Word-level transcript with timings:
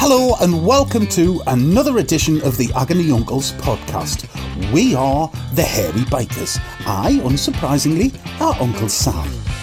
Hello 0.00 0.36
and 0.40 0.64
welcome 0.64 1.08
to 1.08 1.42
another 1.48 1.98
edition 1.98 2.40
of 2.42 2.56
the 2.56 2.70
Agony 2.76 3.10
Uncles 3.10 3.50
podcast. 3.54 4.28
We 4.72 4.94
are 4.94 5.28
the 5.54 5.64
Hairy 5.64 6.02
Bikers. 6.02 6.56
I, 6.86 7.20
unsurprisingly, 7.24 8.14
are 8.40 8.54
Uncle 8.62 8.88
Si. 8.88 9.10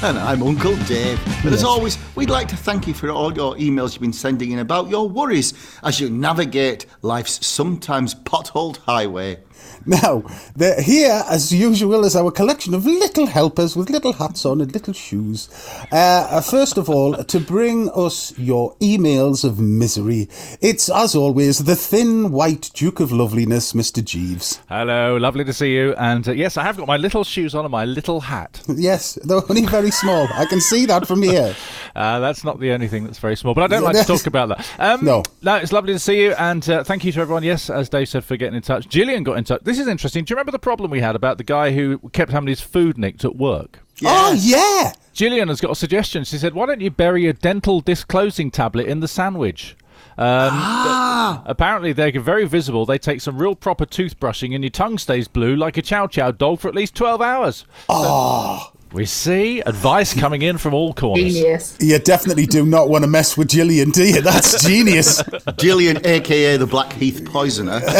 And 0.03 0.19
I'm 0.19 0.43
Uncle 0.43 0.75
Dave. 0.83 1.21
But 1.41 1.53
as 1.53 1.63
always, 1.63 1.97
we'd 2.15 2.29
like 2.29 2.49
to 2.49 2.57
thank 2.57 2.85
you 2.85 2.93
for 2.93 3.09
all 3.09 3.33
your 3.33 3.55
emails 3.55 3.93
you've 3.93 4.01
been 4.01 4.11
sending 4.11 4.51
in 4.51 4.59
about 4.59 4.89
your 4.89 5.07
worries 5.07 5.53
as 5.83 6.01
you 6.01 6.09
navigate 6.09 6.85
life's 7.01 7.47
sometimes 7.47 8.13
potholed 8.13 8.77
highway. 8.77 9.39
Now, 9.85 10.23
they're 10.55 10.81
here, 10.81 11.23
as 11.29 11.51
usual, 11.51 12.05
is 12.05 12.15
our 12.15 12.31
collection 12.31 12.73
of 12.73 12.85
little 12.85 13.27
helpers 13.27 13.75
with 13.75 13.89
little 13.89 14.13
hats 14.13 14.45
on 14.45 14.61
and 14.61 14.73
little 14.73 14.93
shoes. 14.93 15.47
Uh, 15.91 15.95
uh, 16.31 16.41
first 16.41 16.77
of 16.77 16.89
all, 16.89 17.13
to 17.23 17.39
bring 17.39 17.89
us 17.91 18.37
your 18.37 18.75
emails 18.77 19.43
of 19.43 19.59
misery, 19.59 20.27
it's, 20.61 20.89
as 20.89 21.15
always, 21.15 21.59
the 21.65 21.75
thin 21.75 22.31
white 22.31 22.71
Duke 22.73 22.99
of 22.99 23.11
Loveliness, 23.11 23.73
Mr. 23.73 24.03
Jeeves. 24.03 24.59
Hello, 24.69 25.17
lovely 25.17 25.43
to 25.45 25.53
see 25.53 25.73
you. 25.75 25.93
And 25.97 26.27
uh, 26.27 26.31
yes, 26.31 26.57
I 26.57 26.63
have 26.63 26.77
got 26.77 26.87
my 26.87 26.97
little 26.97 27.23
shoes 27.23 27.53
on 27.53 27.63
and 27.65 27.71
my 27.71 27.85
little 27.85 28.21
hat. 28.21 28.61
Yes, 28.77 29.17
they're 29.23 29.41
only 29.49 29.65
very 29.65 29.89
small. 29.89 30.27
I 30.33 30.45
can 30.45 30.59
see 30.61 30.85
that 30.87 31.07
from 31.07 31.21
here. 31.21 31.55
Uh, 31.95 32.19
that's 32.19 32.43
not 32.43 32.59
the 32.59 32.73
only 32.73 32.89
thing 32.89 33.05
that's 33.05 33.19
very 33.19 33.37
small, 33.37 33.53
but 33.53 33.63
I 33.63 33.67
don't 33.67 33.83
like 33.85 33.95
to 33.95 34.03
talk 34.03 34.27
about 34.27 34.49
that. 34.49 34.69
Um, 34.79 35.05
No. 35.05 35.23
No, 35.41 35.55
it's 35.55 35.71
lovely 35.71 35.93
to 35.93 35.99
see 35.99 36.23
you. 36.23 36.33
And 36.33 36.67
uh, 36.69 36.83
thank 36.83 37.05
you 37.05 37.13
to 37.13 37.21
everyone. 37.21 37.43
Yes, 37.43 37.69
as 37.69 37.87
Dave 37.87 38.09
said, 38.09 38.25
for 38.25 38.35
getting 38.35 38.55
in 38.55 38.61
touch. 38.61 38.89
Gillian 38.89 39.23
got 39.23 39.37
in 39.37 39.45
touch. 39.45 39.61
This 39.63 39.74
is 39.79 39.87
interesting. 39.87 40.23
Do 40.23 40.31
you 40.31 40.35
remember 40.35 40.51
the 40.51 40.59
problem 40.59 40.91
we 40.91 41.01
had 41.01 41.15
about 41.15 41.37
the 41.37 41.43
guy 41.43 41.71
who 41.71 41.97
kept 42.13 42.31
having 42.31 42.47
his 42.47 42.61
food 42.61 42.97
nicked 42.97 43.23
at 43.25 43.35
work? 43.35 43.79
Oh, 44.03 44.33
yeah. 44.39 44.91
Gillian 45.13 45.47
has 45.47 45.61
got 45.61 45.71
a 45.71 45.75
suggestion. 45.75 46.23
She 46.25 46.37
said, 46.37 46.53
"Why 46.53 46.65
don't 46.65 46.81
you 46.81 46.91
bury 46.91 47.27
a 47.27 47.33
dental 47.33 47.79
disclosing 47.81 48.51
tablet 48.51 48.87
in 48.87 48.99
the 48.99 49.07
sandwich?" 49.07 49.75
Um, 50.17 50.49
Ah! 50.53 51.43
Apparently, 51.45 51.93
they're 51.93 52.19
very 52.19 52.45
visible. 52.45 52.85
They 52.85 52.97
take 52.97 53.21
some 53.21 53.37
real 53.37 53.55
proper 53.55 53.85
toothbrushing, 53.85 54.53
and 54.53 54.63
your 54.63 54.69
tongue 54.71 54.97
stays 54.97 55.27
blue 55.27 55.55
like 55.55 55.77
a 55.77 55.81
chow 55.81 56.07
chow 56.07 56.31
dog 56.31 56.59
for 56.59 56.67
at 56.67 56.75
least 56.75 56.95
twelve 56.95 57.21
hours. 57.21 57.65
Oh, 57.89 58.71
We 58.91 59.05
see 59.05 59.59
advice 59.61 60.13
coming 60.13 60.41
in 60.41 60.57
from 60.57 60.73
all 60.73 60.93
corners. 60.93 61.33
Genius. 61.33 61.77
you 61.81 61.99
definitely 61.99 62.45
do 62.45 62.65
not 62.65 62.87
want 62.87 63.03
to 63.03 63.09
mess 63.09 63.35
with 63.37 63.49
Gillian, 63.49 63.89
do 63.89 64.05
you? 64.05 64.21
That's 64.21 64.63
genius. 64.67 65.21
Gillian, 65.57 66.05
aka 66.05 66.55
the 66.55 66.65
Blackheath 66.67 67.25
Poisoner. 67.25 67.81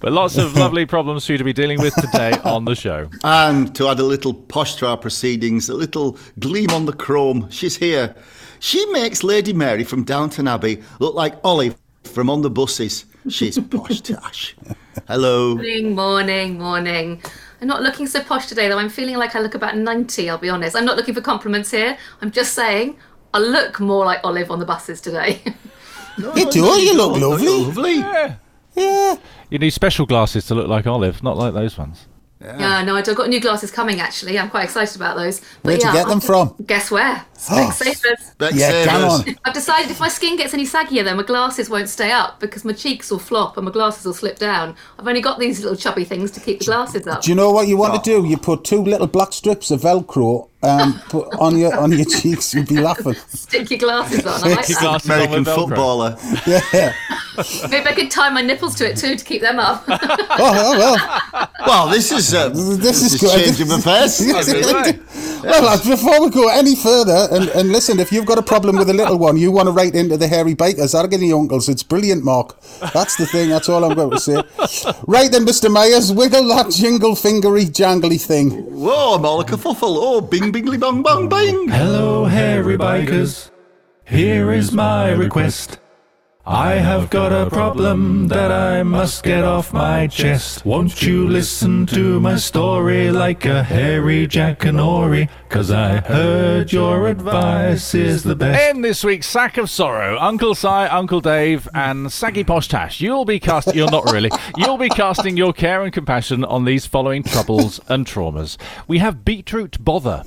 But 0.00 0.12
lots 0.12 0.36
of 0.36 0.54
lovely 0.56 0.86
problems 0.86 1.26
for 1.26 1.32
you 1.32 1.38
to 1.38 1.44
be 1.44 1.52
dealing 1.52 1.80
with 1.80 1.94
today 1.96 2.32
on 2.44 2.64
the 2.64 2.74
show. 2.76 3.10
and 3.24 3.74
to 3.74 3.88
add 3.88 3.98
a 3.98 4.04
little 4.04 4.32
posh 4.32 4.76
to 4.76 4.86
our 4.86 4.96
proceedings, 4.96 5.68
a 5.68 5.74
little 5.74 6.16
gleam 6.38 6.70
on 6.70 6.86
the 6.86 6.92
chrome, 6.92 7.48
she's 7.50 7.76
here. 7.76 8.14
She 8.60 8.84
makes 8.86 9.22
Lady 9.24 9.52
Mary 9.52 9.82
from 9.84 10.04
Downton 10.04 10.46
Abbey 10.48 10.82
look 11.00 11.14
like 11.14 11.34
Olive 11.44 11.76
from 12.04 12.30
On 12.30 12.42
the 12.42 12.50
Buses. 12.50 13.04
She's 13.28 13.58
posh 13.58 14.00
tash. 14.00 14.56
Hello. 15.08 15.54
Morning, 15.54 15.94
morning, 15.94 16.58
morning. 16.58 17.22
I'm 17.60 17.66
not 17.68 17.82
looking 17.82 18.06
so 18.06 18.22
posh 18.22 18.46
today, 18.46 18.68
though. 18.68 18.78
I'm 18.78 18.88
feeling 18.88 19.16
like 19.16 19.34
I 19.34 19.40
look 19.40 19.54
about 19.54 19.76
90, 19.76 20.30
I'll 20.30 20.38
be 20.38 20.48
honest. 20.48 20.76
I'm 20.76 20.84
not 20.84 20.96
looking 20.96 21.14
for 21.14 21.20
compliments 21.20 21.70
here. 21.70 21.98
I'm 22.22 22.30
just 22.30 22.54
saying 22.54 22.96
I 23.34 23.38
look 23.38 23.80
more 23.80 24.04
like 24.04 24.20
Olive 24.24 24.50
on 24.50 24.58
the 24.60 24.66
buses 24.66 25.00
today. 25.00 25.42
You 26.34 26.50
do, 26.50 26.58
you 26.80 26.94
look 26.96 27.16
lovely. 27.20 27.46
Lovely. 27.46 27.94
Yeah. 28.74 29.16
You 29.50 29.58
need 29.60 29.70
special 29.70 30.04
glasses 30.04 30.46
to 30.46 30.54
look 30.56 30.66
like 30.66 30.84
Olive, 30.84 31.22
not 31.22 31.36
like 31.36 31.54
those 31.54 31.78
ones. 31.78 32.08
yeah, 32.40 32.82
no, 32.82 32.96
I've 32.96 33.04
got 33.14 33.28
new 33.28 33.38
glasses 33.38 33.70
coming, 33.70 34.00
actually. 34.00 34.36
I'm 34.36 34.50
quite 34.50 34.64
excited 34.64 34.96
about 34.96 35.16
those. 35.16 35.38
But 35.38 35.46
Where'd 35.62 35.82
you 35.82 35.86
yeah, 35.88 35.92
get 35.94 36.02
them 36.08 36.18
I'm- 36.18 36.20
from? 36.20 36.54
Guess 36.66 36.90
where? 36.90 37.24
Specsavers. 37.38 38.36
Beck 38.38 38.54
Yeah, 38.54 38.84
come 38.84 39.04
on. 39.04 39.36
I've 39.44 39.54
decided 39.54 39.90
if 39.90 40.00
my 40.00 40.08
skin 40.08 40.36
gets 40.36 40.52
any 40.54 40.64
saggier, 40.64 41.04
then 41.04 41.16
my 41.16 41.22
glasses 41.22 41.70
won't 41.70 41.88
stay 41.88 42.10
up 42.10 42.40
because 42.40 42.64
my 42.64 42.72
cheeks 42.72 43.10
will 43.10 43.18
flop 43.18 43.56
and 43.56 43.64
my 43.64 43.72
glasses 43.72 44.04
will 44.04 44.14
slip 44.14 44.38
down. 44.38 44.74
I've 44.98 45.06
only 45.06 45.20
got 45.20 45.38
these 45.38 45.60
little 45.62 45.76
chubby 45.76 46.04
things 46.04 46.30
to 46.32 46.40
keep 46.40 46.58
the 46.58 46.64
glasses 46.64 47.06
up. 47.06 47.22
Do 47.22 47.30
you 47.30 47.36
know 47.36 47.52
what 47.52 47.68
you 47.68 47.76
want 47.76 48.02
to 48.02 48.10
do? 48.10 48.26
You 48.26 48.36
put 48.36 48.64
two 48.64 48.82
little 48.82 49.06
black 49.06 49.32
strips 49.32 49.70
of 49.70 49.82
Velcro 49.82 50.48
um, 50.62 51.00
put 51.08 51.32
on 51.38 51.56
your 51.56 51.76
on 51.78 51.92
your 51.92 52.04
cheeks. 52.04 52.52
You'd 52.54 52.68
be 52.68 52.80
laughing. 52.80 53.14
Stick 53.28 53.70
your 53.70 53.78
glasses 53.78 54.26
on. 54.26 54.42
I 54.42 54.54
like 54.56 54.68
Your 54.68 54.78
that. 54.80 54.80
glasses 54.80 55.10
on 55.10 55.16
American 55.16 55.44
with 55.44 55.54
footballer. 55.54 56.16
Yeah. 56.46 56.92
Maybe 57.70 57.86
I 57.86 57.92
could 57.94 58.10
tie 58.10 58.30
my 58.30 58.42
nipples 58.42 58.74
to 58.76 58.90
it 58.90 58.96
too 58.96 59.14
to 59.14 59.24
keep 59.24 59.42
them 59.42 59.58
up. 59.58 59.84
Oh, 60.40 60.52
oh 60.54 60.78
well. 60.78 61.50
Well, 61.66 61.88
this 61.88 62.12
is 62.12 62.32
uh, 62.32 62.48
This 62.50 63.02
is 63.02 63.14
a 63.14 63.18
good. 63.18 63.44
change 63.44 63.60
of 63.60 63.68
well, 65.42 65.78
before 65.84 66.22
we 66.22 66.30
go 66.30 66.48
any 66.48 66.76
further, 66.76 67.27
and, 67.30 67.48
and 67.50 67.70
listen, 67.70 67.98
if 68.00 68.12
you've 68.12 68.26
got 68.26 68.38
a 68.38 68.42
problem 68.42 68.76
with 68.76 68.90
a 68.90 68.92
little 68.92 69.18
one, 69.18 69.36
you 69.36 69.50
want 69.50 69.66
to 69.66 69.72
write 69.72 69.94
into 69.94 70.16
the 70.16 70.28
hairy 70.28 70.54
bikers, 70.54 70.98
Agony 70.98 71.32
Uncles. 71.32 71.68
It's 71.68 71.82
brilliant, 71.82 72.24
Mark. 72.24 72.60
That's 72.92 73.16
the 73.16 73.26
thing. 73.26 73.50
That's 73.50 73.68
all 73.68 73.84
I'm 73.84 73.94
going 73.94 74.10
to 74.10 74.20
say. 74.20 74.34
Right 75.06 75.30
then, 75.30 75.44
Mr. 75.44 75.70
Myers, 75.70 76.12
wiggle 76.12 76.48
that 76.48 76.70
jingle 76.72 77.14
fingery 77.14 77.66
jangly 77.66 78.20
thing. 78.20 78.50
Whoa, 78.50 79.14
I'm 79.14 79.24
all 79.24 79.38
like 79.38 79.52
a 79.52 79.58
fuffle. 79.58 79.98
Oh, 79.98 80.20
bing, 80.20 80.52
bingly, 80.52 80.78
bong, 80.78 81.02
bong, 81.02 81.28
bing. 81.28 81.68
Hello, 81.68 82.24
hairy 82.24 82.76
bikers. 82.76 83.50
Here 84.04 84.52
is 84.52 84.72
my 84.72 85.10
request. 85.10 85.78
I 86.50 86.76
have 86.76 87.10
got 87.10 87.30
a 87.30 87.50
problem 87.50 88.28
that 88.28 88.50
I 88.50 88.82
must 88.82 89.22
get 89.22 89.44
off 89.44 89.74
my 89.74 90.06
chest. 90.06 90.64
Won't 90.64 91.02
you 91.02 91.28
listen 91.28 91.84
to 91.88 92.18
my 92.20 92.36
story 92.36 93.10
like 93.10 93.44
a 93.44 93.62
hairy 93.62 94.26
Jackanory? 94.26 95.28
Cause 95.50 95.70
I 95.70 95.98
heard 95.98 96.72
your 96.72 97.08
advice 97.08 97.94
is 97.94 98.22
the 98.22 98.34
best. 98.34 98.74
In 98.74 98.80
this 98.80 99.04
week's 99.04 99.26
Sack 99.26 99.58
of 99.58 99.68
Sorrow, 99.68 100.18
Uncle 100.18 100.54
Si, 100.54 100.66
Uncle 100.66 101.20
Dave, 101.20 101.68
and 101.74 102.10
Saggy 102.10 102.44
Posh 102.44 102.68
Tash, 102.68 102.98
you'll 103.02 103.26
be 103.26 103.38
casting, 103.38 103.74
you're 103.74 103.90
not 103.90 104.10
really, 104.10 104.30
you'll 104.56 104.78
be 104.78 104.88
casting 104.88 105.36
your 105.36 105.52
care 105.52 105.82
and 105.82 105.92
compassion 105.92 106.46
on 106.46 106.64
these 106.64 106.86
following 106.86 107.24
troubles 107.24 107.78
and 107.88 108.06
traumas. 108.06 108.56
We 108.86 109.00
have 109.00 109.22
beetroot 109.22 109.84
bother. 109.84 110.22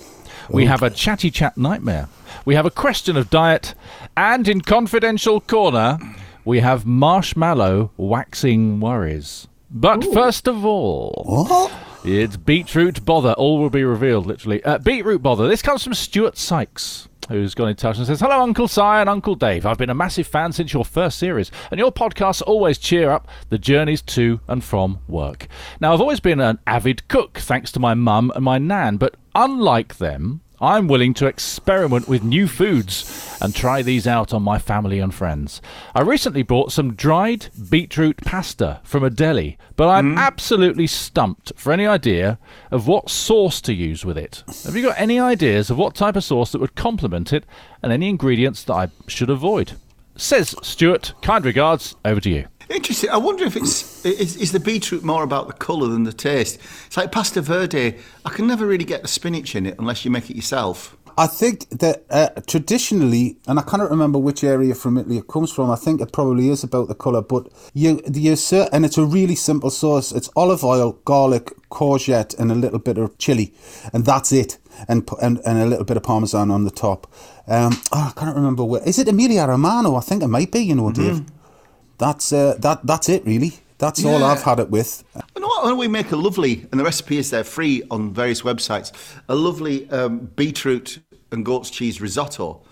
We 0.51 0.65
have 0.65 0.83
a 0.83 0.89
chatty 0.89 1.31
chat 1.31 1.57
nightmare. 1.57 2.07
We 2.45 2.55
have 2.55 2.65
a 2.65 2.71
question 2.71 3.15
of 3.17 3.29
diet. 3.29 3.73
And 4.17 4.47
in 4.47 4.61
confidential 4.61 5.39
corner, 5.41 5.97
we 6.43 6.59
have 6.59 6.85
marshmallow 6.85 7.91
waxing 7.97 8.79
worries. 8.79 9.47
But 9.69 10.03
first 10.13 10.47
of 10.47 10.65
all, 10.65 11.23
What? 11.25 11.71
it's 12.03 12.35
beetroot 12.35 13.05
bother. 13.05 13.31
All 13.33 13.59
will 13.59 13.69
be 13.69 13.83
revealed, 13.83 14.25
literally. 14.25 14.63
Uh, 14.63 14.77
beetroot 14.79 15.21
bother. 15.23 15.47
This 15.47 15.61
comes 15.61 15.83
from 15.83 15.93
Stuart 15.93 16.37
Sykes, 16.37 17.07
who's 17.31 17.55
got 17.55 17.67
in 17.67 17.75
touch 17.75 17.97
and 17.97 18.05
says, 18.05 18.19
Hello, 18.19 18.41
Uncle 18.41 18.67
Si 18.67 18.81
and 18.81 19.09
Uncle 19.09 19.35
Dave. 19.35 19.65
I've 19.65 19.77
been 19.77 19.89
a 19.89 19.95
massive 19.95 20.27
fan 20.27 20.51
since 20.51 20.73
your 20.73 20.85
first 20.85 21.17
series, 21.17 21.51
and 21.71 21.79
your 21.79 21.91
podcasts 21.91 22.43
always 22.45 22.77
cheer 22.77 23.09
up 23.09 23.27
the 23.49 23.57
journeys 23.57 24.01
to 24.03 24.39
and 24.47 24.63
from 24.63 24.99
work. 25.07 25.47
Now, 25.79 25.93
I've 25.93 26.01
always 26.01 26.19
been 26.19 26.39
an 26.39 26.59
avid 26.67 27.07
cook, 27.07 27.37
thanks 27.39 27.71
to 27.73 27.79
my 27.79 27.93
mum 27.93 28.31
and 28.35 28.43
my 28.43 28.57
nan, 28.57 28.97
but 28.97 29.15
unlike 29.33 29.97
them, 29.97 30.41
I'm 30.61 30.87
willing 30.87 31.15
to 31.15 31.25
experiment 31.25 32.07
with 32.07 32.23
new 32.23 32.47
foods 32.47 33.35
and 33.41 33.55
try 33.55 33.81
these 33.81 34.05
out 34.05 34.31
on 34.31 34.43
my 34.43 34.59
family 34.59 34.99
and 34.99 35.11
friends. 35.11 35.59
I 35.95 36.01
recently 36.01 36.43
bought 36.43 36.71
some 36.71 36.93
dried 36.93 37.47
beetroot 37.69 38.17
pasta 38.17 38.79
from 38.83 39.03
a 39.03 39.09
deli, 39.09 39.57
but 39.75 39.89
I'm 39.89 40.11
hmm? 40.11 40.17
absolutely 40.19 40.85
stumped 40.85 41.51
for 41.55 41.73
any 41.73 41.87
idea 41.87 42.37
of 42.69 42.87
what 42.87 43.09
sauce 43.09 43.59
to 43.61 43.73
use 43.73 44.05
with 44.05 44.19
it. 44.19 44.43
Have 44.63 44.75
you 44.75 44.83
got 44.83 44.99
any 44.99 45.19
ideas 45.19 45.71
of 45.71 45.79
what 45.79 45.95
type 45.95 46.15
of 46.15 46.23
sauce 46.23 46.51
that 46.51 46.61
would 46.61 46.75
complement 46.75 47.33
it 47.33 47.43
and 47.81 47.91
any 47.91 48.07
ingredients 48.07 48.63
that 48.65 48.73
I 48.73 48.89
should 49.07 49.31
avoid? 49.31 49.73
Says 50.15 50.53
Stuart. 50.61 51.15
Kind 51.23 51.43
regards. 51.43 51.95
Over 52.05 52.21
to 52.21 52.29
you. 52.29 52.50
Interesting. 52.71 53.09
I 53.09 53.17
wonder 53.17 53.43
if 53.43 53.55
it's 53.55 54.05
is, 54.05 54.37
is 54.37 54.51
the 54.51 54.59
beetroot 54.59 55.03
more 55.03 55.23
about 55.23 55.47
the 55.47 55.53
colour 55.53 55.87
than 55.87 56.03
the 56.03 56.13
taste. 56.13 56.57
It's 56.87 56.97
like 56.97 57.11
pasta 57.11 57.41
verde. 57.41 57.97
I 58.25 58.29
can 58.29 58.47
never 58.47 58.65
really 58.65 58.85
get 58.85 59.01
the 59.01 59.07
spinach 59.07 59.55
in 59.55 59.65
it 59.65 59.75
unless 59.77 60.05
you 60.05 60.11
make 60.11 60.29
it 60.29 60.35
yourself. 60.35 60.95
I 61.17 61.27
think 61.27 61.67
that 61.69 62.05
uh, 62.09 62.29
traditionally, 62.47 63.35
and 63.45 63.59
I 63.59 63.63
cannot 63.63 63.91
remember 63.91 64.17
which 64.17 64.45
area 64.45 64.73
from 64.73 64.97
Italy 64.97 65.17
it 65.17 65.27
comes 65.27 65.51
from. 65.51 65.69
I 65.69 65.75
think 65.75 65.99
it 65.99 66.13
probably 66.13 66.49
is 66.49 66.63
about 66.63 66.87
the 66.87 66.95
colour, 66.95 67.21
but 67.21 67.49
you, 67.73 68.01
you 68.11 68.37
ser- 68.37 68.69
and 68.71 68.85
it's 68.85 68.97
a 68.97 69.03
really 69.05 69.35
simple 69.35 69.69
sauce. 69.69 70.13
It's 70.13 70.29
olive 70.37 70.63
oil, 70.63 70.93
garlic, 71.03 71.51
courgette, 71.69 72.39
and 72.39 72.49
a 72.51 72.55
little 72.55 72.79
bit 72.79 72.97
of 72.97 73.17
chili, 73.17 73.53
and 73.91 74.05
that's 74.05 74.31
it. 74.31 74.57
and 74.87 75.07
and, 75.21 75.41
and 75.45 75.59
a 75.59 75.65
little 75.65 75.85
bit 75.85 75.97
of 75.97 76.03
parmesan 76.03 76.49
on 76.49 76.63
the 76.63 76.71
top. 76.71 77.07
Um, 77.47 77.73
oh, 77.91 78.13
I 78.15 78.19
can't 78.19 78.35
remember 78.35 78.63
where. 78.63 78.81
Is 78.83 78.97
it 78.97 79.07
Emilia 79.09 79.45
Romano? 79.45 79.95
I 79.95 80.01
think 80.01 80.23
it 80.23 80.27
might 80.27 80.51
be. 80.51 80.59
You 80.59 80.75
know, 80.75 80.91
Dave. 80.91 81.25
That's 82.01 82.33
uh, 82.33 82.55
that. 82.57 82.83
That's 82.83 83.09
it, 83.09 83.23
really. 83.27 83.59
That's 83.77 84.03
all 84.03 84.23
I've 84.23 84.41
had 84.41 84.59
it 84.59 84.71
with. 84.71 85.03
Know 85.15 85.47
what? 85.47 85.63
Why 85.63 85.69
don't 85.69 85.77
we 85.77 85.87
make 85.87 86.11
a 86.11 86.15
lovely, 86.15 86.67
and 86.71 86.79
the 86.79 86.83
recipe 86.83 87.17
is 87.17 87.29
there 87.29 87.43
free 87.43 87.83
on 87.91 88.11
various 88.11 88.41
websites, 88.41 88.91
a 89.29 89.35
lovely 89.35 89.87
um, 89.91 90.31
beetroot 90.35 90.97
and 91.31 91.45
goat's 91.45 91.69
cheese 91.69 92.01
risotto. 92.01 92.63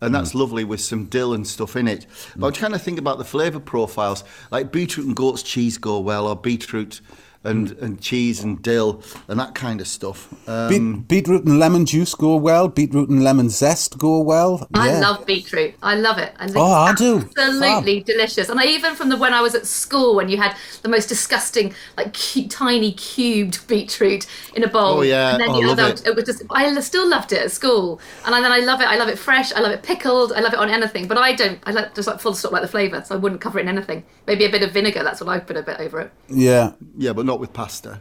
And 0.00 0.12
that's 0.12 0.34
lovely 0.34 0.64
with 0.64 0.80
some 0.80 1.04
dill 1.04 1.32
and 1.32 1.46
stuff 1.46 1.76
in 1.76 1.86
it. 1.86 2.06
But 2.34 2.48
I'm 2.48 2.52
trying 2.52 2.72
to 2.72 2.78
think 2.80 2.98
about 2.98 3.18
the 3.18 3.24
flavour 3.24 3.60
profiles. 3.60 4.24
Like 4.50 4.72
beetroot 4.72 5.06
and 5.06 5.14
goat's 5.14 5.44
cheese 5.44 5.78
go 5.78 6.00
well, 6.00 6.26
or 6.26 6.34
beetroot 6.34 7.00
and, 7.44 7.72
and 7.72 8.00
cheese 8.00 8.42
and 8.42 8.62
dill 8.62 9.02
and 9.28 9.38
that 9.40 9.54
kind 9.54 9.80
of 9.80 9.88
stuff. 9.88 10.32
Um, 10.48 10.68
Beet, 10.68 11.08
beetroot 11.08 11.44
and 11.44 11.58
lemon 11.58 11.86
juice 11.86 12.14
go 12.14 12.36
well. 12.36 12.68
Beetroot 12.68 13.08
and 13.08 13.22
lemon 13.24 13.50
zest 13.50 13.98
go 13.98 14.20
well. 14.20 14.66
I 14.74 14.98
love 15.00 15.26
beetroot. 15.26 15.74
I 15.82 15.96
love 15.96 16.18
it. 16.18 16.32
I 16.38 16.46
think 16.46 16.56
Oh, 16.58 16.72
I 16.72 16.94
do. 16.94 17.18
Absolutely 17.36 18.02
delicious. 18.02 18.48
And 18.48 18.60
I, 18.60 18.66
even 18.66 18.94
from 18.94 19.08
the 19.08 19.16
when 19.16 19.34
I 19.34 19.40
was 19.40 19.54
at 19.54 19.66
school, 19.66 20.14
when 20.16 20.28
you 20.28 20.36
had 20.36 20.56
the 20.82 20.88
most 20.88 21.08
disgusting, 21.08 21.74
like 21.96 22.14
cu- 22.14 22.48
tiny 22.48 22.92
cubed 22.92 23.66
beetroot 23.66 24.26
in 24.54 24.62
a 24.64 24.68
bowl. 24.68 24.98
Oh, 24.98 25.02
yeah. 25.02 25.32
And 25.32 25.40
then 25.40 25.48
Oh, 25.50 25.58
you 25.60 25.66
I 25.66 25.68
love 25.68 25.76
know, 25.78 25.88
it. 25.88 26.06
it 26.06 26.14
was 26.14 26.24
just. 26.24 26.42
I 26.50 26.78
still 26.80 27.08
loved 27.08 27.32
it 27.32 27.40
at 27.42 27.50
school, 27.50 28.00
and 28.24 28.34
then 28.34 28.50
I 28.52 28.58
love 28.60 28.80
it. 28.80 28.86
I 28.88 28.96
love 28.96 29.08
it 29.08 29.18
fresh. 29.18 29.52
I 29.52 29.60
love 29.60 29.72
it 29.72 29.82
pickled. 29.82 30.32
I 30.32 30.40
love 30.40 30.52
it 30.52 30.58
on 30.58 30.70
anything. 30.70 31.06
But 31.08 31.18
I 31.18 31.32
don't. 31.32 31.58
I 31.64 31.72
like 31.72 31.94
just 31.94 32.08
like 32.08 32.20
full 32.20 32.34
stop 32.34 32.52
like 32.52 32.62
the 32.62 32.68
flavour, 32.68 33.02
so 33.04 33.14
I 33.14 33.18
wouldn't 33.18 33.40
cover 33.40 33.58
it 33.58 33.62
in 33.62 33.68
anything. 33.68 34.04
Maybe 34.26 34.44
a 34.44 34.50
bit 34.50 34.62
of 34.62 34.72
vinegar. 34.72 35.02
That's 35.02 35.20
what 35.20 35.28
I 35.28 35.38
put 35.40 35.56
a 35.56 35.62
bit 35.62 35.80
over 35.80 36.00
it. 36.00 36.12
Yeah. 36.28 36.72
yeah, 36.96 37.12
but 37.12 37.26
not 37.32 37.40
with 37.40 37.52
pasta. 37.52 38.00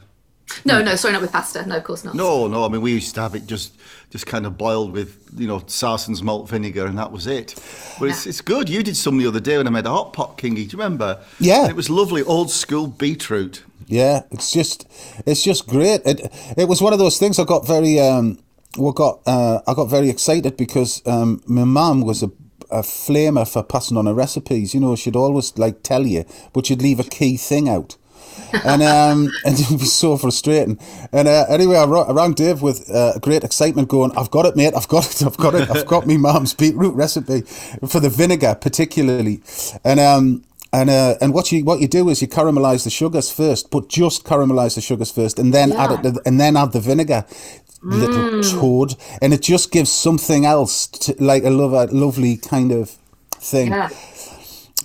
No, 0.66 0.82
no, 0.82 0.96
sorry, 0.98 1.14
not 1.14 1.22
with 1.22 1.32
pasta. 1.32 1.66
No, 1.66 1.78
of 1.78 1.84
course 1.86 2.04
not. 2.04 2.14
No, 2.14 2.48
no. 2.48 2.66
I 2.66 2.68
mean, 2.68 2.82
we 2.82 2.92
used 2.92 3.16
to 3.16 3.22
have 3.22 3.36
it 3.36 3.48
just, 3.48 3.74
just 4.10 4.28
kind 4.28 4.46
of 4.46 4.58
boiled 4.58 4.92
with, 4.92 5.30
you 5.38 5.48
know, 5.48 5.62
Sarson's 5.62 6.22
malt 6.22 6.50
vinegar, 6.50 6.86
and 6.86 6.98
that 6.98 7.14
was 7.14 7.26
it. 7.26 7.56
But 7.98 8.10
it's, 8.10 8.28
it's 8.28 8.42
good. 8.42 8.68
You 8.68 8.84
did 8.84 8.98
some 8.98 9.18
the 9.18 9.28
other 9.28 9.40
day 9.40 9.56
when 9.58 9.68
I 9.68 9.70
made 9.70 9.86
a 9.86 9.90
hot 9.90 10.12
pot, 10.12 10.38
Kingy. 10.38 10.56
Do 10.56 10.62
you 10.62 10.70
remember? 10.72 11.24
Yeah. 11.40 11.62
And 11.62 11.70
it 11.70 11.78
was 11.78 11.90
lovely, 11.90 12.22
old 12.24 12.52
school 12.52 12.88
beetroot. 12.88 13.64
Yeah, 13.88 14.24
it's 14.32 14.52
just 14.52 14.88
it's 15.26 15.44
just 15.44 15.68
great. 15.68 16.02
It 16.06 16.32
it 16.58 16.68
was 16.70 16.82
one 16.82 16.94
of 16.94 17.00
those 17.00 17.18
things 17.18 17.40
I 17.40 17.44
got 17.44 17.68
very 17.68 18.00
um 18.00 18.40
we 18.78 18.90
got 18.94 19.20
uh, 19.26 19.60
I 19.68 19.74
got 19.74 19.90
very 19.90 20.10
excited 20.10 20.56
because 20.56 21.02
um 21.06 21.42
my 21.46 21.66
mum 21.66 22.02
was 22.02 22.24
a 22.24 22.32
a 22.70 22.84
flamer 22.84 23.46
for 23.46 23.64
passing 23.64 23.98
on 23.98 24.06
her 24.06 24.14
recipes. 24.14 24.74
You 24.74 24.80
know, 24.80 24.96
she'd 24.96 25.18
always 25.18 25.58
like 25.58 25.84
tell 25.84 26.08
you, 26.08 26.24
but 26.54 26.68
she'd 26.68 26.82
leave 26.82 27.02
a 27.02 27.04
key 27.04 27.36
thing 27.36 27.68
out. 27.68 27.98
And 28.66 28.82
um, 28.82 29.32
and 29.46 29.60
it 29.60 29.72
was 29.72 29.94
so 29.94 30.18
frustrating. 30.18 30.80
And 31.12 31.28
uh, 31.28 31.46
anyway, 31.50 31.78
I, 31.78 31.86
ro- 31.86 32.04
I 32.04 32.12
rang 32.12 32.34
Dave 32.34 32.62
with 32.62 32.90
uh, 32.90 33.18
great 33.20 33.44
excitement, 33.44 33.90
going, 33.90 34.12
"I've 34.18 34.32
got 34.32 34.46
it, 34.46 34.56
mate! 34.56 34.74
I've 34.76 34.88
got 34.88 35.10
it! 35.10 35.26
I've 35.26 35.38
got 35.38 35.56
it! 35.56 35.70
I've 35.70 35.86
got 35.86 36.08
me 36.08 36.18
mum's 36.18 36.54
beetroot 36.54 36.96
recipe 36.96 37.42
for 37.88 38.00
the 38.00 38.10
vinegar, 38.10 38.56
particularly." 38.56 39.42
And 39.84 40.00
um, 40.00 40.44
and 40.74 40.90
uh, 40.90 41.16
and 41.22 41.34
what 41.34 41.52
you 41.52 41.64
what 41.64 41.80
you 41.82 41.88
do 41.88 42.10
is 42.10 42.22
you 42.22 42.28
caramelize 42.28 42.84
the 42.84 42.90
sugars 42.90 43.32
first, 43.32 43.70
but 43.72 43.90
just 43.90 44.24
caramelize 44.24 44.76
the 44.76 44.82
sugars 44.82 45.12
first, 45.12 45.40
and 45.40 45.54
then 45.54 45.72
add 45.74 46.06
it, 46.06 46.18
and 46.26 46.40
then 46.40 46.56
add 46.58 46.72
the 46.72 46.80
vinegar. 46.80 47.26
Little 47.84 48.44
toad, 48.44 48.94
and 49.24 49.34
it 49.34 49.42
just 49.42 49.72
gives 49.72 49.92
something 49.92 50.46
else, 50.46 50.86
to, 50.86 51.16
like 51.18 51.44
a 51.44 51.50
love, 51.50 51.92
lovely 51.92 52.38
kind 52.38 52.72
of 52.72 52.92
thing. 53.40 53.72
Yeah. 53.72 53.90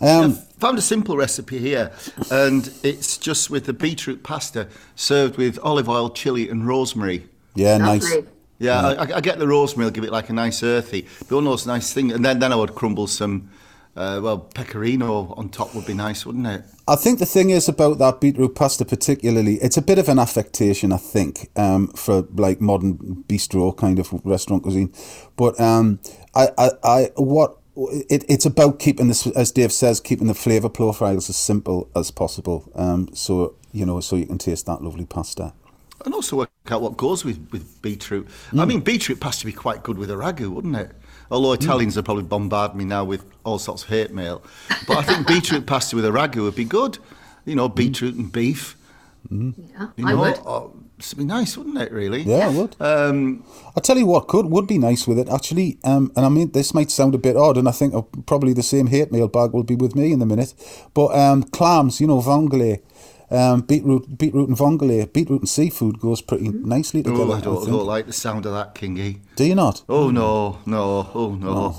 Um, 0.00 0.38
Found 0.58 0.79
a 0.79 0.82
simple 0.82 1.19
recipe 1.19 1.58
here, 1.58 1.93
and 2.31 2.73
it's 2.82 3.19
just 3.19 3.50
with 3.50 3.67
the 3.67 3.75
beetroot 3.75 4.23
pasta 4.23 4.69
served 4.94 5.37
with 5.37 5.58
olive 5.62 5.87
oil, 5.87 6.08
chili, 6.08 6.49
and 6.49 6.67
rosemary. 6.67 7.29
yeah, 7.55 7.76
nice. 7.76 8.03
Lovely. 8.11 8.31
Yeah, 8.58 8.81
I, 8.81 9.17
I 9.17 9.20
get 9.20 9.38
the 9.38 9.47
rosemary, 9.47 9.85
I'll 9.85 9.91
give 9.91 10.05
it 10.05 10.12
like 10.12 10.31
a 10.31 10.32
nice 10.32 10.62
earthy, 10.62 11.06
but 11.29 11.32
one 11.32 11.47
of 11.47 11.53
those 11.53 11.67
nice 11.67 11.93
things. 11.93 12.14
And 12.14 12.25
then, 12.25 12.38
then 12.38 12.53
I 12.55 12.56
would 12.56 12.75
crumble 12.75 13.06
some, 13.06 13.50
uh, 13.97 14.19
well, 14.23 14.38
pecorino 14.38 15.35
on 15.37 15.50
top 15.50 15.75
would 15.75 15.85
be 15.85 15.93
nice, 15.93 16.25
wouldn't 16.25 16.47
it? 16.47 16.64
I 16.88 16.97
think 16.97 17.19
the 17.19 17.26
thing 17.26 17.50
is 17.50 17.69
about 17.69 17.99
that 17.99 18.23
beetroot 18.23 18.55
pasta, 18.55 18.87
particularly, 18.87 19.56
it's 19.56 19.76
a 19.76 19.82
bit 19.82 19.99
of 19.99 20.08
an 20.08 20.19
affectation, 20.19 20.91
I 20.91 20.97
think, 20.97 21.50
um, 21.56 21.88
for 21.88 22.26
like 22.32 22.62
modern 22.62 23.25
bistro 23.29 23.76
kind 23.76 23.99
of 23.99 24.11
restaurant 24.25 24.62
cuisine. 24.62 24.91
But 25.37 25.61
um, 25.61 26.00
I, 26.35 26.49
I, 26.56 26.70
I, 26.82 27.11
what 27.17 27.58
it, 27.76 28.25
it's 28.28 28.46
about 28.46 28.78
keeping 28.78 29.08
this, 29.08 29.26
as 29.28 29.52
Dave 29.52 29.73
says, 29.73 30.00
keeping 30.00 30.26
the 30.26 30.34
flavour 30.34 30.69
profiles 30.69 31.28
as 31.28 31.37
simple 31.37 31.88
as 31.94 32.11
possible. 32.11 32.70
Um, 32.75 33.08
so 33.14 33.55
you 33.76 33.84
know, 33.84 34.00
so 34.00 34.17
you 34.17 34.26
can 34.26 34.38
taste 34.38 34.67
that 34.67 34.82
lovely 34.82 35.05
pasta. 35.05 35.52
And 36.05 36.14
also 36.14 36.37
work 36.37 36.50
out 36.70 36.81
what 36.81 36.96
goes 36.96 37.25
with, 37.25 37.49
with 37.52 37.82
beetroot. 37.82 38.26
I 38.52 38.62
hmm. 38.62 38.69
mean, 38.69 38.81
beetroot 38.81 39.20
pasta 39.20 39.46
would 39.46 39.52
be 39.52 39.56
quite 39.56 39.82
good 39.82 39.99
with 39.99 40.11
a 40.11 40.14
ragu, 40.14 40.49
wouldn't 40.49 40.76
it? 40.76 40.93
Although 41.31 41.55
hmm. 41.55 41.62
Italians 41.62 41.99
are 41.99 42.02
probably 42.02 42.23
bombard 42.23 42.75
me 42.75 42.84
now 42.84 43.05
with 43.05 43.25
all 43.44 43.58
sorts 43.58 43.82
of 43.82 43.90
hate 43.90 44.12
mail. 44.12 44.43
But 44.87 44.99
I 44.99 45.02
think 45.02 45.26
beetroot 45.29 45.67
pasta 45.67 45.94
with 45.94 46.06
a 46.06 46.11
ragu 46.11 46.43
would 46.43 46.55
be 46.55 46.64
good. 46.64 46.99
You 47.44 47.55
know, 47.55 47.69
hmm. 47.69 47.75
beetroot 47.75 48.14
and 48.14 48.32
beef. 48.32 48.76
Yeah, 49.31 49.88
You 49.96 50.08
I 50.08 50.14
would. 50.14 50.38
Oh, 50.46 50.72
it'd 50.75 50.85
be 51.16 51.25
nice, 51.25 51.56
wouldn't 51.56 51.78
it, 51.78 51.93
really? 51.93 52.22
Yeah, 52.22 52.50
it 52.50 52.54
would. 52.54 52.76
Um, 52.81 53.44
I 53.76 53.81
tell 53.81 53.98
you 53.98 54.06
what, 54.06 54.28
could 54.28 54.46
would 54.46 54.66
be 54.66 54.78
nice 54.78 55.06
with 55.06 55.19
it 55.19 55.28
actually. 55.28 55.78
Um, 55.84 56.10
and 56.16 56.25
I 56.25 56.28
mean, 56.28 56.52
this 56.52 56.72
might 56.75 56.90
sound 56.90 57.14
a 57.14 57.19
bit 57.19 57.37
odd, 57.37 57.56
and 57.58 57.69
I 57.69 57.72
think 57.72 57.94
uh, 57.94 58.02
probably 58.26 58.52
the 58.52 58.62
same 58.62 58.87
hate 58.87 59.12
mail 59.12 59.28
bag 59.28 59.52
will 59.52 59.62
be 59.62 59.75
with 59.76 59.94
me 59.94 60.12
in 60.12 60.22
a 60.22 60.26
minute. 60.26 60.54
But 60.94 61.14
um, 61.19 61.43
clams, 61.44 62.00
you 62.00 62.06
know, 62.06 62.20
vongole, 62.20 62.81
um, 63.31 63.60
beetroot, 63.62 64.16
beetroot 64.16 64.48
and 64.48 64.56
vongole, 64.56 65.12
beetroot 65.12 65.40
and 65.40 65.48
seafood 65.48 66.00
goes 66.00 66.22
pretty 66.22 66.48
nicely 66.48 67.02
together. 67.02 67.25
oh, 67.25 67.32
I 67.32 67.37
I 67.38 67.40
don't, 67.40 67.56
I 67.56 67.60
think. 67.60 67.70
don't 67.72 67.87
like 67.87 68.06
the 68.06 68.12
sound 68.12 68.46
of 68.46 68.52
that, 68.52 68.75
Kingy. 68.75 69.19
Do 69.37 69.44
you 69.44 69.54
not? 69.54 69.82
Oh, 69.88 70.10
no, 70.10 70.58
no, 70.66 71.10
oh, 71.14 71.34
no. 71.34 71.76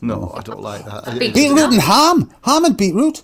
No, 0.00 0.32
I 0.34 0.42
don't 0.42 0.60
like 0.62 0.84
that. 0.84 1.04
Beetroot. 1.18 1.34
Beetroot 1.34 1.72
and 1.72 1.80
ham, 1.82 2.30
ham 2.42 2.64
and 2.64 2.76
beetroot. 2.76 3.22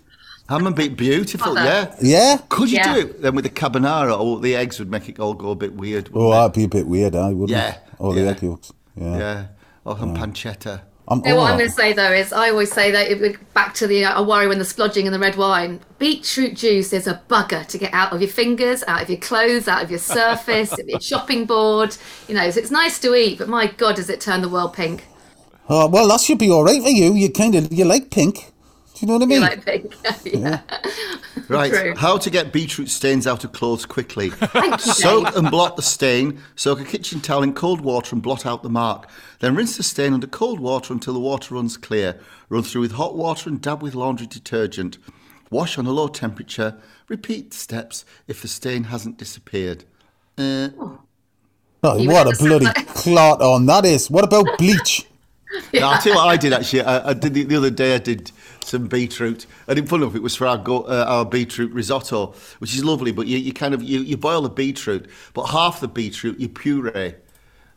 Ham 0.49 0.67
and 0.67 0.77
beet, 0.77 0.97
beautiful, 0.97 1.55
yeah. 1.55 1.95
Yeah. 2.03 2.39
Could 2.51 2.71
you 2.71 2.77
Yeah. 2.77 2.95
do 2.95 3.01
it 3.01 3.23
then 3.23 3.35
with 3.35 3.45
the 3.45 3.51
carbonara? 3.51 4.15
Oh, 4.19 4.39
the 4.39 4.55
eggs 4.55 4.79
would 4.79 4.91
make 4.91 5.09
it 5.09 5.19
all 5.19 5.33
go 5.35 5.51
a 5.51 5.55
bit 5.55 5.73
weird. 5.75 6.11
Oh, 6.13 6.29
wouldn't 6.29 6.33
that'd 6.35 6.53
be 6.53 6.65
a 6.65 6.81
bit 6.81 6.87
weird, 6.87 7.15
I 7.17 7.29
wouldn't. 7.33 7.51
Yeah, 7.51 7.71
it? 7.71 7.79
Oh, 7.99 8.13
the 8.13 8.29
egg 8.29 8.43
yolks. 8.43 8.73
Yeah. 8.95 9.19
Yeah. 9.19 9.47
Or 9.85 9.99
some 9.99 10.15
pancetta. 10.15 10.83
I'm, 11.07 11.19
You 11.19 11.31
know 11.33 11.37
what 11.37 11.51
I'm 11.51 11.59
going 11.59 11.69
to 11.69 11.75
say 11.75 11.93
though 11.93 12.13
is 12.13 12.33
I 12.33 12.49
always 12.49 12.73
say 12.73 12.91
that 12.91 13.11
it 13.11 13.21
would 13.21 13.39
back 13.53 13.75
to 13.75 13.87
the 13.87 14.07
uh, 14.07 14.19
I 14.19 14.23
worry 14.23 14.49
when 14.49 14.59
the 14.59 14.65
splodging 14.65 15.05
and 15.05 15.13
the 15.15 15.19
red 15.19 15.37
wine. 15.37 15.81
Beetroot 15.99 16.55
juice 16.57 16.95
is 16.95 17.07
a 17.07 17.21
bugger 17.29 17.67
to 17.67 17.77
get 17.79 17.93
out 17.93 18.13
of 18.15 18.23
your 18.23 18.31
fingers, 18.31 18.83
out 18.89 19.03
of 19.03 19.11
your 19.11 19.19
clothes, 19.21 19.69
out 19.69 19.83
of 19.83 19.91
your 19.91 19.99
surface, 19.99 20.75
your 20.87 21.01
shopping 21.03 21.45
board. 21.45 21.95
You 22.27 22.35
know, 22.35 22.51
so 22.51 22.59
it's 22.61 22.71
nice 22.71 22.99
to 23.01 23.15
eat, 23.15 23.39
but 23.39 23.49
my 23.51 23.67
God, 23.67 23.97
does 23.97 24.09
it 24.09 24.21
turn 24.21 24.41
the 24.41 24.49
world 24.49 24.73
pink? 24.73 25.05
oh, 25.69 25.89
well, 25.89 26.09
that 26.09 26.21
should 26.21 26.39
be 26.39 26.51
all 26.51 26.65
right 26.65 26.83
for 26.83 26.89
you. 26.91 27.15
You 27.15 27.31
kind 27.31 27.55
of 27.55 27.71
you 27.73 27.85
like 27.85 28.11
pink. 28.11 28.53
Do 28.95 29.01
you 29.01 29.07
know 29.09 29.15
what 29.15 29.23
I 29.23 29.27
mean? 29.27 29.37
You 29.37 29.49
like 29.49 29.65
pink? 29.65 29.95
yeah. 30.25 30.61
Right. 31.49 31.73
True. 31.73 31.95
How 31.97 32.17
to 32.17 32.31
get 32.31 32.53
beetroot 32.53 32.89
stains 32.89 33.27
out 33.27 33.43
of 33.45 33.53
clothes 33.53 33.85
quickly. 33.87 34.31
Thank 34.31 34.87
you, 34.87 34.93
Soak 34.93 35.25
Dave. 35.27 35.37
and 35.37 35.51
blot 35.51 35.75
the 35.77 35.83
stain. 35.83 36.41
Soak 36.55 36.81
a 36.81 36.85
kitchen 36.85 37.21
towel 37.21 37.43
in 37.43 37.55
cold 37.55 37.81
water 37.81 38.15
and 38.15 38.23
blot 38.23 38.47
out 38.47 38.63
the 38.63 38.69
mark. 38.71 39.11
Then 39.41 39.57
rinse 39.57 39.77
the 39.77 39.83
stain 39.83 40.13
under 40.15 40.29
cold 40.29 40.61
water 40.61 40.93
until 40.93 41.13
the 41.13 41.19
water 41.21 41.55
runs 41.57 41.77
clear. 41.77 42.21
Run 42.49 42.63
through 42.63 42.83
with 42.83 42.93
hot 42.93 43.17
water 43.17 43.51
and 43.51 43.61
dab 43.61 43.83
with 43.83 43.95
laundry 43.97 44.29
detergent. 44.29 44.99
Wash 45.51 45.77
on 45.77 45.87
a 45.87 45.91
low 45.93 46.07
temperature. 46.09 46.79
Repeat 47.09 47.51
the 47.51 47.57
steps 47.57 48.05
if 48.29 48.41
the 48.43 48.49
stain 48.49 48.85
hasn't 48.85 49.19
disappeared. 49.19 49.85
Uh, 50.39 50.69
Oh, 51.87 51.99
You 51.99 52.09
what 52.09 52.27
a 52.33 52.37
bloody 52.43 52.65
that? 52.65 52.87
clot 52.89 53.43
on 53.43 53.67
that 53.67 53.85
is. 53.85 54.09
What 54.11 54.25
about 54.25 54.47
bleach? 54.57 55.07
Now, 55.75 55.91
I'll 55.91 56.01
tell 56.01 56.13
you 56.15 56.19
what 56.19 56.29
I 56.29 56.37
did 56.39 56.53
actually. 56.55 56.81
I, 56.81 57.11
I 57.11 57.13
did 57.13 57.35
the, 57.35 57.45
the 57.45 57.57
other 57.57 57.69
day. 57.71 57.95
I 57.95 57.99
did 57.99 58.33
some 58.65 58.87
beetroot. 58.87 59.47
I 59.69 59.75
didn't 59.75 59.89
fun 59.89 60.03
enough. 60.03 60.15
It 60.15 60.23
was 60.23 60.35
for 60.35 60.47
our 60.47 60.59
go, 60.59 60.83
uh, 60.83 61.05
our 61.07 61.25
beetroot 61.25 61.73
risotto, 61.73 62.35
which 62.59 62.75
is 62.75 62.85
lovely. 62.85 63.13
But 63.13 63.27
you, 63.27 63.39
you 63.39 63.53
kind 63.53 63.75
of 63.75 63.83
you, 63.83 64.01
you 64.01 64.17
boil 64.17 64.43
the 64.43 64.49
beetroot, 64.49 65.09
but 65.33 65.47
half 65.47 65.81
the 65.81 65.89
beetroot 65.89 66.39
you 66.39 66.49
puree. 66.49 67.15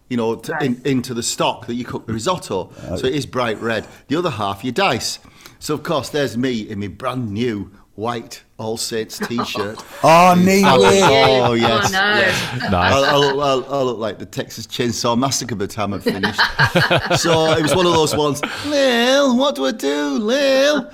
You 0.10 0.15
know, 0.15 0.36
to, 0.36 0.58
in, 0.63 0.82
into 0.86 1.13
the 1.13 1.24
stock 1.24 1.67
that 1.67 1.75
you 1.75 1.84
cook 1.84 2.08
the 2.08 2.13
risotto, 2.13 2.72
so 2.96 3.06
it 3.06 3.13
is 3.13 3.25
bright 3.25 3.60
red. 3.60 3.86
The 4.08 4.15
other 4.15 4.29
half 4.29 4.63
you 4.63 4.72
dice. 4.72 5.20
So 5.60 5.74
of 5.74 5.84
course, 5.84 6.10
there's 6.10 6.38
me 6.38 6.62
in 6.62 6.79
my 6.79 6.88
brand 6.88 7.32
new 7.32 7.72
white 7.98 8.44
All 8.58 8.77
Saints 8.77 9.18
T-shirt. 9.27 9.84
Oh, 10.04 10.36
nee 10.38 10.62
Oh, 10.63 10.77
oh, 10.77 11.54
yes. 11.54 11.89
Oh 11.89 11.92
no. 11.92 12.18
yes. 12.20 12.72
Nice. 12.72 12.94
I, 12.94 13.00
I, 13.13 13.16
look, 13.18 13.68
I, 13.70 13.75
I 13.75 13.82
look 13.82 13.98
like 13.98 14.20
the 14.20 14.25
Texas 14.25 14.68
Chainsaw 14.68 15.18
Massacre 15.18 15.56
by 15.56 15.66
the 15.66 15.74
time 15.74 15.94
I 15.94 16.00
finished. 16.00 16.39
so 17.20 17.51
it 17.51 17.62
was 17.63 17.75
one 17.75 17.86
of 17.88 17.94
those 17.94 18.16
ones, 18.16 18.42
Lil, 18.68 19.36
what 19.36 19.56
do 19.56 19.66
I 19.66 19.72
do, 19.72 20.20
Lil? 20.20 20.89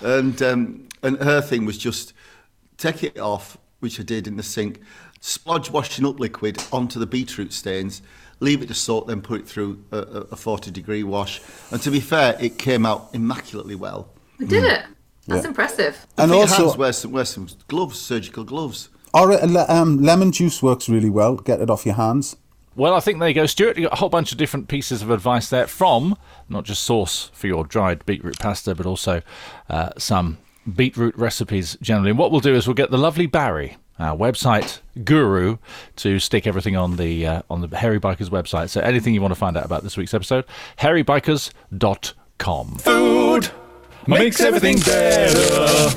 And, 0.00 0.40
um, 0.42 0.88
and 1.02 1.18
her 1.18 1.40
thing 1.40 1.66
was 1.66 1.76
just 1.76 2.12
take 2.78 3.02
it 3.02 3.18
off, 3.18 3.58
which 3.80 3.98
I 3.98 4.04
did 4.04 4.28
in 4.28 4.36
the 4.36 4.42
sink, 4.44 4.80
splodge 5.20 5.70
washing 5.70 6.06
up 6.06 6.20
liquid 6.20 6.62
onto 6.72 7.00
the 7.00 7.06
beetroot 7.06 7.52
stains, 7.52 8.00
leave 8.38 8.62
it 8.62 8.68
to 8.68 8.74
soak, 8.74 9.08
then 9.08 9.22
put 9.22 9.40
it 9.40 9.48
through 9.48 9.84
a, 9.90 9.96
a 9.98 10.20
a 10.32 10.36
40 10.36 10.70
degree 10.70 11.02
wash. 11.02 11.40
And 11.72 11.82
to 11.82 11.90
be 11.90 11.98
fair, 12.00 12.36
it 12.40 12.58
came 12.58 12.86
out 12.86 13.08
immaculately 13.12 13.74
well. 13.74 14.08
I 14.40 14.44
did 14.44 14.64
it. 14.64 14.84
That's 15.26 15.46
impressive. 15.46 16.06
And 16.18 16.24
And 16.24 16.30
for 16.30 16.34
your 16.34 16.42
also- 16.42 16.64
hands, 16.66 16.76
wear 16.76 16.92
some, 16.92 17.12
wear 17.12 17.24
some 17.24 17.48
gloves, 17.68 17.98
surgical 18.00 18.44
gloves. 18.44 18.88
Or 19.12 19.32
um, 19.70 20.02
lemon 20.02 20.32
juice 20.32 20.62
works 20.62 20.88
really 20.88 21.08
well. 21.10 21.36
Get 21.36 21.60
it 21.60 21.70
off 21.70 21.86
your 21.86 21.94
hands. 21.94 22.36
Well, 22.76 22.94
I 22.94 23.00
think 23.00 23.20
there 23.20 23.28
you 23.28 23.34
go, 23.34 23.46
Stuart. 23.46 23.76
You 23.76 23.84
got 23.84 23.92
a 23.92 23.96
whole 23.96 24.08
bunch 24.08 24.32
of 24.32 24.38
different 24.38 24.66
pieces 24.66 25.00
of 25.02 25.10
advice 25.10 25.48
there 25.48 25.68
from 25.68 26.16
not 26.48 26.64
just 26.64 26.82
sauce 26.82 27.30
for 27.32 27.46
your 27.46 27.64
dried 27.64 28.04
beetroot 28.04 28.40
pasta, 28.40 28.74
but 28.74 28.84
also 28.84 29.22
uh, 29.70 29.90
some 29.96 30.38
beetroot 30.74 31.14
recipes 31.16 31.76
generally. 31.80 32.10
And 32.10 32.18
what 32.18 32.32
we'll 32.32 32.40
do 32.40 32.52
is 32.54 32.66
we'll 32.66 32.74
get 32.74 32.90
the 32.90 32.98
lovely 32.98 33.26
Barry, 33.26 33.76
our 34.00 34.16
website 34.16 34.80
guru, 35.04 35.58
to 35.96 36.18
stick 36.18 36.48
everything 36.48 36.74
on 36.74 36.96
the 36.96 37.24
uh, 37.24 37.42
on 37.48 37.60
the 37.60 37.76
Hairy 37.76 38.00
Bikers 38.00 38.28
website. 38.30 38.70
So 38.70 38.80
anything 38.80 39.14
you 39.14 39.22
want 39.22 39.30
to 39.32 39.38
find 39.38 39.56
out 39.56 39.64
about 39.64 39.84
this 39.84 39.96
week's 39.96 40.12
episode, 40.14 40.44
hairybikers.com. 40.80 42.78
Food 42.78 43.50
makes 44.06 44.40
everything 44.40 44.78
better. 44.80 45.90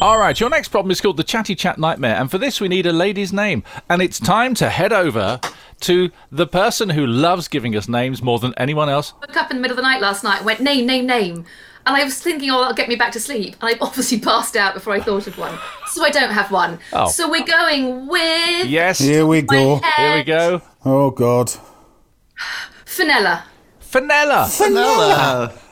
All 0.00 0.18
right, 0.18 0.38
your 0.38 0.50
next 0.50 0.68
problem 0.68 0.90
is 0.90 1.00
called 1.00 1.16
the 1.16 1.24
Chatty 1.24 1.54
Chat 1.54 1.78
Nightmare, 1.78 2.16
and 2.16 2.30
for 2.30 2.36
this 2.36 2.60
we 2.60 2.68
need 2.68 2.84
a 2.86 2.92
lady's 2.92 3.32
name. 3.32 3.62
And 3.88 4.02
it's 4.02 4.20
time 4.20 4.54
to 4.56 4.68
head 4.68 4.92
over 4.92 5.40
to 5.80 6.10
the 6.30 6.46
person 6.46 6.90
who 6.90 7.06
loves 7.06 7.48
giving 7.48 7.74
us 7.74 7.88
names 7.88 8.22
more 8.22 8.38
than 8.38 8.52
anyone 8.58 8.88
else. 8.90 9.14
I 9.22 9.26
woke 9.26 9.36
up 9.38 9.50
in 9.50 9.56
the 9.56 9.60
middle 9.62 9.72
of 9.72 9.82
the 9.82 9.88
night 9.88 10.00
last 10.02 10.22
night 10.22 10.38
and 10.38 10.46
went, 10.46 10.60
name, 10.60 10.86
name, 10.86 11.06
name. 11.06 11.46
And 11.86 11.96
I 11.96 12.04
was 12.04 12.20
thinking, 12.20 12.50
oh, 12.50 12.60
that'll 12.60 12.74
get 12.74 12.88
me 12.88 12.96
back 12.96 13.12
to 13.12 13.20
sleep. 13.20 13.56
And 13.62 13.74
I 13.74 13.78
obviously 13.80 14.20
passed 14.20 14.56
out 14.56 14.74
before 14.74 14.92
I 14.92 15.00
thought 15.00 15.26
of 15.26 15.38
one. 15.38 15.58
So 15.88 16.04
I 16.04 16.10
don't 16.10 16.30
have 16.32 16.50
one. 16.50 16.78
Oh. 16.92 17.08
So 17.08 17.30
we're 17.30 17.44
going 17.46 18.06
with 18.06 18.66
Yes, 18.66 18.98
Here 18.98 19.24
we 19.24 19.40
go. 19.42 19.76
head. 19.76 19.92
here 19.96 20.16
we 20.18 20.24
go. 20.24 20.62
Oh 20.84 21.10
God. 21.10 21.50
Fenella. 22.84 23.44
Fenella. 23.80 24.48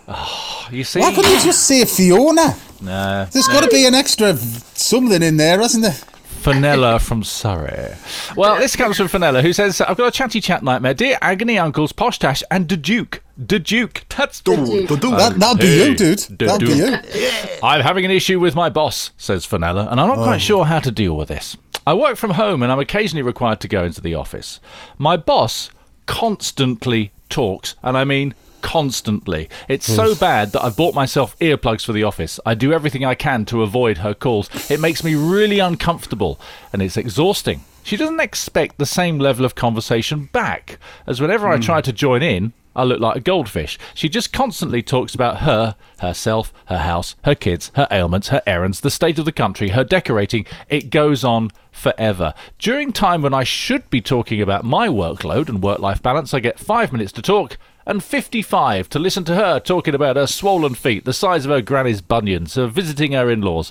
Vanilla. 0.07 0.27
You 0.71 0.83
see? 0.83 0.99
Why 0.99 1.15
couldn't 1.15 1.31
you 1.31 1.41
just 1.43 1.67
say 1.67 1.85
Fiona? 1.85 2.57
No. 2.81 3.27
There's 3.31 3.47
got 3.49 3.63
to 3.65 3.69
be 3.69 3.85
an 3.87 3.95
extra 3.95 4.35
something 4.35 5.23
in 5.23 5.37
there, 5.37 5.61
hasn't 5.61 5.83
there? 5.83 5.93
Fenella 5.93 6.99
from 6.99 7.23
Surrey. 7.23 7.95
Well, 8.37 8.59
this 8.59 8.77
comes 8.77 8.97
from 8.97 9.09
Fenella, 9.09 9.41
who 9.43 9.53
says, 9.53 9.81
I've 9.81 9.97
got 9.97 10.09
a 10.09 10.11
chatty 10.11 10.41
chat 10.41 10.63
nightmare. 10.63 10.95
Dear 10.95 11.19
Agony 11.23 11.59
Uncles, 11.59 11.93
Posh 11.93 12.19
Tash, 12.19 12.43
and 12.51 12.69
the 12.69 12.77
Duke. 12.77 13.23
The 13.37 13.59
Duke. 13.59 14.05
That's 14.15 14.41
Duke. 14.41 14.89
That, 14.89 15.35
that'll 15.39 15.57
be 15.57 15.67
Hey, 15.67 15.89
you, 15.91 15.97
dude. 15.97 16.19
the 16.19 16.47
That'll 16.47 16.59
be 16.59 16.67
Duke. 16.67 17.05
you. 17.15 17.59
I'm 17.63 17.81
having 17.81 18.05
an 18.05 18.11
issue 18.11 18.41
with 18.41 18.55
my 18.55 18.69
boss, 18.69 19.13
says 19.17 19.47
Fenella, 19.47 19.89
and 19.91 20.01
I'm 20.01 20.09
not 20.09 20.17
quite 20.17 20.37
oh. 20.37 20.39
sure 20.39 20.65
how 20.67 20.81
to 20.81 20.91
deal 20.91 21.17
with 21.17 21.29
this. 21.29 21.57
I 21.87 21.95
work 21.95 22.17
from 22.17 22.33
home 22.33 22.63
and 22.63 22.73
I'm 22.73 22.79
occasionally 22.79 23.23
required 23.23 23.61
to 23.61 23.69
go 23.69 23.85
into 23.85 24.01
the 24.01 24.15
office. 24.15 24.61
My 24.99 25.17
boss 25.17 25.71
constantly 26.07 27.13
talks, 27.29 27.75
and 27.83 27.97
I 27.97 28.05
mean 28.05 28.35
constantly. 28.65 29.51
It's 29.69 29.87
so 29.87 30.15
bad 30.15 30.53
that 30.53 30.65
I've 30.65 30.77
bought 30.77 30.95
myself 30.95 31.39
earplugs 31.39 31.85
for 31.85 31.93
the 31.93 32.03
office. 32.03 32.41
I 32.47 32.55
do 32.55 32.73
everything 32.73 33.05
I 33.05 33.15
can 33.15 33.45
to 33.45 33.63
avoid 33.63 33.99
her 33.99 34.15
calls. 34.15 34.49
It 34.71 34.81
makes 34.81 35.05
me 35.05 35.15
really 35.15 35.59
uncomfortable 35.59 36.41
and 36.73 36.81
it's 36.81 36.97
exhausting. 36.97 37.61
She 37.83 37.99
doesn't 37.99 38.21
expect 38.21 38.79
the 38.79 38.87
same 38.87 39.19
level 39.19 39.45
of 39.45 39.55
conversation 39.55 40.31
back, 40.33 40.79
as 41.07 41.21
whenever 41.21 41.47
I 41.47 41.57
hmm. 41.57 41.63
try 41.63 41.81
to 41.83 41.93
join 41.93 42.23
in, 42.23 42.55
I 42.75 42.85
look 42.85 43.01
like 43.01 43.17
a 43.17 43.21
goldfish. 43.21 43.79
She 43.93 44.09
just 44.09 44.33
constantly 44.33 44.83
talks 44.83 45.15
about 45.15 45.43
her, 45.43 45.77
herself, 45.99 46.51
her 46.65 46.79
house, 46.79 47.17
her 47.25 47.35
kids, 47.35 47.71
her 47.75 47.87
ailments, 47.91 48.29
her 48.29 48.43
errands, 48.47 48.81
the 48.81 48.91
state 48.91 49.19
of 49.19 49.27
the 49.27 49.33
country, 49.33 49.69
her 49.69 49.85
decorating. 49.85 50.47
It 50.71 50.89
goes 50.89 51.23
on 51.23 51.51
forever. 51.71 52.33
During 52.59 52.93
time 52.93 53.21
when 53.21 53.35
I 53.35 53.45
should 53.45 53.91
be 53.91 54.01
talking 54.01 54.41
about 54.41 54.65
my 54.65 54.89
workload 54.89 55.51
and 55.51 55.63
work 55.63 55.81
life 55.81 56.03
balance, 56.03 56.33
I 56.33 56.41
get 56.41 56.59
five 56.59 56.93
minutes 56.93 57.13
to 57.13 57.23
talk 57.23 57.59
and 57.87 58.03
55 58.03 58.89
to 58.91 58.99
listen 58.99 59.25
to 59.25 59.35
her 59.35 59.61
talking 59.61 59.95
about 59.95 60.17
her 60.17 60.27
swollen 60.27 60.75
feet, 60.75 61.05
the 61.05 61.13
size 61.13 61.45
of 61.45 61.51
her 61.51 61.61
granny's 61.61 62.01
bunions, 62.01 62.55
her 62.55 62.67
visiting 62.67 63.13
her 63.13 63.31
in 63.31 63.43
laws. 63.43 63.71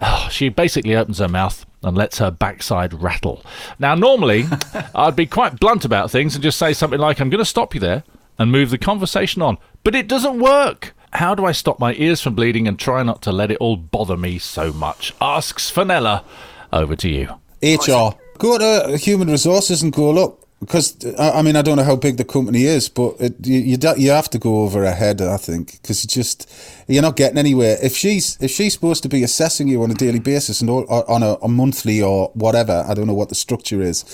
Oh, 0.00 0.28
she 0.30 0.48
basically 0.48 0.96
opens 0.96 1.18
her 1.18 1.28
mouth 1.28 1.64
and 1.82 1.96
lets 1.96 2.18
her 2.18 2.30
backside 2.30 2.94
rattle. 2.94 3.44
Now, 3.78 3.94
normally, 3.94 4.46
I'd 4.94 5.16
be 5.16 5.26
quite 5.26 5.60
blunt 5.60 5.84
about 5.84 6.10
things 6.10 6.34
and 6.34 6.42
just 6.42 6.58
say 6.58 6.72
something 6.72 6.98
like, 7.00 7.20
I'm 7.20 7.30
going 7.30 7.38
to 7.38 7.44
stop 7.44 7.74
you 7.74 7.80
there 7.80 8.04
and 8.38 8.50
move 8.50 8.70
the 8.70 8.78
conversation 8.78 9.42
on. 9.42 9.58
But 9.84 9.94
it 9.94 10.08
doesn't 10.08 10.40
work. 10.40 10.94
How 11.12 11.34
do 11.34 11.44
I 11.44 11.52
stop 11.52 11.78
my 11.78 11.94
ears 11.94 12.20
from 12.20 12.34
bleeding 12.34 12.66
and 12.66 12.78
try 12.78 13.02
not 13.02 13.20
to 13.22 13.32
let 13.32 13.50
it 13.50 13.58
all 13.58 13.76
bother 13.76 14.16
me 14.16 14.38
so 14.38 14.72
much? 14.72 15.14
Asks 15.20 15.70
Fenella. 15.70 16.24
Over 16.72 16.96
to 16.96 17.08
you. 17.08 17.28
HR. 17.62 18.16
Go 18.38 18.58
to 18.58 18.64
uh, 18.64 18.96
human 18.96 19.28
resources 19.28 19.82
and 19.82 19.92
go 19.92 20.10
look. 20.10 20.41
Because 20.62 20.96
I 21.18 21.42
mean, 21.42 21.56
I 21.56 21.62
don't 21.62 21.76
know 21.76 21.82
how 21.82 21.96
big 21.96 22.18
the 22.18 22.24
company 22.24 22.66
is, 22.66 22.88
but 22.88 23.16
it, 23.18 23.34
you 23.44 23.58
you, 23.58 23.78
you 23.96 24.10
have 24.12 24.30
to 24.30 24.38
go 24.38 24.60
over 24.62 24.84
her 24.84 24.94
head, 24.94 25.20
I 25.20 25.36
think, 25.36 25.72
because 25.82 26.04
you 26.04 26.08
just 26.08 26.48
you're 26.86 27.02
not 27.02 27.16
getting 27.16 27.36
anywhere. 27.36 27.78
If 27.82 27.96
she's 27.96 28.38
if 28.40 28.52
she's 28.52 28.72
supposed 28.74 29.02
to 29.02 29.08
be 29.08 29.24
assessing 29.24 29.66
you 29.66 29.82
on 29.82 29.90
a 29.90 29.94
daily 29.94 30.20
basis 30.20 30.60
and 30.60 30.70
all, 30.70 30.84
or 30.88 31.10
on 31.10 31.24
a, 31.24 31.34
a 31.42 31.48
monthly 31.48 32.00
or 32.00 32.30
whatever, 32.34 32.84
I 32.88 32.94
don't 32.94 33.08
know 33.08 33.14
what 33.14 33.28
the 33.28 33.34
structure 33.34 33.82
is, 33.82 34.04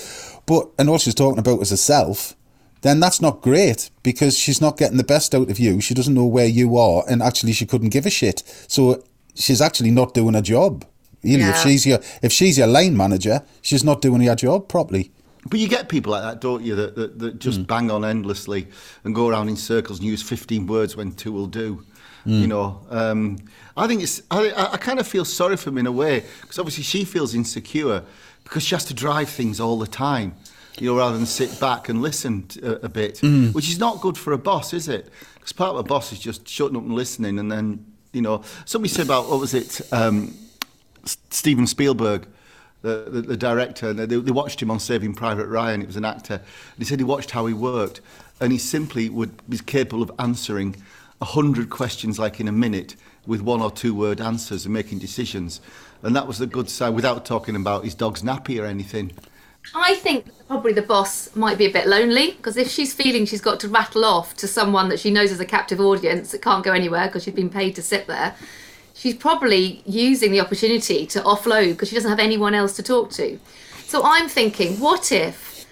but 0.47 0.67
and 0.79 0.89
all 0.89 0.97
she's 0.97 1.13
talking 1.13 1.37
about 1.37 1.61
is 1.61 1.69
herself, 1.69 2.35
then 2.81 2.99
that's 2.99 3.21
not 3.21 3.41
great 3.41 3.91
because 4.01 4.35
she's 4.35 4.59
not 4.59 4.75
getting 4.77 4.97
the 4.97 5.03
best 5.03 5.35
out 5.35 5.51
of 5.51 5.59
you. 5.59 5.79
She 5.81 5.93
doesn't 5.93 6.15
know 6.15 6.25
where 6.25 6.47
you 6.47 6.77
are, 6.77 7.03
and 7.07 7.21
actually, 7.21 7.53
she 7.53 7.67
couldn't 7.67 7.89
give 7.89 8.07
a 8.07 8.09
shit. 8.09 8.41
So 8.67 9.03
she's 9.35 9.61
actually 9.61 9.91
not 9.91 10.15
doing 10.15 10.33
her 10.33 10.41
job. 10.41 10.83
Really, 11.23 11.43
if 11.43 11.55
Yeah. 11.55 11.63
she's 11.63 11.85
your 11.85 11.99
if 12.23 12.31
she's 12.31 12.57
your 12.57 12.65
line 12.67 12.97
manager, 12.97 13.43
she's 13.61 13.83
not 13.83 14.01
doing 14.01 14.21
her 14.21 14.35
job 14.35 14.67
properly. 14.67 15.11
But 15.47 15.59
you 15.59 15.67
get 15.69 15.87
people 15.89 16.11
like 16.11 16.23
that, 16.23 16.41
don't 16.41 16.63
you, 16.63 16.75
that, 16.75 16.95
that, 16.95 17.19
that 17.19 17.39
just 17.39 17.65
bang 17.65 17.89
on 17.89 18.03
endlessly 18.03 18.67
and 19.03 19.15
go 19.15 19.29
around 19.29 19.47
in 19.49 19.55
circles 19.55 19.99
and 19.99 20.07
use 20.07 20.21
15 20.21 20.67
words 20.67 20.97
when 20.97 21.13
two 21.13 21.31
will 21.31 21.47
do. 21.47 21.83
You 22.25 22.47
know, 22.47 22.81
um, 22.89 23.37
I 23.77 23.87
think 23.87 24.03
it's, 24.03 24.21
I, 24.29 24.51
I- 24.73 24.77
kind 24.77 24.99
of 24.99 25.07
feel 25.07 25.23
sorry 25.25 25.55
for 25.57 25.69
him 25.69 25.77
in 25.79 25.87
a 25.87 25.91
way, 25.91 26.25
because 26.41 26.59
obviously 26.59 26.83
she 26.83 27.05
feels 27.05 27.33
insecure 27.33 28.03
because 28.43 28.61
she 28.63 28.75
has 28.75 28.83
to 28.85 28.93
drive 28.93 29.29
things 29.29 29.59
all 29.59 29.79
the 29.79 29.87
time, 29.87 30.35
you 30.77 30.87
know, 30.91 30.97
rather 30.97 31.15
than 31.17 31.25
sit 31.25 31.59
back 31.59 31.87
and 31.89 32.01
listen 32.01 32.43
t- 32.47 32.59
a, 32.61 32.73
a 32.85 32.89
bit, 32.89 33.19
which 33.53 33.69
is 33.69 33.79
not 33.79 34.01
good 34.01 34.17
for 34.17 34.33
a 34.33 34.37
boss, 34.37 34.73
is 34.73 34.87
it? 34.89 35.09
Because 35.35 35.53
part 35.53 35.71
of 35.71 35.77
a 35.77 35.83
boss 35.83 36.11
is 36.11 36.19
just 36.19 36.47
shutting 36.47 36.75
up 36.75 36.83
and 36.83 36.93
listening, 36.93 37.39
and 37.39 37.49
then, 37.51 37.85
you 38.11 38.21
know, 38.21 38.43
somebody 38.65 38.93
said 38.93 39.05
about, 39.05 39.29
what 39.29 39.39
was 39.39 39.53
it, 39.53 39.81
um, 39.93 40.35
S- 41.05 41.17
Steven 41.31 41.65
Spielberg, 41.65 42.27
the, 42.81 43.07
the, 43.09 43.21
the 43.21 43.37
director, 43.37 43.89
and 43.89 43.99
they, 43.99 44.05
they 44.05 44.31
watched 44.31 44.61
him 44.61 44.71
on 44.71 44.79
Saving 44.79 45.13
Private 45.13 45.47
Ryan. 45.47 45.81
It 45.81 45.87
was 45.87 45.97
an 45.97 46.05
actor. 46.05 46.35
And 46.35 46.77
he 46.77 46.85
said 46.85 46.99
he 46.99 47.05
watched 47.05 47.31
how 47.31 47.45
he 47.45 47.53
worked, 47.53 48.01
and 48.39 48.51
he 48.51 48.57
simply 48.57 49.09
would 49.09 49.47
be 49.49 49.57
capable 49.57 50.01
of 50.01 50.11
answering 50.19 50.75
a 51.21 51.25
hundred 51.25 51.69
questions 51.69 52.17
like 52.17 52.39
in 52.39 52.47
a 52.47 52.51
minute 52.51 52.95
with 53.27 53.41
one 53.41 53.61
or 53.61 53.69
two 53.69 53.93
word 53.93 54.21
answers 54.21 54.65
and 54.65 54.73
making 54.73 54.99
decisions. 54.99 55.59
And 56.01 56.15
that 56.15 56.27
was 56.27 56.37
the 56.37 56.47
good 56.47 56.69
side, 56.69 56.93
without 56.95 57.25
talking 57.25 57.55
about 57.55 57.83
his 57.83 57.93
dog's 57.93 58.21
nappy 58.21 58.61
or 58.61 58.65
anything. 58.65 59.11
I 59.75 59.95
think 59.95 60.25
probably 60.47 60.73
the 60.73 60.81
boss 60.81 61.35
might 61.35 61.57
be 61.57 61.65
a 61.65 61.71
bit 61.71 61.85
lonely 61.85 62.31
because 62.31 62.57
if 62.57 62.69
she's 62.69 62.93
feeling 62.93 63.25
she's 63.25 63.41
got 63.41 63.59
to 63.59 63.67
rattle 63.67 64.05
off 64.05 64.35
to 64.37 64.47
someone 64.47 64.89
that 64.89 64.99
she 64.99 65.11
knows 65.11 65.31
is 65.31 65.39
a 65.39 65.45
captive 65.45 65.79
audience 65.81 66.31
that 66.31 66.41
can't 66.41 66.63
go 66.63 66.71
anywhere 66.71 67.07
because 67.07 67.23
she's 67.23 67.33
been 67.33 67.49
paid 67.49 67.75
to 67.75 67.81
sit 67.81 68.07
there, 68.07 68.35
she's 68.99 69.15
probably 69.15 69.81
using 69.85 70.31
the 70.31 70.41
opportunity 70.41 71.05
to 71.05 71.21
offload 71.21 71.69
because 71.69 71.87
she 71.87 71.95
doesn't 71.95 72.09
have 72.09 72.19
anyone 72.19 72.53
else 72.53 72.75
to 72.75 72.83
talk 72.83 73.09
to. 73.11 73.39
So 73.85 74.01
I'm 74.03 74.27
thinking, 74.27 74.77
what 74.79 75.13
if, 75.13 75.65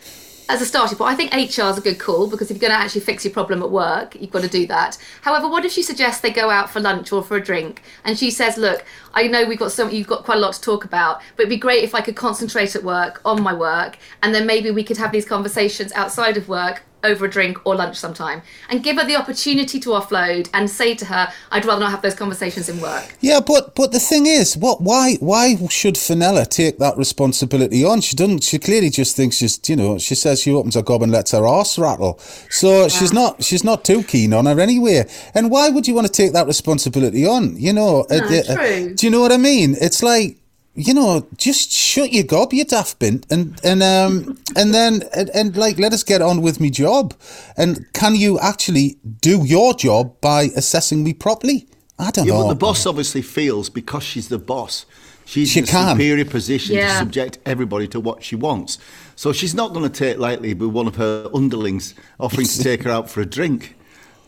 as 0.50 0.62
a 0.62 0.66
starting 0.66 0.98
point, 0.98 1.12
I 1.12 1.16
think 1.16 1.34
HR 1.34 1.70
is 1.70 1.78
a 1.78 1.82
good 1.82 2.00
call 2.00 2.30
because 2.30 2.50
if 2.50 2.56
you're 2.56 2.70
going 2.70 2.80
to 2.80 2.84
actually 2.84 3.02
fix 3.02 3.26
your 3.26 3.34
problem 3.34 3.62
at 3.62 3.70
work, 3.70 4.16
you've 4.16 4.32
got 4.32 4.44
to 4.44 4.48
do 4.48 4.66
that. 4.68 4.98
However, 5.24 5.50
what 5.50 5.66
if 5.66 5.74
she 5.74 5.84
suggests 5.84 6.22
they 6.22 6.32
go 6.32 6.50
out 6.50 6.70
for 6.70 6.80
lunch 6.80 7.12
or 7.12 7.22
for 7.22 7.36
a 7.36 7.44
drink, 7.44 7.84
and 8.06 8.18
she 8.18 8.32
says, 8.32 8.58
"Look, 8.58 8.86
I 9.18 9.28
know 9.28 9.46
we've 9.46 9.58
got 9.66 9.72
some, 9.72 9.90
you've 9.90 10.08
got 10.16 10.24
quite 10.24 10.38
a 10.38 10.42
lot 10.42 10.54
to 10.54 10.62
talk 10.62 10.86
about, 10.86 11.14
but 11.36 11.42
it'd 11.44 11.50
be 11.50 11.58
great 11.58 11.84
if 11.84 11.94
I 11.96 12.02
could 12.02 12.16
concentrate 12.16 12.76
at 12.76 12.84
work 12.84 13.20
on 13.26 13.42
my 13.42 13.54
work, 13.54 13.98
and 14.22 14.30
then 14.34 14.46
maybe 14.46 14.70
we 14.72 14.84
could 14.84 14.98
have 14.98 15.12
these 15.12 15.26
conversations 15.26 15.92
outside 15.94 16.38
of 16.38 16.48
work." 16.48 16.84
Over 17.04 17.26
a 17.26 17.30
drink 17.30 17.60
or 17.64 17.76
lunch 17.76 17.96
sometime, 17.96 18.42
and 18.70 18.84
give 18.84 18.98
her 18.98 19.06
the 19.06 19.16
opportunity 19.16 19.80
to 19.82 19.90
offload 19.92 20.50
and 20.52 20.68
say 20.68 20.96
to 20.96 21.06
her, 21.06 21.32
I'd 21.52 21.64
rather 21.64 21.82
not 21.82 21.92
have 21.92 22.02
those 22.02 22.16
conversations 22.16 22.70
in 22.70 22.82
work. 22.82 23.16
Yeah, 23.22 23.40
but 23.40 23.76
but 23.76 23.92
the 23.92 24.00
thing 24.00 24.26
is, 24.26 24.58
what 24.58 24.82
why 24.82 25.16
why 25.20 25.56
should 25.70 25.96
Fenella 25.96 26.44
take 26.48 26.80
that 26.80 26.98
responsibility 26.98 27.86
on? 27.86 28.02
She 28.02 28.16
doesn't. 28.16 28.44
She 28.44 28.58
clearly 28.58 28.90
just 28.90 29.16
thinks 29.16 29.38
she's 29.38 29.60
you 29.70 29.76
know. 29.76 30.00
She 30.00 30.16
says 30.16 30.42
she 30.42 30.52
opens 30.52 30.74
her 30.74 30.82
gob 30.82 31.04
and 31.04 31.12
lets 31.12 31.32
her 31.34 31.46
arse 31.46 31.78
rattle. 31.78 32.18
So 32.50 32.90
she's 32.90 33.14
not 33.14 33.44
she's 33.44 33.64
not 33.64 33.86
too 33.86 34.02
keen 34.02 34.34
on 34.34 34.48
her 34.48 34.60
anyway. 34.60 35.06
And 35.36 35.52
why 35.52 35.70
would 35.70 35.88
you 35.88 35.94
want 35.94 36.08
to 36.08 36.14
take 36.22 36.34
that 36.34 36.48
responsibility 36.48 37.28
on? 37.28 37.56
You 37.58 37.74
know. 37.74 38.08
uh, 38.10 38.16
No, 38.18 38.38
uh, 38.50 38.56
true. 38.56 38.96
do 38.96 39.06
you 39.08 39.12
know 39.12 39.22
what 39.22 39.32
I 39.32 39.38
mean? 39.38 39.76
It's 39.82 40.04
like. 40.04 40.38
You 40.80 40.94
know, 40.94 41.26
just 41.38 41.72
shut 41.72 42.14
your 42.14 42.24
gob, 42.24 42.54
you 42.54 42.64
daft 42.64 43.00
bint, 43.00 43.26
and 43.32 43.60
and 43.64 43.82
um 43.82 44.38
and 44.56 44.76
then 44.76 45.02
and, 45.16 45.28
and 45.32 45.58
like 45.58 45.80
let 45.80 45.92
us 45.92 46.04
get 46.04 46.22
on 46.22 46.44
with 46.44 46.60
me 46.60 46.70
job. 46.70 47.16
And 47.58 47.92
can 47.94 48.14
you 48.16 48.38
actually 48.40 48.98
do 49.22 49.44
your 49.44 49.74
job 49.74 50.22
by 50.22 50.42
assessing 50.56 51.04
me 51.04 51.14
properly? 51.16 51.68
I 51.98 52.12
don't 52.12 52.28
Yeah, 52.28 52.34
know. 52.34 52.44
but 52.44 52.50
the 52.50 52.56
boss 52.68 52.86
obviously 52.86 53.24
feels 53.24 53.72
because 53.72 54.04
she's 54.04 54.28
the 54.28 54.38
boss, 54.38 54.86
she's 55.26 55.50
She 55.50 55.62
in 55.62 55.64
a 55.66 55.68
can. 55.68 55.96
superior 55.96 56.26
position 56.26 56.76
to 56.76 56.88
subject 56.90 57.40
everybody 57.44 57.88
to 57.88 58.00
what 58.00 58.24
she 58.24 58.36
wants. 58.36 58.78
So 59.16 59.34
she's 59.34 59.56
not 59.56 59.74
going 59.74 59.92
to 59.92 60.00
take 60.06 60.20
lightly 60.20 60.54
with 60.54 60.70
one 60.70 60.86
of 60.86 60.96
her 60.98 61.28
underlings 61.34 61.96
offering 62.20 62.46
to 62.46 62.60
take 62.64 62.84
her 62.84 62.92
out 62.92 63.10
for 63.10 63.22
a 63.22 63.26
drink. 63.26 63.74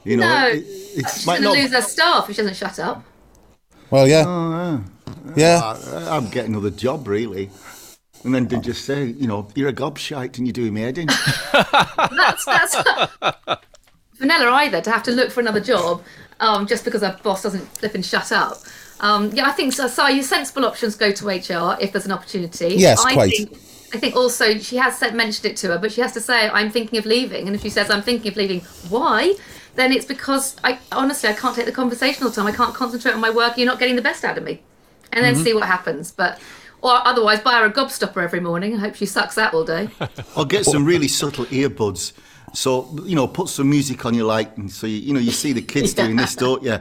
You 0.04 0.18
know, 0.18 0.28
No, 0.28 0.48
it, 0.48 0.64
it 1.00 1.06
she's 1.14 1.28
might 1.28 1.42
going 1.42 1.54
to 1.54 1.60
not. 1.60 1.64
lose 1.64 1.74
her 1.74 1.82
staff 1.84 2.28
if 2.28 2.36
she 2.36 2.42
doesn't 2.42 2.56
shut 2.58 2.80
up. 2.80 3.04
Well, 3.92 4.08
yeah, 4.08 4.24
Oh, 4.28 4.84
yeah. 5.36 5.62
I, 5.64 6.16
I'm 6.16 6.30
getting 6.30 6.52
another 6.52 6.70
job, 6.70 7.08
really. 7.08 7.50
And 8.24 8.36
then 8.36 8.48
they 8.48 8.60
just 8.60 8.86
say, 8.86 9.06
you 9.06 9.28
know, 9.28 9.48
you're 9.56 9.70
a 9.70 9.74
gobshite 9.74 10.38
and 10.38 10.46
you 10.46 10.54
do 10.54 10.64
doing 10.64 10.74
me 10.74 10.82
head. 10.82 10.96
That's 11.56 12.46
that's 12.46 12.76
Fenella 14.16 14.52
either 14.52 14.82
to 14.82 14.92
have 14.92 15.04
to 15.04 15.12
look 15.12 15.32
for 15.32 15.40
another 15.40 15.62
job 15.62 16.04
um, 16.42 16.68
just 16.68 16.84
because 16.84 17.04
our 17.04 17.18
boss 17.24 17.44
doesn't 17.44 17.66
flip 17.78 17.96
and 17.96 18.06
shut 18.06 18.32
up. 18.34 18.58
Um, 19.00 19.32
yeah, 19.32 19.48
I 19.48 19.52
think 19.52 19.72
so. 19.72 19.88
So 19.88 20.08
your 20.08 20.24
sensible 20.24 20.66
options 20.66 20.96
go 20.96 21.12
to 21.12 21.28
HR 21.28 21.78
if 21.80 21.94
there's 21.94 22.06
an 22.06 22.12
opportunity. 22.12 22.76
Yes, 22.76 23.04
I 23.04 23.14
quite. 23.14 23.32
Think, 23.32 23.54
I 23.94 23.98
think 23.98 24.16
also 24.16 24.58
she 24.58 24.76
has 24.76 24.98
said, 24.98 25.16
mentioned 25.16 25.54
it 25.54 25.58
to 25.58 25.68
her, 25.70 25.80
but 25.80 25.94
she 25.94 26.02
has 26.02 26.12
to 26.14 26.22
say, 26.22 26.50
"I'm 26.50 26.70
thinking 26.70 27.00
of 27.00 27.06
leaving." 27.06 27.48
And 27.48 27.56
if 27.56 27.62
she 27.62 27.70
says, 27.70 27.90
"I'm 27.90 28.02
thinking 28.02 28.30
of 28.32 28.38
leaving," 28.38 28.60
why? 28.90 29.36
Then 29.80 29.94
it's 29.94 30.06
because 30.06 30.58
I 30.62 30.78
honestly 30.92 31.30
I 31.30 31.34
can't 31.34 31.56
take 31.56 31.66
the 31.66 31.72
conversation 31.72 32.24
all 32.24 32.30
the 32.32 32.36
time. 32.36 32.48
I 32.48 32.52
can't 32.52 32.76
concentrate 32.76 33.14
on 33.14 33.22
my 33.22 33.30
work. 33.30 33.58
You're 33.58 33.66
not 33.66 33.80
getting 33.80 33.96
the 33.96 34.02
best 34.02 34.26
out 34.26 34.38
of 34.38 34.44
me, 34.44 34.62
and 35.14 35.24
then 35.24 35.36
mm-hmm. 35.36 35.44
see 35.44 35.54
what 35.54 35.68
happens. 35.68 36.12
But 36.12 36.38
or 36.82 36.96
otherwise, 37.08 37.40
buy 37.40 37.60
her 37.60 37.66
a 37.66 37.72
gobstopper 37.72 38.22
every 38.22 38.42
morning 38.42 38.76
I 38.76 38.80
hope 38.80 38.96
she 38.96 39.06
sucks 39.06 39.36
that 39.36 39.54
all 39.54 39.64
day. 39.64 39.88
Or 40.36 40.46
get 40.46 40.66
some 40.66 40.84
really 40.84 41.08
subtle 41.08 41.46
earbuds. 41.46 42.12
So, 42.54 42.94
you 43.06 43.16
know, 43.16 43.26
put 43.26 43.48
some 43.48 43.70
music 43.70 44.06
on 44.06 44.16
you 44.16 44.26
like, 44.26 44.58
and 44.58 44.70
so, 44.70 44.86
you, 44.88 44.98
you 44.98 45.14
know, 45.14 45.20
you 45.20 45.32
see 45.32 45.54
the 45.54 45.62
kids 45.62 45.94
doing 46.02 46.18
this, 46.18 46.36
don't 46.36 46.64
you? 46.64 46.80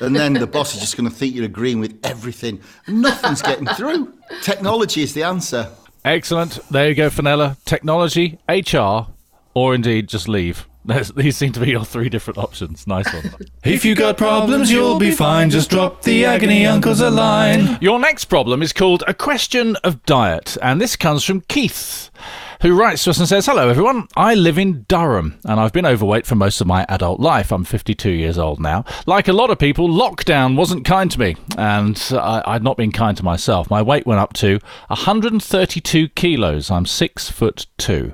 And 0.00 0.14
then 0.16 0.32
the 0.32 0.46
boss 0.46 0.74
is 0.74 0.80
just 0.80 0.96
going 0.96 1.10
to 1.10 1.14
think 1.14 1.34
you're 1.34 1.44
agreeing 1.44 1.80
with 1.80 1.98
everything. 2.04 2.60
Nothing's 2.86 3.42
getting 3.42 3.66
through. 3.66 4.14
Technology 4.42 5.02
is 5.02 5.14
the 5.14 5.24
answer. 5.24 5.70
Excellent. 6.04 6.60
There 6.70 6.88
you 6.88 6.94
go, 6.94 7.10
Fenella. 7.10 7.56
Technology, 7.64 8.38
HR, 8.48 9.08
or 9.54 9.74
indeed 9.74 10.08
just 10.08 10.28
leave. 10.28 10.67
There's, 10.84 11.10
these 11.12 11.36
seem 11.36 11.52
to 11.52 11.60
be 11.60 11.70
your 11.70 11.84
three 11.84 12.08
different 12.08 12.38
options. 12.38 12.86
Nice 12.86 13.12
one. 13.12 13.34
If 13.64 13.84
you 13.84 13.94
got 13.94 14.16
problems, 14.16 14.70
you'll 14.70 14.98
be 14.98 15.10
fine. 15.10 15.50
Just 15.50 15.68
drop 15.68 16.02
the 16.02 16.24
agony 16.24 16.64
uncles 16.64 17.00
a 17.00 17.10
line. 17.10 17.76
Your 17.80 17.98
next 17.98 18.26
problem 18.26 18.62
is 18.62 18.72
called 18.72 19.04
A 19.06 19.12
Question 19.12 19.76
of 19.84 20.02
Diet, 20.04 20.56
and 20.62 20.80
this 20.80 20.96
comes 20.96 21.24
from 21.24 21.42
Keith, 21.42 22.10
who 22.60 22.78
writes 22.78 23.04
to 23.04 23.10
us 23.10 23.18
and 23.18 23.28
says, 23.28 23.46
Hello, 23.46 23.68
everyone. 23.68 24.08
I 24.16 24.34
live 24.34 24.58
in 24.58 24.82
Durham, 24.88 25.38
and 25.44 25.60
I've 25.60 25.72
been 25.72 25.86
overweight 25.86 26.26
for 26.26 26.34
most 26.34 26.60
of 26.60 26.66
my 26.66 26.84
adult 26.88 27.20
life. 27.20 27.52
I'm 27.52 27.64
52 27.64 28.10
years 28.10 28.38
old 28.38 28.60
now. 28.60 28.84
Like 29.06 29.28
a 29.28 29.32
lot 29.32 29.50
of 29.50 29.58
people, 29.58 29.88
lockdown 29.88 30.56
wasn't 30.56 30.84
kind 30.84 31.10
to 31.10 31.20
me, 31.20 31.36
and 31.56 32.00
I, 32.12 32.42
I'd 32.46 32.62
not 32.62 32.76
been 32.76 32.92
kind 32.92 33.16
to 33.16 33.24
myself. 33.24 33.70
My 33.70 33.82
weight 33.82 34.06
went 34.06 34.20
up 34.20 34.32
to 34.34 34.58
132 34.88 36.08
kilos. 36.10 36.70
I'm 36.70 36.86
six 36.86 37.30
foot 37.30 37.66
two. 37.76 38.12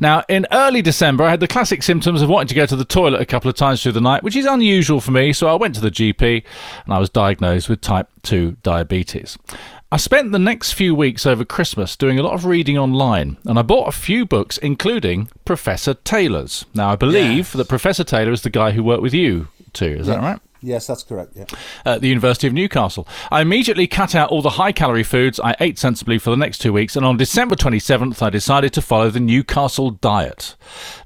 Now, 0.00 0.24
in 0.28 0.46
early 0.52 0.82
December, 0.82 1.24
I 1.24 1.30
had 1.30 1.40
the 1.40 1.48
classic 1.48 1.82
symptoms 1.82 2.22
of 2.22 2.28
wanting 2.28 2.48
to 2.48 2.54
go 2.54 2.66
to 2.66 2.76
the 2.76 2.84
toilet 2.84 3.20
a 3.20 3.26
couple 3.26 3.50
of 3.50 3.56
times 3.56 3.82
through 3.82 3.92
the 3.92 4.00
night, 4.00 4.22
which 4.22 4.36
is 4.36 4.46
unusual 4.46 5.00
for 5.00 5.10
me, 5.10 5.32
so 5.32 5.48
I 5.48 5.54
went 5.54 5.74
to 5.74 5.80
the 5.80 5.90
GP 5.90 6.44
and 6.84 6.94
I 6.94 6.98
was 6.98 7.10
diagnosed 7.10 7.68
with 7.68 7.80
type 7.80 8.08
2 8.22 8.56
diabetes. 8.62 9.38
I 9.94 9.96
spent 9.96 10.32
the 10.32 10.40
next 10.40 10.72
few 10.72 10.92
weeks 10.92 11.24
over 11.24 11.44
Christmas 11.44 11.94
doing 11.94 12.18
a 12.18 12.22
lot 12.24 12.34
of 12.34 12.46
reading 12.46 12.76
online, 12.76 13.36
and 13.44 13.56
I 13.60 13.62
bought 13.62 13.86
a 13.86 13.92
few 13.92 14.26
books, 14.26 14.58
including 14.58 15.28
Professor 15.44 15.94
Taylor's. 15.94 16.66
Now, 16.74 16.90
I 16.90 16.96
believe 16.96 17.52
that 17.52 17.68
Professor 17.68 18.02
Taylor 18.02 18.32
is 18.32 18.42
the 18.42 18.50
guy 18.50 18.72
who 18.72 18.82
worked 18.82 19.02
with 19.02 19.14
you 19.14 19.46
too, 19.72 19.86
is 20.00 20.08
that 20.08 20.18
right? 20.18 20.40
Yes, 20.60 20.88
that's 20.88 21.04
correct. 21.04 21.34
Yeah. 21.36 21.44
at 21.84 22.00
the 22.00 22.08
University 22.08 22.48
of 22.48 22.52
Newcastle. 22.52 23.06
I 23.30 23.40
immediately 23.40 23.86
cut 23.86 24.16
out 24.16 24.30
all 24.30 24.42
the 24.42 24.50
high 24.50 24.72
calorie 24.72 25.04
foods. 25.04 25.38
I 25.38 25.54
ate 25.60 25.78
sensibly 25.78 26.18
for 26.18 26.30
the 26.30 26.36
next 26.36 26.58
two 26.58 26.72
weeks, 26.72 26.96
and 26.96 27.06
on 27.06 27.16
December 27.16 27.54
27th, 27.54 28.20
I 28.20 28.30
decided 28.30 28.72
to 28.72 28.82
follow 28.82 29.10
the 29.10 29.20
Newcastle 29.20 29.92
diet. 29.92 30.56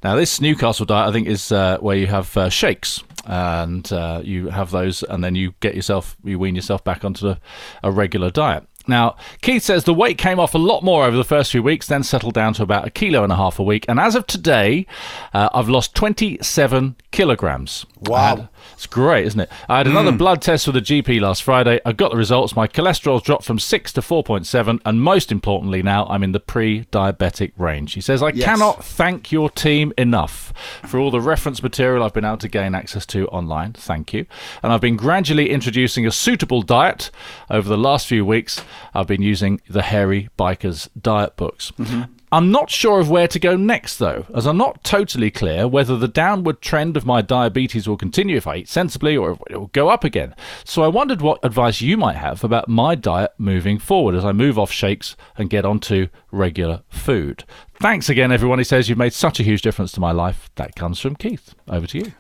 Now, 0.03 0.17
this 0.17 0.41
Newcastle 0.41 0.87
diet, 0.87 1.11
I 1.11 1.13
think, 1.13 1.29
is 1.29 1.53
uh, 1.53 1.77
where 1.81 1.97
you 1.99 2.07
have 2.07 2.35
uh, 2.39 2.49
shakes. 2.49 3.05
And 3.27 3.93
uh, 3.93 4.23
you 4.25 4.49
have 4.49 4.71
those, 4.71 5.03
and 5.03 5.23
then 5.23 5.35
you 5.35 5.53
get 5.61 5.75
yourself, 5.75 6.17
you 6.25 6.39
wean 6.39 6.55
yourself 6.55 6.83
back 6.83 7.05
onto 7.05 7.29
a, 7.29 7.39
a 7.83 7.91
regular 7.91 8.31
diet. 8.31 8.67
Now, 8.89 9.17
Keith 9.43 9.63
says 9.63 9.85
the 9.85 9.95
weight 9.95 10.19
came 10.19 10.41
off 10.41 10.55
a 10.55 10.59
lot 10.59 10.83
more 10.83 11.05
over 11.05 11.17
the 11.17 11.25
first 11.25 11.53
few 11.53 11.63
weeks, 11.63 11.87
then 11.87 12.03
settled 12.03 12.35
down 12.35 12.55
to 12.55 12.63
about 12.63 12.87
a 12.87 12.91
kilo 12.91 13.23
and 13.23 13.33
a 13.33 13.37
half 13.37 13.59
a 13.59 13.63
week. 13.63 13.85
And 13.89 14.01
as 14.01 14.15
of 14.15 14.27
today, 14.27 14.87
uh, 15.35 15.49
I've 15.55 15.69
lost 15.69 15.95
27 15.95 16.97
kilograms. 17.11 17.87
Wow. 18.01 18.37
Had- 18.37 18.49
it's 18.75 18.87
great, 18.87 19.27
isn't 19.27 19.41
it? 19.41 19.51
I 19.69 19.79
had 19.79 19.87
another 19.87 20.13
blood 20.13 20.41
test 20.43 20.67
with 20.69 20.75
the 20.75 20.81
GP 20.81 21.21
last 21.21 21.43
Friday. 21.43 21.81
I 21.85 21.93
got 21.93 22.11
the 22.13 22.17
results. 22.17 22.55
My 22.55 22.69
cholesterol's 22.69 23.23
dropped 23.23 23.45
from 23.45 23.59
6 23.59 23.93
to 23.95 24.01
4.7. 24.01 24.81
And 24.85 25.03
most 25.03 25.33
importantly, 25.33 25.83
now 25.83 26.07
I'm 26.07 26.23
in 26.23 26.33
the 26.33 26.39
pre 26.41 26.85
diabetic 26.93 27.53
range. 27.57 27.95
He 27.95 28.01
says, 28.01 28.23
I 28.23 28.29
Yes. 28.31 28.45
cannot 28.45 28.85
thank 28.85 29.33
your 29.33 29.51
team 29.51 29.93
enough 29.99 30.53
for 30.87 30.99
all 31.01 31.11
the 31.11 31.21
reference 31.21 31.63
material 31.63 32.03
I've 32.05 32.13
been 32.13 32.25
able 32.25 32.37
to 32.39 32.49
gain 32.49 32.75
access 32.75 33.05
to 33.07 33.27
online. 33.29 33.73
Thank 33.73 34.13
you. 34.13 34.27
And 34.63 34.73
I've 34.73 34.81
been 34.81 34.97
gradually 34.97 35.51
introducing 35.51 36.07
a 36.07 36.13
suitable 36.13 36.63
diet 36.63 37.11
over 37.51 37.69
the 37.69 37.79
last 37.79 38.07
few 38.07 38.25
weeks. 38.25 38.61
I've 38.95 39.07
been 39.07 39.23
using 39.23 39.61
the 39.69 39.83
Hairy 39.83 40.29
Bikers 40.39 40.89
diet 41.01 41.37
books. 41.37 41.73
Mm-hmm. 41.79 42.13
I'm 42.31 42.51
not 42.51 42.69
sure 42.69 43.01
of 43.01 43.09
where 43.09 43.29
to 43.29 43.39
go 43.39 43.57
next, 43.57 43.97
though, 43.97 44.27
as 44.35 44.47
I'm 44.47 44.59
not 44.59 44.85
totally 44.85 45.31
clear 45.31 45.67
whether 45.67 45.97
the 45.97 46.09
downward 46.09 46.61
trend 46.61 46.95
of 46.97 47.07
my 47.07 47.23
diabetes 47.23 47.89
will 47.89 47.97
continue 47.97 48.37
if 48.37 48.47
I 48.47 48.57
eat 48.57 48.69
sensibly 48.69 49.17
or 49.17 49.31
if 49.31 49.39
it 49.49 49.57
will 49.57 49.69
go 49.69 49.89
up 49.89 50.05
again. 50.05 50.35
So 50.65 50.83
I 50.83 50.89
wondered 50.89 51.23
what 51.23 51.43
advice 51.43 51.81
you 51.81 51.97
might 51.97 52.17
have 52.17 52.45
about 52.45 52.69
my 52.69 52.95
diet 52.95 53.33
moving 53.39 53.79
forward 53.79 54.15
as 54.15 54.27
I 54.27 54.33
move 54.33 54.59
off 54.59 54.71
shakes 54.71 55.17
and 55.39 55.49
get 55.49 55.65
onto 55.65 56.09
regular 56.31 56.83
food. 56.91 57.45
Thanks 57.81 58.11
again, 58.11 58.31
everyone. 58.31 58.59
He 58.59 58.65
says 58.65 58.91
you've 58.91 58.99
made 58.99 59.15
such 59.15 59.41
a 59.41 59.45
huge 59.45 59.63
difference 59.63 59.93
to 59.93 60.01
my 60.01 60.13
life. 60.13 60.51
That 60.57 60.75
comes 60.75 61.01
from 61.01 61.17
Keith. 61.17 61.55
Over 61.67 61.87
to 61.87 61.99
you. 61.99 62.13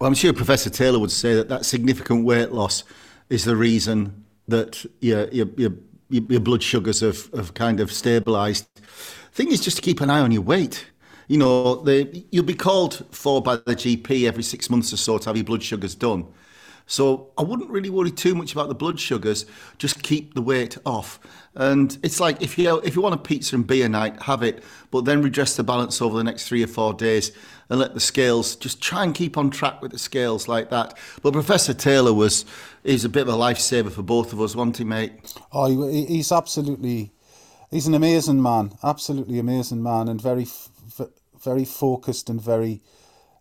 Well, 0.00 0.08
I'm 0.08 0.14
sure 0.14 0.32
Professor 0.32 0.70
Taylor 0.70 0.98
would 0.98 1.12
say 1.12 1.34
that 1.34 1.48
that 1.48 1.64
significant 1.64 2.24
weight 2.24 2.50
loss 2.50 2.82
is 3.30 3.44
the 3.44 3.54
reason 3.54 4.24
that 4.48 4.84
your 5.00 5.28
your 5.28 5.46
your, 5.56 5.70
your 6.28 6.40
blood 6.40 6.62
sugars 6.62 7.00
have, 7.00 7.30
have 7.34 7.54
kind 7.54 7.80
of 7.80 7.90
stabilised. 7.90 8.66
Thing 9.32 9.50
is, 9.50 9.60
just 9.60 9.78
to 9.78 9.82
keep 9.82 10.00
an 10.00 10.10
eye 10.10 10.20
on 10.20 10.32
your 10.32 10.42
weight. 10.42 10.86
You 11.28 11.38
know, 11.38 11.76
the, 11.76 12.24
you'll 12.30 12.44
be 12.44 12.54
called 12.54 13.04
for 13.10 13.42
by 13.42 13.56
the 13.56 13.74
GP 13.74 14.26
every 14.26 14.42
six 14.42 14.68
months 14.68 14.92
or 14.92 14.96
so 14.96 15.18
to 15.18 15.28
have 15.28 15.36
your 15.36 15.44
blood 15.44 15.62
sugars 15.62 15.94
done. 15.94 16.26
So 16.86 17.30
I 17.38 17.42
wouldn't 17.42 17.70
really 17.70 17.90
worry 17.90 18.10
too 18.10 18.34
much 18.34 18.52
about 18.52 18.68
the 18.68 18.74
blood 18.74 19.00
sugars. 19.00 19.46
Just 19.78 20.02
keep 20.02 20.34
the 20.34 20.42
weight 20.42 20.76
off. 20.84 21.18
And 21.54 21.96
it's 22.02 22.20
like 22.20 22.42
if 22.42 22.58
you 22.58 22.78
if 22.80 22.96
you 22.96 23.02
want 23.02 23.14
a 23.14 23.18
pizza 23.18 23.56
and 23.56 23.66
beer 23.66 23.88
night, 23.88 24.22
have 24.22 24.42
it, 24.42 24.62
but 24.90 25.04
then 25.04 25.22
redress 25.22 25.56
the 25.56 25.64
balance 25.64 26.02
over 26.02 26.16
the 26.16 26.24
next 26.24 26.48
three 26.48 26.62
or 26.62 26.66
four 26.66 26.92
days 26.92 27.32
and 27.68 27.78
let 27.78 27.94
the 27.94 28.00
scales 28.00 28.56
just 28.56 28.82
try 28.82 29.04
and 29.04 29.14
keep 29.14 29.38
on 29.38 29.50
track 29.50 29.80
with 29.80 29.92
the 29.92 29.98
scales 29.98 30.48
like 30.48 30.70
that. 30.70 30.98
But 31.22 31.32
Professor 31.32 31.72
Taylor 31.72 32.12
was 32.12 32.44
is 32.82 33.04
a 33.04 33.08
bit 33.08 33.28
of 33.28 33.34
a 33.34 33.36
lifesaver 33.36 33.90
for 33.90 34.02
both 34.02 34.32
of 34.32 34.40
us, 34.40 34.54
wasn't 34.54 34.78
he, 34.78 34.84
mate? 34.84 35.12
Oh, 35.52 35.88
he's 35.88 36.32
absolutely, 36.32 37.12
he's 37.70 37.86
an 37.86 37.94
amazing 37.94 38.42
man, 38.42 38.72
absolutely 38.82 39.38
amazing 39.38 39.82
man, 39.82 40.08
and 40.08 40.20
very, 40.20 40.46
very 41.42 41.64
focused 41.64 42.28
and 42.28 42.40
very 42.40 42.82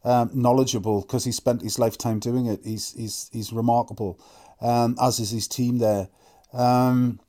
um, 0.04 0.32
knowledgeable 0.34 1.02
because 1.02 1.26
he 1.26 1.32
spent 1.32 1.62
his 1.62 1.80
lifetime 1.80 2.20
doing 2.20 2.46
it. 2.46 2.62
He's 2.64 2.94
he's 2.94 3.30
he's 3.32 3.54
remarkable, 3.54 4.20
um, 4.62 4.96
as 5.02 5.20
is 5.20 5.32
his 5.32 5.48
team 5.48 5.78
there. 5.78 6.10
Um, 6.52 7.20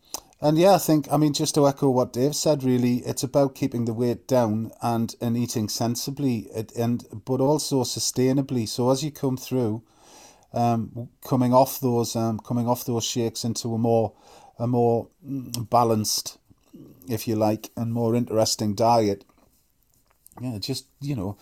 and 0.41 0.59
yeah, 0.59 0.75
I 0.75 0.79
think 0.79 1.11
I 1.11 1.17
mean 1.17 1.33
just 1.33 1.55
to 1.55 1.67
echo 1.67 1.89
what 1.89 2.13
Dave 2.13 2.35
said, 2.37 2.65
really, 2.65 2.97
it's 2.99 3.23
about 3.23 3.55
keeping 3.55 3.85
the 3.85 3.95
weight 3.95 4.27
down 4.27 4.73
and 4.83 5.15
and 5.21 5.37
eating 5.37 5.69
sensibly, 5.69 6.49
and 6.77 7.05
but 7.25 7.41
also 7.41 7.83
sustainably. 7.83 8.69
So 8.69 8.91
as 8.91 9.03
you 9.03 9.11
come 9.11 9.37
through, 9.37 9.83
um, 10.53 11.09
coming 11.27 11.53
off 11.53 11.81
those 11.81 12.15
um, 12.17 12.39
coming 12.39 12.69
off 12.69 12.85
those 12.85 13.05
shakes 13.05 13.45
into 13.45 13.75
a 13.75 13.79
more 13.79 14.13
a 14.59 14.67
more 14.67 15.09
mm, 15.27 15.69
balanced, 15.71 16.39
if 17.09 17.27
you 17.27 17.37
like, 17.37 17.71
and 17.77 17.93
more 17.93 18.15
interesting 18.15 18.75
diet. 18.75 19.25
Yeah, 20.41 20.59
just 20.59 20.87
you 21.01 21.17
know, 21.17 21.37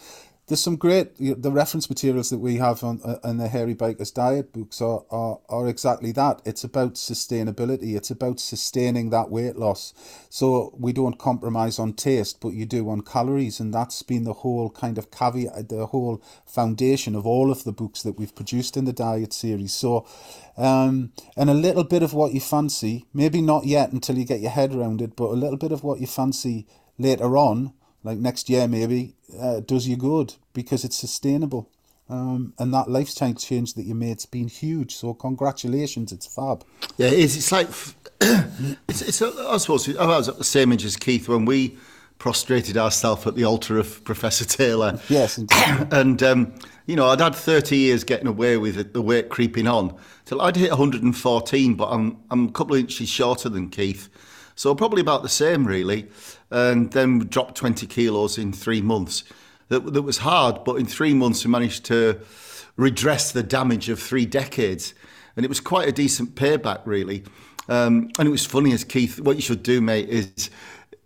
there's 0.52 0.60
some 0.60 0.76
great 0.76 1.16
the 1.16 1.50
reference 1.50 1.88
materials 1.88 2.28
that 2.28 2.38
we 2.38 2.56
have 2.56 2.84
on 2.84 3.00
uh, 3.02 3.16
in 3.24 3.38
the 3.38 3.48
Hairy 3.48 3.74
Bikers 3.74 4.12
diet 4.12 4.52
books 4.52 4.82
are, 4.82 5.02
are 5.10 5.40
are 5.48 5.66
exactly 5.66 6.12
that. 6.12 6.42
It's 6.44 6.62
about 6.62 6.96
sustainability. 6.96 7.96
It's 7.96 8.10
about 8.10 8.38
sustaining 8.38 9.08
that 9.08 9.30
weight 9.30 9.56
loss. 9.56 9.94
So 10.28 10.74
we 10.78 10.92
don't 10.92 11.18
compromise 11.18 11.78
on 11.78 11.94
taste, 11.94 12.42
but 12.42 12.50
you 12.50 12.66
do 12.66 12.90
on 12.90 13.00
calories, 13.00 13.60
and 13.60 13.72
that's 13.72 14.02
been 14.02 14.24
the 14.24 14.34
whole 14.34 14.68
kind 14.68 14.98
of 14.98 15.10
caveat, 15.10 15.70
the 15.70 15.86
whole 15.86 16.22
foundation 16.44 17.14
of 17.14 17.26
all 17.26 17.50
of 17.50 17.64
the 17.64 17.72
books 17.72 18.02
that 18.02 18.18
we've 18.18 18.34
produced 18.34 18.76
in 18.76 18.84
the 18.84 18.92
diet 18.92 19.32
series. 19.32 19.72
So, 19.72 20.06
um, 20.58 21.12
and 21.34 21.48
a 21.48 21.54
little 21.54 21.84
bit 21.84 22.02
of 22.02 22.12
what 22.12 22.34
you 22.34 22.40
fancy, 22.40 23.06
maybe 23.14 23.40
not 23.40 23.64
yet 23.64 23.90
until 23.90 24.18
you 24.18 24.26
get 24.26 24.40
your 24.40 24.50
head 24.50 24.74
around 24.74 25.00
it, 25.00 25.16
but 25.16 25.30
a 25.30 25.40
little 25.42 25.56
bit 25.56 25.72
of 25.72 25.82
what 25.82 25.98
you 25.98 26.06
fancy 26.06 26.66
later 26.98 27.38
on 27.38 27.72
like 28.04 28.18
next 28.18 28.48
year 28.50 28.66
maybe, 28.68 29.14
uh, 29.40 29.60
does 29.60 29.86
you 29.88 29.96
good 29.96 30.34
because 30.52 30.84
it's 30.84 30.96
sustainable. 30.96 31.70
Um, 32.08 32.52
and 32.58 32.74
that 32.74 32.90
lifestyle 32.90 33.32
change 33.32 33.74
that 33.74 33.84
you 33.84 33.94
made's 33.94 34.26
been 34.26 34.48
huge. 34.48 34.94
So 34.94 35.14
congratulations, 35.14 36.12
it's 36.12 36.26
fab. 36.26 36.64
Yeah, 36.98 37.06
it 37.06 37.14
is. 37.14 37.36
It's 37.36 37.52
like 37.52 37.68
it's. 38.88 39.02
it's 39.02 39.22
I 39.22 39.56
suppose 39.56 39.96
I 39.96 40.06
was 40.06 40.28
at 40.28 40.36
the 40.36 40.44
same 40.44 40.72
age 40.72 40.84
as 40.84 40.96
Keith 40.96 41.28
when 41.28 41.46
we 41.46 41.78
prostrated 42.18 42.76
ourselves 42.76 43.26
at 43.26 43.34
the 43.34 43.44
altar 43.44 43.78
of 43.78 44.04
Professor 44.04 44.44
Taylor. 44.44 45.00
Yes, 45.08 45.38
and 45.90 46.22
um, 46.22 46.54
you 46.86 46.96
know, 46.96 47.08
I'd 47.08 47.20
had 47.20 47.34
30 47.34 47.76
years 47.76 48.04
getting 48.04 48.26
away 48.26 48.58
with 48.58 48.76
it, 48.76 48.92
the 48.92 49.00
weight 49.00 49.28
creeping 49.28 49.66
on 49.66 49.96
till 50.24 50.42
I'd 50.42 50.56
hit 50.56 50.70
114, 50.70 51.74
but 51.74 51.86
I'm 51.86 52.18
I'm 52.30 52.48
a 52.48 52.52
couple 52.52 52.74
of 52.74 52.80
inches 52.80 53.08
shorter 53.08 53.48
than 53.48 53.70
Keith. 53.70 54.08
So 54.54 54.74
probably 54.74 55.00
about 55.00 55.22
the 55.22 55.28
same, 55.28 55.66
really. 55.66 56.08
And 56.50 56.90
then 56.92 57.20
dropped 57.20 57.56
20 57.56 57.86
kilos 57.86 58.38
in 58.38 58.52
three 58.52 58.82
months. 58.82 59.24
That, 59.68 59.92
that 59.92 60.02
was 60.02 60.18
hard, 60.18 60.64
but 60.64 60.76
in 60.76 60.86
three 60.86 61.14
months 61.14 61.44
we 61.44 61.50
managed 61.50 61.84
to 61.86 62.20
redress 62.76 63.32
the 63.32 63.42
damage 63.42 63.88
of 63.88 64.00
three 64.00 64.26
decades. 64.26 64.94
And 65.36 65.44
it 65.44 65.48
was 65.48 65.60
quite 65.60 65.88
a 65.88 65.92
decent 65.92 66.34
payback, 66.34 66.82
really. 66.84 67.24
Um, 67.68 68.10
and 68.18 68.28
it 68.28 68.30
was 68.30 68.44
funny 68.44 68.72
as 68.72 68.84
Keith, 68.84 69.20
what 69.20 69.36
you 69.36 69.42
should 69.42 69.62
do, 69.62 69.80
mate, 69.80 70.08
is 70.08 70.50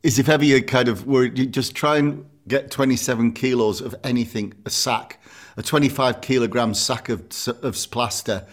is 0.03 0.21
if 0.21 0.29
ever 0.29 0.45
you 0.45 0.63
kind 0.63 0.89
of 0.89 1.05
were, 1.05 1.25
you 1.25 1.47
just 1.47 1.75
try 1.75 1.97
and 1.97 2.25
get 2.47 2.71
27 2.71 3.33
kilos 3.33 3.81
of 3.81 3.95
anything, 4.05 4.55
a 4.65 4.71
sack, 4.71 5.21
a 5.57 5.63
25 5.63 6.21
kilogram 6.21 6.75
sack 6.75 7.09
of, 7.09 7.23
of 7.63 7.75
plaster, 7.91 8.47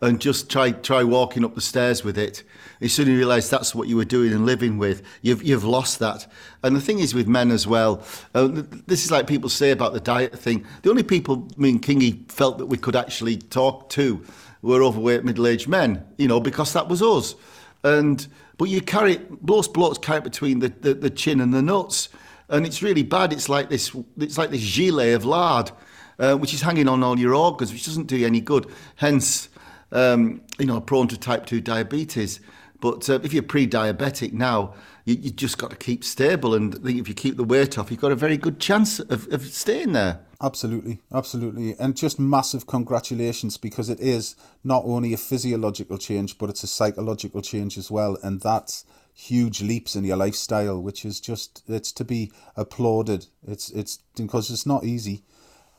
and 0.00 0.20
just 0.20 0.50
try 0.50 0.72
try 0.72 1.02
walking 1.02 1.44
up 1.44 1.54
the 1.54 1.60
stairs 1.60 2.04
with 2.04 2.18
it. 2.18 2.42
You 2.80 2.88
soon 2.88 3.08
realise 3.08 3.48
that's 3.48 3.74
what 3.74 3.88
you 3.88 3.96
were 3.96 4.04
doing 4.04 4.32
and 4.32 4.44
living 4.44 4.78
with, 4.78 5.02
you've 5.22 5.42
you've 5.42 5.64
lost 5.64 5.98
that. 6.00 6.30
And 6.62 6.76
the 6.76 6.80
thing 6.80 6.98
is 6.98 7.14
with 7.14 7.26
men 7.26 7.50
as 7.50 7.66
well. 7.66 8.02
Uh, 8.34 8.62
this 8.86 9.04
is 9.04 9.10
like 9.10 9.26
people 9.26 9.48
say 9.48 9.70
about 9.70 9.92
the 9.92 10.00
diet 10.00 10.38
thing. 10.38 10.66
The 10.82 10.90
only 10.90 11.02
people 11.02 11.48
me 11.56 11.70
and 11.70 11.82
Kingy 11.82 12.30
felt 12.30 12.58
that 12.58 12.66
we 12.66 12.76
could 12.76 12.96
actually 12.96 13.36
talk 13.38 13.88
to 13.90 14.22
were 14.62 14.82
overweight 14.82 15.24
middle-aged 15.24 15.68
men. 15.68 16.04
You 16.18 16.28
know, 16.28 16.40
because 16.40 16.72
that 16.74 16.88
was 16.88 17.02
us. 17.02 17.34
And 17.82 18.26
but 18.58 18.68
you 18.68 18.80
carry 18.80 19.14
it, 19.14 19.42
most 19.46 19.72
blokes 19.72 19.98
carry 19.98 20.18
it 20.18 20.24
between 20.24 20.58
the, 20.58 20.68
the, 20.68 20.94
the 20.94 21.10
chin 21.10 21.40
and 21.40 21.54
the 21.54 21.62
nuts, 21.62 22.08
and 22.48 22.66
it's 22.66 22.82
really 22.82 23.02
bad. 23.02 23.32
It's 23.32 23.48
like 23.48 23.68
this. 23.68 23.94
It's 24.18 24.36
like 24.36 24.50
this 24.50 24.62
gilet 24.62 25.14
of 25.14 25.24
lard, 25.24 25.70
uh, 26.18 26.34
which 26.36 26.52
is 26.52 26.62
hanging 26.62 26.88
on 26.88 27.02
all 27.02 27.18
your 27.18 27.34
organs, 27.34 27.72
which 27.72 27.86
doesn't 27.86 28.06
do 28.06 28.16
you 28.16 28.26
any 28.26 28.40
good. 28.40 28.66
Hence, 28.96 29.48
um, 29.96 30.42
you 30.58 30.66
know, 30.66 30.80
prone 30.80 31.08
to 31.08 31.18
type 31.18 31.46
two 31.46 31.60
diabetes. 31.60 32.40
But 32.80 33.08
uh, 33.08 33.20
if 33.22 33.32
you're 33.32 33.42
pre-diabetic 33.42 34.32
now, 34.32 34.74
you, 35.06 35.14
you 35.14 35.30
just 35.30 35.56
got 35.56 35.70
to 35.70 35.76
keep 35.76 36.04
stable, 36.04 36.54
and 36.54 36.74
I 36.74 36.78
think 36.78 37.00
if 37.00 37.08
you 37.08 37.14
keep 37.14 37.36
the 37.36 37.44
weight 37.44 37.78
off, 37.78 37.90
you've 37.90 38.00
got 38.00 38.12
a 38.12 38.16
very 38.16 38.36
good 38.36 38.60
chance 38.60 39.00
of, 39.00 39.32
of 39.32 39.42
staying 39.46 39.92
there. 39.92 40.20
Absolutely, 40.42 41.00
absolutely. 41.10 41.74
And 41.78 41.96
just 41.96 42.20
massive 42.20 42.66
congratulations 42.66 43.56
because 43.56 43.88
it 43.88 44.00
is 44.00 44.36
not 44.62 44.82
only 44.84 45.14
a 45.14 45.16
physiological 45.16 45.96
change, 45.96 46.36
but 46.36 46.50
it's 46.50 46.62
a 46.62 46.66
psychological 46.66 47.40
change 47.40 47.78
as 47.78 47.90
well. 47.90 48.18
And 48.22 48.42
that's 48.42 48.84
huge 49.14 49.62
leaps 49.62 49.96
in 49.96 50.04
your 50.04 50.18
lifestyle, 50.18 50.82
which 50.82 51.06
is 51.06 51.20
just, 51.20 51.62
it's 51.66 51.90
to 51.92 52.04
be 52.04 52.30
applauded. 52.54 53.26
It's, 53.46 53.70
it's 53.70 54.00
because 54.14 54.50
it's 54.50 54.66
not 54.66 54.84
easy. 54.84 55.22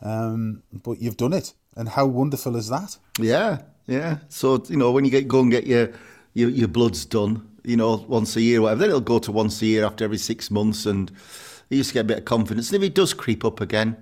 Um, 0.01 0.63
but 0.71 0.99
you've 0.99 1.17
done 1.17 1.33
it. 1.33 1.53
And 1.75 1.89
how 1.89 2.07
wonderful 2.07 2.55
is 2.55 2.69
that? 2.69 2.97
Yeah, 3.19 3.61
yeah. 3.87 4.17
So, 4.29 4.63
you 4.67 4.77
know, 4.77 4.91
when 4.91 5.05
you 5.05 5.11
get 5.11 5.27
go 5.27 5.41
and 5.41 5.51
get 5.51 5.65
your, 5.65 5.91
your, 6.33 6.49
your 6.49 6.67
bloods 6.67 7.05
done, 7.05 7.47
you 7.63 7.75
know, 7.75 8.05
once 8.07 8.35
a 8.35 8.41
year, 8.41 8.61
whatever, 8.61 8.79
then 8.81 8.89
it'll 8.89 9.01
go 9.01 9.19
to 9.19 9.31
once 9.31 9.61
a 9.61 9.65
year 9.65 9.85
after 9.85 10.05
every 10.05 10.17
six 10.17 10.51
months. 10.51 10.85
And 10.85 11.11
you 11.69 11.77
just 11.77 11.93
get 11.93 12.01
a 12.01 12.03
bit 12.03 12.19
of 12.19 12.25
confidence. 12.25 12.71
And 12.71 12.81
if 12.81 12.87
it 12.89 12.95
does 12.95 13.13
creep 13.13 13.43
up 13.43 13.59
again, 13.59 13.97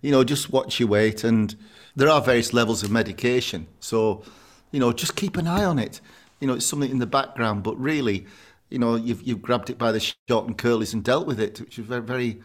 you 0.00 0.10
know, 0.10 0.24
just 0.24 0.50
watch 0.50 0.80
your 0.80 0.88
weight. 0.88 1.24
And 1.24 1.54
there 1.96 2.08
are 2.08 2.20
various 2.20 2.52
levels 2.52 2.82
of 2.82 2.90
medication. 2.90 3.66
So, 3.80 4.22
you 4.70 4.80
know, 4.80 4.92
just 4.92 5.16
keep 5.16 5.36
an 5.36 5.46
eye 5.46 5.64
on 5.64 5.78
it. 5.78 6.00
You 6.40 6.46
know, 6.46 6.54
it's 6.54 6.66
something 6.66 6.90
in 6.90 6.98
the 6.98 7.06
background, 7.06 7.62
but 7.62 7.78
really, 7.78 8.26
you 8.70 8.78
know, 8.78 8.94
you've, 8.94 9.22
you've 9.22 9.42
grabbed 9.42 9.68
it 9.68 9.76
by 9.76 9.92
the 9.92 10.00
short 10.00 10.46
and 10.46 10.56
curlies 10.56 10.94
and 10.94 11.04
dealt 11.04 11.26
with 11.26 11.40
it, 11.40 11.60
which 11.60 11.78
is 11.78 11.84
very, 11.84 12.00
very, 12.00 12.40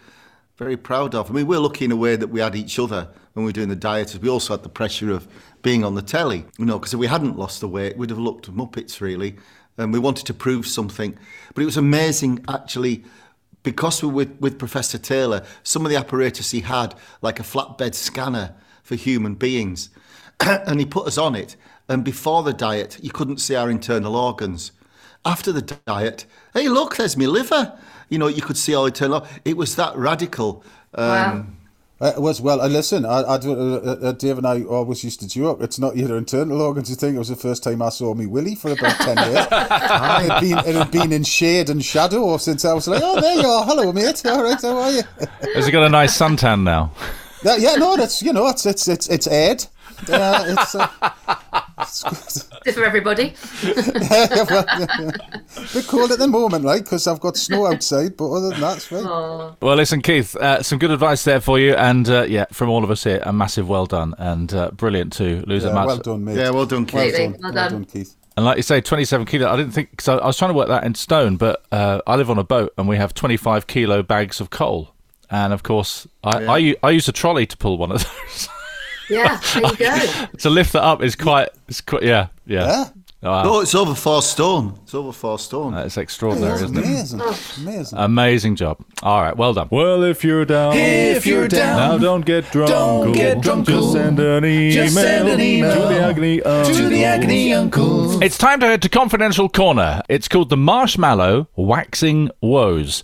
very 0.58 0.78
proud 0.78 1.14
of. 1.14 1.30
I 1.30 1.34
mean, 1.34 1.48
we're 1.48 1.60
lucky 1.60 1.86
in 1.86 1.92
a 1.92 1.98
way 1.98 2.16
that 2.16 2.28
we 2.28 2.40
had 2.40 2.56
each 2.56 2.80
other 2.80 3.10
when 3.34 3.46
we 3.46 3.50
were 3.50 3.54
doing 3.54 3.70
the 3.70 3.76
diet. 3.76 4.18
We 4.22 4.30
also 4.30 4.54
had 4.54 4.64
the 4.64 4.70
pressure 4.70 5.12
of 5.12 5.28
being 5.62 5.84
on 5.84 5.96
the 5.96 6.02
telly, 6.02 6.46
you 6.58 6.66
know, 6.66 6.80
because 6.80 6.94
if 6.94 7.00
we 7.00 7.08
hadn't 7.08 7.38
lost 7.38 7.60
the 7.60 7.68
weight, 7.68 7.98
we'd 7.98 8.10
have 8.10 8.20
looked 8.20 8.54
muppets, 8.54 9.02
really. 9.02 9.36
And 9.78 9.92
we 9.92 10.00
wanted 10.00 10.26
to 10.28 10.34
prove 10.34 10.66
something. 10.66 11.18
But 11.54 11.62
it 11.62 11.66
was 11.66 11.76
amazing, 11.76 12.46
actually, 12.48 13.04
because 13.64 14.02
we 14.02 14.08
were 14.08 14.14
with, 14.14 14.40
with 14.40 14.60
Professor 14.60 14.98
Taylor, 14.98 15.44
some 15.64 15.86
of 15.86 15.92
the 15.92 15.98
apparatus 15.98 16.52
he 16.52 16.62
had, 16.62 16.96
like 17.22 17.40
a 17.40 17.44
flatbed 17.44 17.94
scanner 17.94 18.56
for 18.84 18.96
human 18.96 19.36
beings, 19.36 19.90
and 20.40 20.80
he 20.80 20.86
put 20.86 21.08
us 21.08 21.18
on 21.18 21.36
it. 21.36 21.58
And 21.90 22.04
before 22.06 22.44
the 22.44 22.54
diet, 22.54 22.98
you 23.02 23.12
couldn't 23.12 23.40
see 23.40 23.56
our 23.56 23.70
internal 23.70 24.16
organs. 24.16 24.72
After 25.26 25.52
the 25.52 25.62
diet, 25.62 26.26
hey, 26.54 26.68
look, 26.70 26.98
there's 26.98 27.18
my 27.18 27.26
liver. 27.26 27.78
You 28.10 28.20
know, 28.20 28.28
you 28.28 28.42
could 28.44 28.58
see 28.58 28.76
all 28.76 28.86
internal. 28.86 29.26
It 29.44 29.58
was 29.58 29.76
that 29.76 29.96
radical. 29.96 30.64
Um, 30.94 31.06
Wow. 31.06 31.46
Uh, 32.02 32.12
It 32.18 32.22
was 32.22 32.42
well. 32.42 32.60
Uh, 32.62 32.68
listen, 32.68 33.06
I, 33.06 33.24
I, 33.24 33.38
do- 33.38 33.54
uh, 33.58 33.92
uh, 34.10 34.12
Dave 34.12 34.38
and 34.38 34.46
I 34.46 34.64
always 34.64 35.02
used 35.04 35.22
to 35.22 35.28
joke. 35.30 35.62
It's 35.62 35.80
not 35.80 35.96
your 35.96 36.18
internal 36.18 36.62
organs. 36.62 36.90
You 36.90 36.98
think 36.98 37.16
it 37.16 37.20
was 37.20 37.30
the 37.30 37.38
first 37.38 37.64
time 37.64 37.82
I 37.82 37.88
saw 37.88 38.14
me 38.14 38.26
Willie 38.26 38.54
for 38.56 38.70
about 38.72 38.98
ten 39.00 39.16
years. 39.18 39.48
it, 39.52 40.30
had 40.30 40.40
been, 40.42 40.58
it 40.58 40.76
had 40.76 40.92
been 40.92 41.12
in 41.14 41.24
shade 41.24 41.70
and 41.70 41.84
shadow 41.84 42.36
since 42.36 42.66
I 42.66 42.74
was 42.74 42.88
like, 42.90 43.02
"Oh, 43.02 43.22
there 43.22 43.36
you 43.36 43.48
are. 43.48 43.64
Hello, 43.64 43.94
mate. 43.94 44.26
All 44.26 44.44
right, 44.44 44.62
how 44.62 44.78
are 44.78 44.92
you?" 44.92 45.04
Has 45.56 45.66
he 45.68 45.72
got 45.72 45.84
a 45.84 45.90
nice 45.90 46.18
suntan 46.18 46.64
now? 46.64 46.92
yeah, 47.44 47.56
yeah, 47.56 47.76
no, 47.76 47.96
that's 47.96 48.22
you 48.22 48.34
know, 48.34 48.48
it's 48.50 48.66
it's 48.66 48.90
it's 48.90 49.08
it's 49.08 49.28
Ed. 49.28 49.66
Uh, 50.10 50.44
it's, 50.50 50.76
uh, 50.76 50.88
it's 51.00 51.00
good. 51.00 51.64
Just 51.64 51.65
for 51.78 52.86
everybody. 52.86 53.34
yeah, 53.64 54.44
well, 54.50 54.66
yeah, 54.80 54.88
yeah. 55.00 55.12
bit 55.74 55.88
cold 55.88 56.12
at 56.12 56.20
the 56.20 56.28
moment, 56.28 56.64
right? 56.66 56.84
Because 56.84 57.08
I've 57.08 57.20
got 57.20 57.38
snow 57.38 57.66
outside, 57.68 58.16
but 58.18 58.32
other 58.32 58.50
than 58.52 58.62
that, 58.62 58.78
it's 58.78 58.86
fine. 58.88 59.04
Well, 59.04 59.76
listen, 59.76 60.02
Keith, 60.02 60.36
uh, 60.38 60.64
some 60.64 60.80
good 60.80 60.92
advice 60.92 61.24
there 61.24 61.42
for 61.42 61.60
you, 61.60 61.74
and 61.76 62.08
uh, 62.10 62.24
yeah, 62.28 62.46
from 62.52 62.70
all 62.70 62.84
of 62.84 62.92
us 62.92 63.04
here, 63.04 63.22
a 63.24 63.34
massive 63.34 63.68
well 63.68 63.86
done 63.86 64.16
and 64.18 64.54
uh, 64.54 64.72
brilliant 64.72 65.14
to 65.14 65.44
lose 65.48 65.64
Yeah, 65.64 65.72
a 65.72 65.74
match. 65.74 65.88
well 65.88 65.98
done, 65.98 66.24
mate. 66.24 66.38
Yeah, 66.38 66.52
well 66.52 66.66
done, 66.66 66.88
Well 66.92 67.04
Keith. 67.06 67.16
done, 67.16 67.32
Well 67.32 67.40
well 67.42 67.52
done. 67.54 67.72
done, 67.72 67.86
Keith. 67.86 68.16
And 68.38 68.46
like 68.46 68.58
you 68.58 68.64
say, 68.64 68.82
27 68.82 69.26
kilo. 69.28 69.50
I 69.50 69.56
didn't 69.56 69.72
think 69.72 69.92
because 69.92 70.10
I, 70.10 70.16
I 70.18 70.26
was 70.28 70.38
trying 70.38 70.50
to 70.50 70.56
work 70.58 70.68
that 70.68 70.84
in 70.84 70.94
stone, 70.96 71.38
but 71.38 71.64
uh, 71.72 72.02
I 72.06 72.16
live 72.18 72.30
on 72.30 72.38
a 72.38 72.44
boat 72.44 72.74
and 72.78 72.86
we 72.88 72.98
have 72.98 73.14
25 73.14 73.66
kilo 73.68 74.04
bags 74.04 74.42
of 74.42 74.50
coal, 74.50 74.94
and 75.30 75.54
of 75.54 75.64
course, 75.64 76.06
I 76.24 76.76
I 76.84 76.90
use 76.90 77.08
a 77.08 77.14
trolley 77.14 77.46
to 77.46 77.56
pull 77.58 77.78
one 77.78 77.92
of 77.94 78.04
those. 78.04 78.50
Yeah, 79.10 79.40
there 79.54 79.64
you 79.64 79.78
go. 79.78 80.26
to 80.40 80.50
lift 80.50 80.74
that 80.74 80.84
up 80.84 81.02
is 81.04 81.16
quite, 81.16 81.50
it's 81.68 81.82
quite, 81.82 82.04
yeah, 82.04 82.28
yeah. 82.46 82.66
Yeah. 82.68 82.86
Oh, 83.24 83.32
wow. 83.32 83.44
No, 83.44 83.60
it's 83.62 83.74
over 83.74 83.96
four 83.96 84.22
stone. 84.22 84.78
It's 84.84 84.94
over 84.94 85.12
four 85.12 85.40
stone. 85.40 85.74
That's 85.74 85.98
extraordinary, 85.98 86.60
That's 86.60 86.64
isn't 86.66 86.78
it? 86.78 86.86
amazing, 86.86 87.22
oh. 87.24 87.40
amazing. 87.58 87.98
Amazing 87.98 88.56
job. 88.56 88.86
All 89.02 89.20
right, 89.20 89.36
well 89.36 89.52
done. 89.52 89.68
Well, 89.72 90.04
if 90.04 90.24
you're 90.24 90.46
down, 90.46 90.74
If 90.76 91.26
you're 91.26 91.48
down, 91.48 91.78
now 91.78 91.98
don't 91.98 92.24
get 92.24 92.52
drunk. 92.52 92.70
don't 92.70 93.14
get 93.14 93.42
drunk. 93.42 93.66
Just 93.66 93.94
send 93.94 94.20
an 94.20 94.46
email, 94.46 94.72
Just 94.72 94.94
send 94.94 95.28
an 95.28 95.42
email 95.42 95.74
to 95.74 95.88
the 95.96 96.00
agony 96.04 96.38
to 96.42 96.90
the 96.90 97.04
agony 97.04 97.52
uncles. 97.52 98.22
It's 98.22 98.38
time 98.38 98.60
to 98.60 98.68
head 98.68 98.84
to 98.84 98.90
Confidential 98.90 99.50
Corner. 99.50 100.04
It's 100.08 100.28
called 100.28 100.50
the 100.50 100.58
Marshmallow 100.58 101.48
Waxing 101.56 102.30
Woes. 102.42 103.02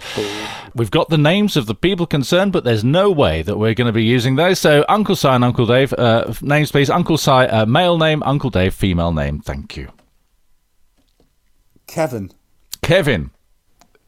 We've 0.74 0.92
got 0.92 1.10
the 1.10 1.18
names 1.18 1.58
of 1.58 1.66
the 1.66 1.76
people 1.76 2.06
concerned, 2.06 2.52
but 2.54 2.64
there's 2.64 2.84
no 2.84 3.12
way 3.12 3.42
that 3.42 3.58
we're 3.58 3.74
going 3.74 3.88
to 3.88 3.94
be 3.94 4.04
using 4.04 4.36
those. 4.36 4.60
So, 4.60 4.86
Uncle 4.88 5.16
Si 5.16 5.28
and 5.28 5.44
Uncle 5.44 5.66
Dave, 5.66 5.94
uh, 5.94 6.34
names 6.42 6.72
please. 6.72 6.90
Uncle 6.90 7.18
Si, 7.18 7.30
uh, 7.32 7.66
male 7.66 7.98
name. 7.98 8.24
Uncle 8.24 8.50
Dave, 8.50 8.74
female 8.74 9.12
name. 9.12 9.40
Thank 9.40 9.76
you. 9.76 9.90
Kevin. 11.88 12.32
Kevin. 12.82 13.32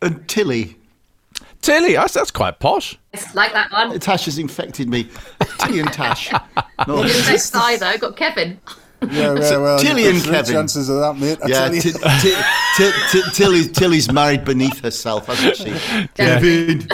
And 0.02 0.28
Tilly. 0.28 0.78
Tilly, 1.62 1.93
that's, 1.93 2.13
that's 2.13 2.32
quite 2.32 2.60
posh. 2.60 2.97
It's 3.13 3.34
like 3.36 3.54
that 3.54 3.71
one. 3.71 3.97
Tash 3.99 4.26
has 4.26 4.38
infected 4.38 4.89
me. 4.89 5.10
Tilly 5.60 5.80
and 5.80 5.91
Tash. 5.91 6.32
No, 6.88 7.04
Didn't 7.04 7.23
say 7.23 7.38
Si 7.38 7.78
though. 7.78 7.97
Got 7.97 8.17
Kevin. 8.17 8.60
Yeah, 9.12 9.34
yeah, 9.36 9.58
well, 9.58 9.80
Tilly 9.80 10.08
and 10.08 10.24
Kevin. 10.24 10.54
chances 10.54 10.89
of 10.89 11.00
that, 11.00 11.18
mate. 11.18 11.39
I 11.44 11.48
yeah, 11.48 11.54
tell 11.56 11.76
you. 11.76 11.82
Ti- 11.82 11.92
Ti- 11.92 12.36
Ti- 12.78 12.92
Ti- 13.12 13.32
Tilly's, 13.34 13.72
Tilly's 13.72 14.12
married 14.12 14.46
beneath 14.46 14.80
herself, 14.82 15.28
hasn't 15.28 15.58
she? 15.58 16.08
Kevin. 16.16 16.88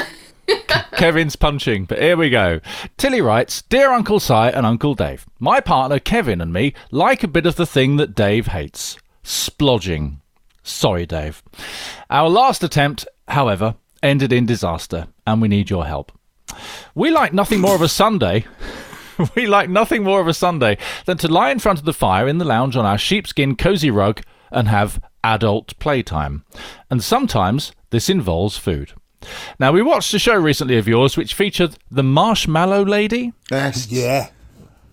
Kevin's 0.93 1.35
punching, 1.35 1.85
but 1.85 1.99
here 1.99 2.17
we 2.17 2.29
go. 2.29 2.59
Tilly 2.97 3.21
writes 3.21 3.61
Dear 3.63 3.91
Uncle 3.91 4.19
Si 4.19 4.33
and 4.33 4.65
Uncle 4.65 4.95
Dave, 4.95 5.25
my 5.39 5.59
partner 5.59 5.99
Kevin 5.99 6.41
and 6.41 6.51
me 6.51 6.73
like 6.91 7.23
a 7.23 7.27
bit 7.27 7.45
of 7.45 7.55
the 7.55 7.67
thing 7.67 7.97
that 7.97 8.15
Dave 8.15 8.47
hates 8.47 8.97
splodging. 9.23 10.17
Sorry, 10.63 11.05
Dave. 11.05 11.43
Our 12.09 12.29
last 12.29 12.63
attempt, 12.63 13.07
however, 13.27 13.75
ended 14.01 14.33
in 14.33 14.45
disaster, 14.45 15.07
and 15.25 15.41
we 15.41 15.47
need 15.47 15.69
your 15.69 15.85
help. 15.85 16.11
We 16.95 17.11
like 17.11 17.33
nothing 17.33 17.61
more 17.61 17.75
of 17.75 17.81
a 17.81 17.87
Sunday. 17.89 18.45
we 19.35 19.47
like 19.47 19.69
nothing 19.69 20.03
more 20.03 20.21
of 20.21 20.27
a 20.27 20.33
Sunday 20.33 20.77
than 21.05 21.17
to 21.17 21.27
lie 21.27 21.51
in 21.51 21.59
front 21.59 21.79
of 21.79 21.85
the 21.85 21.93
fire 21.93 22.27
in 22.27 22.37
the 22.37 22.45
lounge 22.45 22.75
on 22.75 22.85
our 22.85 22.97
sheepskin 22.97 23.55
cozy 23.55 23.91
rug 23.91 24.21
and 24.51 24.67
have 24.67 25.01
adult 25.23 25.77
playtime. 25.79 26.43
And 26.89 27.03
sometimes 27.03 27.71
this 27.89 28.09
involves 28.09 28.57
food. 28.57 28.93
Now, 29.59 29.71
we 29.71 29.81
watched 29.81 30.13
a 30.13 30.19
show 30.19 30.35
recently 30.35 30.77
of 30.77 30.87
yours 30.87 31.17
which 31.17 31.33
featured 31.33 31.77
the 31.91 32.03
Marshmallow 32.03 32.85
Lady. 32.85 33.33
Yes. 33.51 33.91
Yeah. 33.91 34.29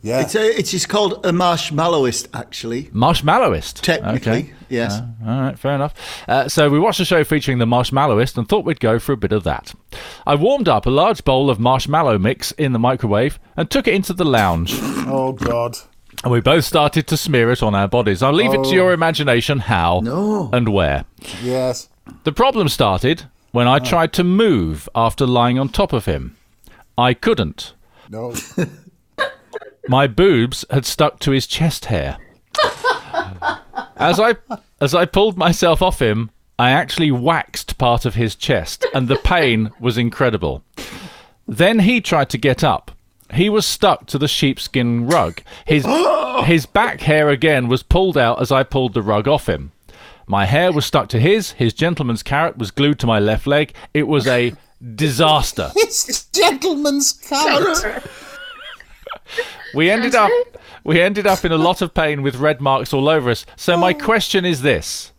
Yeah. 0.02 0.20
It's, 0.20 0.34
a, 0.36 0.42
it's 0.58 0.70
just 0.70 0.88
called 0.88 1.24
a 1.26 1.30
marshmallowist, 1.32 2.28
actually. 2.32 2.84
Marshmallowist. 2.84 3.80
Technically, 3.80 4.32
Okay. 4.32 4.52
yes. 4.68 5.00
All 5.26 5.40
right, 5.40 5.58
fair 5.58 5.74
enough. 5.74 5.94
Uh, 6.28 6.48
so 6.48 6.70
we 6.70 6.78
watched 6.78 7.00
a 7.00 7.04
show 7.04 7.24
featuring 7.24 7.58
the 7.58 7.64
Marshmallowist 7.66 8.38
and 8.38 8.48
thought 8.48 8.64
we'd 8.64 8.78
go 8.80 8.98
for 9.00 9.12
a 9.12 9.16
bit 9.16 9.32
of 9.32 9.42
that. 9.44 9.74
I 10.26 10.34
warmed 10.36 10.68
up 10.68 10.86
a 10.86 10.90
large 10.90 11.24
bowl 11.24 11.50
of 11.50 11.58
marshmallow 11.58 12.18
mix 12.18 12.52
in 12.52 12.72
the 12.72 12.78
microwave 12.78 13.38
and 13.56 13.68
took 13.70 13.88
it 13.88 13.94
into 13.94 14.12
the 14.12 14.24
lounge. 14.24 14.72
oh, 15.08 15.32
God. 15.32 15.76
And 16.22 16.32
we 16.32 16.40
both 16.40 16.64
started 16.64 17.06
to 17.08 17.16
smear 17.16 17.50
it 17.50 17.62
on 17.62 17.74
our 17.74 17.88
bodies. 17.88 18.22
I'll 18.22 18.32
leave 18.32 18.54
it 18.54 18.64
to 18.64 18.74
your 18.74 18.92
imagination 18.92 19.58
how 19.58 20.00
No. 20.04 20.50
and 20.52 20.68
where. 20.68 21.04
Yes. 21.42 21.88
The 22.24 22.32
problem 22.32 22.68
started 22.68 23.24
when 23.50 23.66
I 23.66 23.80
tried 23.80 24.12
to 24.14 24.24
move 24.24 24.88
after 24.94 25.26
lying 25.26 25.58
on 25.58 25.68
top 25.68 25.92
of 25.92 26.04
him. 26.04 26.36
I 26.96 27.12
couldn't. 27.12 27.74
No. 28.08 28.34
My 29.88 30.06
boobs 30.06 30.64
had 30.70 30.84
stuck 30.84 31.18
to 31.20 31.30
his 31.30 31.46
chest 31.46 31.86
hair. 31.86 32.18
As 33.96 34.20
I 34.20 34.36
as 34.80 34.94
I 34.94 35.06
pulled 35.06 35.38
myself 35.38 35.80
off 35.80 36.00
him, 36.02 36.30
I 36.58 36.70
actually 36.70 37.10
waxed 37.10 37.78
part 37.78 38.04
of 38.04 38.14
his 38.14 38.34
chest, 38.34 38.84
and 38.94 39.08
the 39.08 39.16
pain 39.16 39.70
was 39.80 39.96
incredible. 39.96 40.62
Then 41.46 41.80
he 41.80 42.00
tried 42.00 42.28
to 42.30 42.38
get 42.38 42.64
up. 42.64 42.90
He 43.32 43.48
was 43.48 43.66
stuck 43.66 44.06
to 44.06 44.18
the 44.18 44.28
sheepskin 44.28 45.06
rug. 45.06 45.40
His 45.64 45.86
his 46.44 46.66
back 46.66 47.00
hair 47.00 47.28
again 47.28 47.68
was 47.68 47.82
pulled 47.82 48.18
out 48.18 48.40
as 48.40 48.52
I 48.52 48.62
pulled 48.64 48.94
the 48.94 49.02
rug 49.02 49.28
off 49.28 49.48
him. 49.48 49.72
My 50.26 50.44
hair 50.44 50.72
was 50.72 50.84
stuck 50.84 51.08
to 51.10 51.20
his. 51.20 51.52
His 51.52 51.72
gentleman's 51.72 52.22
carrot 52.22 52.58
was 52.58 52.72
glued 52.72 52.98
to 53.00 53.06
my 53.06 53.20
left 53.20 53.46
leg. 53.46 53.72
It 53.94 54.08
was 54.08 54.26
a 54.26 54.52
disaster. 54.94 55.70
It's 55.76 56.24
gentleman's 56.26 57.12
carrot. 57.12 58.02
We 59.76 59.90
ended 59.90 60.14
up 60.14 60.30
we 60.84 61.02
ended 61.02 61.26
up 61.26 61.44
in 61.44 61.52
a 61.52 61.58
lot 61.58 61.82
of 61.82 61.92
pain 61.92 62.22
with 62.22 62.36
red 62.36 62.62
marks 62.62 62.94
all 62.94 63.10
over 63.10 63.28
us. 63.28 63.44
So 63.56 63.76
my 63.76 63.92
oh. 63.92 64.04
question 64.04 64.46
is 64.46 64.62
this: 64.62 65.12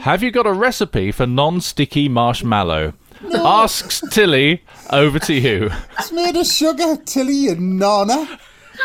Have 0.00 0.22
you 0.22 0.30
got 0.30 0.46
a 0.46 0.52
recipe 0.52 1.10
for 1.10 1.26
non-sticky 1.26 2.08
marshmallow? 2.08 2.92
Asks 3.34 4.00
Tilly. 4.12 4.62
Over 4.90 5.18
to 5.18 5.34
you. 5.34 5.70
It's 5.98 6.12
made 6.12 6.36
of 6.36 6.46
sugar, 6.46 6.96
Tilly, 7.04 7.34
you 7.34 7.56
nonna. 7.56 8.38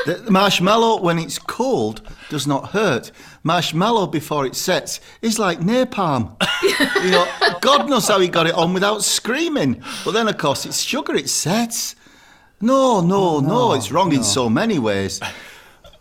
The 0.05 0.15
the 0.15 0.31
marshmallow, 0.31 1.01
when 1.01 1.19
it's 1.19 1.37
cold, 1.37 2.01
does 2.29 2.47
not 2.47 2.71
hurt. 2.71 3.11
Marshmallow 3.43 4.07
before 4.07 4.47
it 4.47 4.55
sets 4.55 4.99
is 5.21 5.37
like 5.37 5.59
napalm. 5.59 6.35
you 7.03 7.11
know, 7.11 7.27
God 7.61 7.87
knows 7.87 8.07
how 8.07 8.19
he 8.19 8.27
got 8.27 8.47
it 8.47 8.55
on 8.55 8.73
without 8.73 9.03
screaming. 9.03 9.83
But 10.03 10.13
then, 10.13 10.27
of 10.27 10.39
course, 10.39 10.65
it's 10.65 10.81
sugar, 10.81 11.13
it 11.13 11.29
sets. 11.29 11.95
No, 12.61 13.01
no, 13.01 13.39
no, 13.39 13.73
it's 13.73 13.91
wrong 13.91 14.13
in 14.13 14.23
so 14.23 14.49
many 14.49 14.79
ways. 14.79 15.19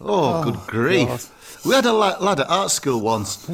Oh, 0.01 0.45
good 0.45 0.59
grief. 0.67 1.37
We 1.65 1.75
had 1.75 1.85
a 1.85 1.93
lad, 1.93 2.21
lad 2.21 2.41
at 2.41 2.49
art 2.49 2.71
school 2.71 3.01
once, 3.01 3.47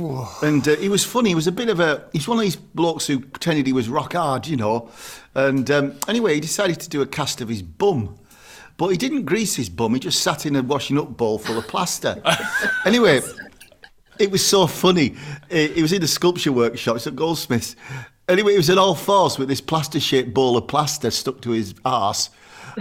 and 0.42 0.66
uh, 0.66 0.76
he 0.76 0.88
was 0.88 1.04
funny. 1.04 1.30
He 1.30 1.34
was 1.34 1.48
a 1.48 1.52
bit 1.52 1.68
of 1.68 1.80
a. 1.80 2.04
He's 2.12 2.28
one 2.28 2.38
of 2.38 2.42
these 2.42 2.56
blokes 2.56 3.06
who 3.06 3.18
pretended 3.18 3.66
he 3.66 3.72
was 3.72 3.88
rock 3.88 4.12
hard, 4.12 4.46
you 4.46 4.56
know. 4.56 4.90
And 5.34 5.68
um, 5.70 5.94
anyway, 6.06 6.34
he 6.34 6.40
decided 6.40 6.78
to 6.80 6.88
do 6.88 7.02
a 7.02 7.06
cast 7.06 7.40
of 7.40 7.48
his 7.48 7.62
bum. 7.62 8.16
But 8.76 8.88
he 8.88 8.96
didn't 8.96 9.24
grease 9.24 9.56
his 9.56 9.68
bum, 9.68 9.94
he 9.94 10.00
just 10.00 10.22
sat 10.22 10.46
in 10.46 10.54
a 10.54 10.62
washing 10.62 10.98
up 10.98 11.16
bowl 11.16 11.38
full 11.38 11.58
of 11.58 11.66
plaster. 11.66 12.22
anyway, 12.84 13.22
it 14.18 14.30
was 14.30 14.46
so 14.46 14.66
funny. 14.66 15.16
It, 15.48 15.78
it 15.78 15.82
was 15.82 15.92
in 15.92 16.02
a 16.02 16.06
sculpture 16.06 16.52
workshop, 16.52 16.96
it's 16.96 17.06
at 17.06 17.16
Goldsmiths. 17.16 17.74
Anyway, 18.28 18.54
it 18.54 18.56
was 18.56 18.68
an 18.68 18.78
all 18.78 18.96
fours 18.96 19.38
with 19.38 19.48
this 19.48 19.60
plaster 19.60 20.00
shaped 20.00 20.34
ball 20.34 20.56
of 20.56 20.66
plaster 20.66 21.10
stuck 21.12 21.40
to 21.42 21.50
his 21.50 21.74
arse. 21.84 22.30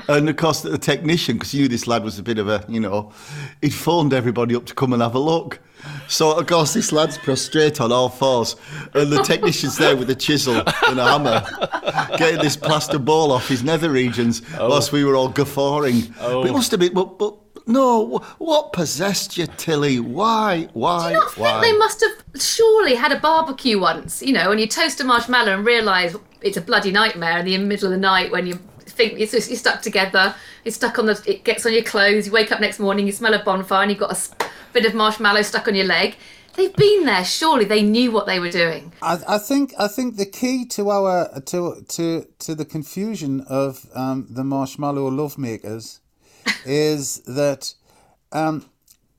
And 0.10 0.27
of 0.27 0.36
course, 0.38 0.62
the 0.62 0.77
technician, 0.77 1.36
because 1.36 1.51
he 1.51 1.60
knew 1.60 1.67
this 1.67 1.88
lad 1.88 2.03
was 2.03 2.17
a 2.19 2.23
bit 2.23 2.39
of 2.39 2.49
a, 2.49 2.65
you 2.67 2.79
know, 2.79 3.13
he'd 3.62 3.73
phoned 3.73 4.12
everybody 4.12 4.55
up 4.55 4.65
to 4.65 4.73
come 4.73 4.91
and 4.91 5.01
have 5.01 5.15
a 5.15 5.19
look. 5.19 5.60
So, 6.08 6.38
of 6.38 6.47
course, 6.47 6.73
this 6.73 6.91
lad's 6.91 7.17
prostrate 7.17 7.79
on 7.79 7.91
all 7.91 8.10
fours, 8.10 8.55
and 8.93 9.12
the 9.12 9.21
technician's 9.21 9.77
there 9.77 9.95
with 9.95 10.10
a 10.10 10.15
chisel 10.15 10.63
and 10.88 10.99
a 10.99 11.05
hammer, 11.05 11.45
getting 12.17 12.41
this 12.41 12.58
plaster 12.58 12.97
ball 12.97 13.31
off 13.31 13.47
his 13.47 13.63
nether 13.63 13.91
regions 13.91 14.41
oh. 14.58 14.69
whilst 14.69 14.91
we 14.91 15.03
were 15.03 15.15
all 15.15 15.29
guffawing. 15.29 16.01
But 16.19 16.47
it 16.47 16.49
oh. 16.49 16.53
must 16.53 16.71
have 16.71 16.79
been, 16.79 16.93
but, 16.93 17.19
but 17.19 17.38
no, 17.67 18.19
what 18.38 18.73
possessed 18.73 19.38
you, 19.38 19.47
Tilly? 19.47 19.99
Why, 19.99 20.69
why, 20.73 21.10
Do 21.10 21.13
you 21.13 21.19
not 21.19 21.32
think 21.32 21.62
they 21.62 21.78
must 21.78 22.01
have 22.01 22.41
surely 22.41 22.95
had 22.95 23.12
a 23.12 23.19
barbecue 23.19 23.80
once, 23.80 24.21
you 24.21 24.34
know, 24.34 24.51
and 24.51 24.60
you 24.60 24.67
toast 24.67 25.01
a 25.01 25.04
marshmallow 25.04 25.54
and 25.54 25.65
realise 25.65 26.15
it's 26.41 26.58
a 26.58 26.62
bloody 26.62 26.91
nightmare 26.91 27.39
in 27.39 27.45
the 27.45 27.58
middle 27.58 27.88
of 27.88 27.91
the 27.91 27.97
night 27.97 28.32
when 28.32 28.45
you 28.45 28.60
think 28.82 29.19
it's 29.19 29.32
just, 29.32 29.49
you're 29.49 29.58
stuck 29.58 29.82
together, 29.82 30.36
it's 30.63 30.75
stuck 30.75 30.99
on 30.99 31.08
the, 31.08 31.21
it 31.25 31.43
gets 31.43 31.65
on 31.65 31.73
your 31.73 31.84
clothes, 31.84 32.28
you 32.28 32.32
wake 32.32 32.51
up 32.51 32.62
next 32.62 32.80
morning, 32.80 33.08
you 33.08 33.12
smell 33.12 33.34
a 33.34 33.43
bonfire 33.43 33.82
and 33.82 33.91
you've 33.91 33.99
got 33.99 34.12
a 34.12 34.47
bit 34.73 34.86
of 34.86 34.93
marshmallow 34.93 35.41
stuck 35.41 35.67
on 35.67 35.75
your 35.75 35.86
leg. 35.86 36.15
They've 36.56 36.75
been 36.75 37.06
there, 37.06 37.25
surely 37.25 37.65
they 37.65 37.82
knew 37.82 38.12
what 38.12 38.28
they 38.28 38.39
were 38.39 38.51
doing. 38.51 38.93
I, 39.01 39.19
I 39.28 39.38
think 39.39 39.73
I 39.78 39.89
think 39.89 40.15
the 40.15 40.25
key 40.25 40.65
to 40.67 40.89
our 40.89 41.41
to 41.47 41.84
to 41.86 42.28
to 42.39 42.56
the 42.56 42.63
confusion 42.63 43.41
of 43.49 43.86
um, 43.93 44.28
the 44.30 44.45
marshmallow 44.45 45.12
lovemakers 45.12 45.99
is 46.65 47.19
that 47.21 47.73
um, 48.31 48.69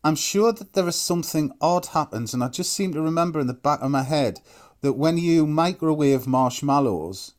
I'm 0.05 0.17
sure 0.17 0.53
that 0.53 0.75
there 0.75 0.87
is 0.89 0.97
something 0.97 1.53
odd 1.61 1.87
happens, 1.87 2.33
and 2.33 2.45
I 2.45 2.49
just 2.49 2.73
seem 2.73 2.93
to 2.93 3.01
remember 3.01 3.41
in 3.41 3.47
the 3.47 3.55
back 3.55 3.81
of 3.83 3.91
my 3.91 4.03
head 4.03 4.41
that 4.81 4.93
when 4.93 5.19
you 5.19 5.47
microwave 5.47 6.27
marshmallows, 6.27 7.35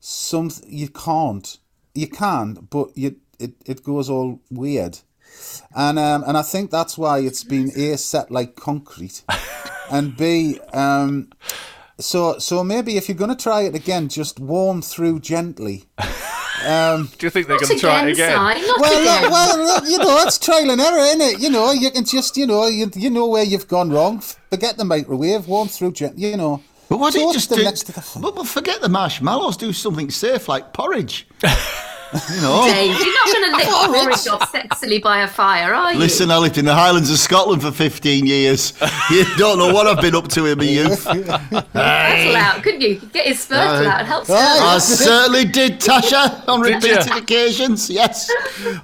some 0.00 0.50
you 0.66 0.88
can't, 0.88 1.58
you 1.94 2.08
can, 2.08 2.68
but 2.70 2.90
you 2.94 3.16
it, 3.38 3.54
it 3.64 3.82
goes 3.82 4.10
all 4.10 4.40
weird, 4.50 4.98
and 5.74 5.98
um, 5.98 6.24
and 6.26 6.36
I 6.36 6.42
think 6.42 6.70
that's 6.70 6.98
why 6.98 7.20
it's 7.20 7.44
been 7.44 7.70
a 7.76 7.96
set 7.96 8.30
like 8.30 8.56
concrete, 8.56 9.22
and 9.90 10.16
b 10.16 10.58
um, 10.72 11.30
so 11.98 12.38
so 12.38 12.64
maybe 12.64 12.96
if 12.96 13.08
you're 13.08 13.16
gonna 13.16 13.36
try 13.36 13.62
it 13.62 13.74
again, 13.74 14.08
just 14.08 14.40
warm 14.40 14.82
through 14.82 15.20
gently. 15.20 15.84
Um, 16.66 17.08
do 17.18 17.26
you 17.26 17.30
think 17.30 17.46
they're 17.46 17.58
going 17.58 17.74
to 17.74 17.78
try 17.78 18.06
it 18.08 18.12
again, 18.12 18.30
again? 18.30 18.66
Not 18.66 18.80
Well, 18.80 19.00
again. 19.00 19.22
look, 19.22 19.30
well, 19.32 19.90
you 19.90 19.98
know, 19.98 20.22
it's 20.26 20.38
trial 20.38 20.70
and 20.70 20.80
error, 20.80 20.98
isn't 20.98 21.20
it? 21.20 21.40
You 21.40 21.50
know, 21.50 21.72
you 21.72 21.90
can 21.90 22.04
just, 22.04 22.36
you 22.36 22.46
know, 22.46 22.66
you, 22.66 22.90
you 22.94 23.10
know 23.10 23.26
where 23.26 23.44
you've 23.44 23.68
gone 23.68 23.90
wrong. 23.90 24.20
Forget 24.20 24.76
the 24.76 24.84
microwave, 24.84 25.46
warm 25.48 25.68
through, 25.68 25.92
gen- 25.92 26.14
you 26.16 26.36
know. 26.36 26.62
But 26.88 26.98
why 26.98 27.10
don't 27.10 27.20
you 27.20 27.26
Toast 27.28 27.34
just 27.34 27.48
them 27.50 27.58
do, 27.58 27.64
next 27.64 27.84
to 27.84 27.92
the 27.92 28.18
but, 28.20 28.34
but 28.34 28.48
forget 28.48 28.80
the 28.80 28.88
marshmallows, 28.88 29.56
do 29.56 29.72
something 29.72 30.10
safe 30.10 30.48
like 30.48 30.72
porridge. 30.72 31.26
you 32.34 32.40
know? 32.40 32.64
Dave, 32.66 32.96
you're 32.98 33.14
not 33.14 33.26
going 33.26 33.50
to 33.50 33.56
lick 33.56 33.66
porridge 33.68 34.26
off 34.28 34.52
sexily 34.52 35.00
by 35.02 35.22
a 35.22 35.28
fire, 35.28 35.72
are 35.74 35.92
you? 35.92 35.98
Listen, 35.98 36.30
I 36.30 36.38
lived 36.38 36.58
in 36.58 36.64
the 36.64 36.74
Highlands 36.74 37.10
of 37.10 37.18
Scotland 37.18 37.62
for 37.62 37.70
15 37.70 38.26
years. 38.26 38.72
You 39.10 39.24
don't 39.36 39.58
know 39.58 39.74
what 39.74 39.88
I've 39.88 40.00
been 40.00 40.14
up 40.14 40.28
to 40.28 40.46
in 40.46 40.56
my 40.58 40.62
youth. 40.64 41.04
Spurtle 41.04 42.34
out, 42.36 42.62
couldn't 42.62 42.80
you? 42.80 42.88
You 42.90 43.00
Get 43.12 43.26
his 43.26 43.40
spurtle 43.44 43.58
Aye. 43.58 43.86
out 43.86 43.98
and 44.00 44.06
help 44.06 44.30
I 44.30 44.78
certainly 44.78 45.44
did, 45.46 45.80
Tasha, 45.80 46.46
on 46.48 46.60
repeated 46.60 47.10
occasions. 47.10 47.90
Yes, 47.90 48.30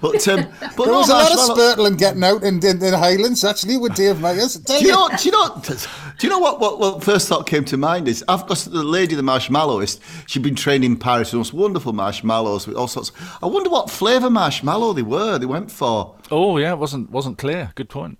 but 0.01 0.27
um, 0.27 0.49
but 0.61 0.77
There 0.77 0.87
no 0.87 0.99
was 0.99 1.09
a 1.09 1.13
lot 1.13 1.31
of 1.31 1.37
marshmallow- 1.37 1.55
spurtling 1.55 1.97
getting 1.97 2.25
out 2.25 2.43
in, 2.43 2.65
in, 2.65 2.83
in 2.83 2.95
Highlands, 2.95 3.45
actually, 3.45 3.77
with 3.77 3.95
Dave 3.95 4.21
Myers. 4.21 4.55
Do 4.57 4.73
you 4.75 4.81
you. 4.81 4.93
know? 4.93 5.09
Do 5.17 5.25
you 5.25 5.31
know? 5.31 5.63
Do 6.19 6.27
you 6.27 6.29
know 6.31 6.39
what? 6.41 6.59
What, 6.59 6.79
what 6.81 7.05
first 7.05 7.29
thought 7.29 7.47
came 7.47 7.65
to 7.67 7.77
mind 7.77 8.09
is 8.09 8.25
I've 8.27 8.47
got 8.49 8.59
the 8.59 8.83
lady, 8.83 9.15
the 9.15 9.23
marshmallowist. 9.23 10.01
She'd 10.27 10.43
been 10.43 10.57
trained 10.57 10.85
in 10.85 10.97
Paris 10.97 11.29
with 11.29 11.33
the 11.33 11.39
most 11.39 11.53
wonderful 11.53 11.93
marshmallows 11.93 12.67
with 12.67 12.77
all 12.77 12.89
sorts. 12.89 13.13
I 13.43 13.47
wonder 13.47 13.71
what 13.71 13.91
flavour 13.91 14.31
marshmallow 14.31 14.93
they 14.93 15.03
were. 15.03 15.39
They 15.39 15.47
went 15.47 15.71
for. 15.71 16.17
Oh 16.31 16.59
yeah, 16.59 16.73
it 16.73 16.79
wasn't 16.79 17.11
wasn't 17.11 17.39
clear. 17.39 17.73
Good 17.75 17.89
point. 17.89 18.19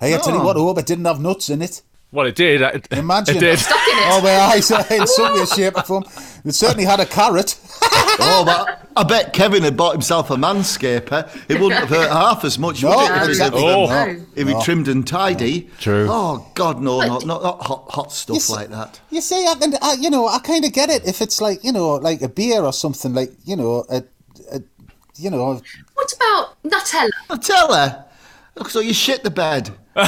Hey, 0.00 0.14
I 0.14 0.18
tell 0.18 0.34
you 0.34 0.42
what, 0.42 0.56
I 0.56 0.60
hope 0.60 0.78
it 0.78 0.86
didn't 0.86 1.04
have 1.06 1.20
nuts 1.20 1.48
in 1.48 1.62
it. 1.62 1.82
Well, 2.12 2.26
it 2.26 2.36
did. 2.36 2.60
It, 2.62 2.86
Imagine. 2.92 3.36
It 3.36 3.40
did. 3.40 3.58
Stuck 3.58 3.76
in 3.88 3.98
it. 3.98 4.04
Oh, 4.06 4.20
well, 4.22 4.50
I 4.50 4.60
said 4.60 4.88
in 4.92 5.06
some 5.06 5.34
way, 5.34 5.44
shape, 5.56 5.76
or 5.76 5.82
form. 5.82 6.04
It 6.44 6.54
certainly 6.54 6.84
had 6.84 7.00
a 7.00 7.06
carrot. 7.06 7.58
Oh, 8.16 8.44
but 8.44 8.88
I 8.96 9.02
bet 9.02 9.32
Kevin 9.32 9.64
had 9.64 9.76
bought 9.76 9.90
himself 9.92 10.30
a 10.30 10.36
manscaper. 10.36 11.28
It 11.48 11.60
wouldn't 11.60 11.80
have 11.80 11.88
hurt 11.88 12.10
half 12.12 12.44
as 12.44 12.60
much, 12.60 12.80
No, 12.80 12.90
would 12.90 13.10
it? 13.10 13.22
If, 13.22 13.28
exactly. 13.30 13.60
it, 13.64 13.74
Oh. 13.76 13.86
No. 13.86 14.24
if 14.36 14.46
he 14.46 14.62
trimmed 14.62 14.86
and 14.86 15.04
tidy. 15.04 15.68
True. 15.80 16.06
Oh 16.08 16.48
God, 16.54 16.80
no, 16.80 17.00
not 17.00 17.26
not, 17.26 17.42
not 17.42 17.62
hot 17.64 17.86
hot 17.90 18.12
stuff 18.12 18.34
Yes. 18.36 18.50
like 18.50 18.68
that. 18.68 19.00
You 19.10 19.20
see, 19.20 19.44
I 19.48 19.54
can, 19.56 19.74
I, 19.82 19.94
you 19.98 20.10
know, 20.10 20.28
I 20.28 20.38
kind 20.38 20.64
of 20.64 20.72
get 20.72 20.90
it 20.90 21.04
if 21.08 21.20
it's 21.22 21.40
like, 21.40 21.64
you 21.64 21.72
know, 21.72 21.96
like 21.96 22.22
a 22.22 22.28
beer 22.28 22.62
or 22.62 22.72
something, 22.72 23.12
like, 23.14 23.32
you 23.44 23.56
know, 23.56 23.84
a, 23.90 23.96
a 23.96 24.04
you 25.16 25.30
know, 25.30 25.60
What 25.94 26.12
about 26.12 26.62
Nutella? 26.62 27.10
Nutella. 27.28 28.04
Look, 28.56 28.70
so 28.70 28.80
you 28.80 28.94
shit 28.94 29.22
the 29.22 29.30
bed. 29.30 29.70
no. 29.96 30.04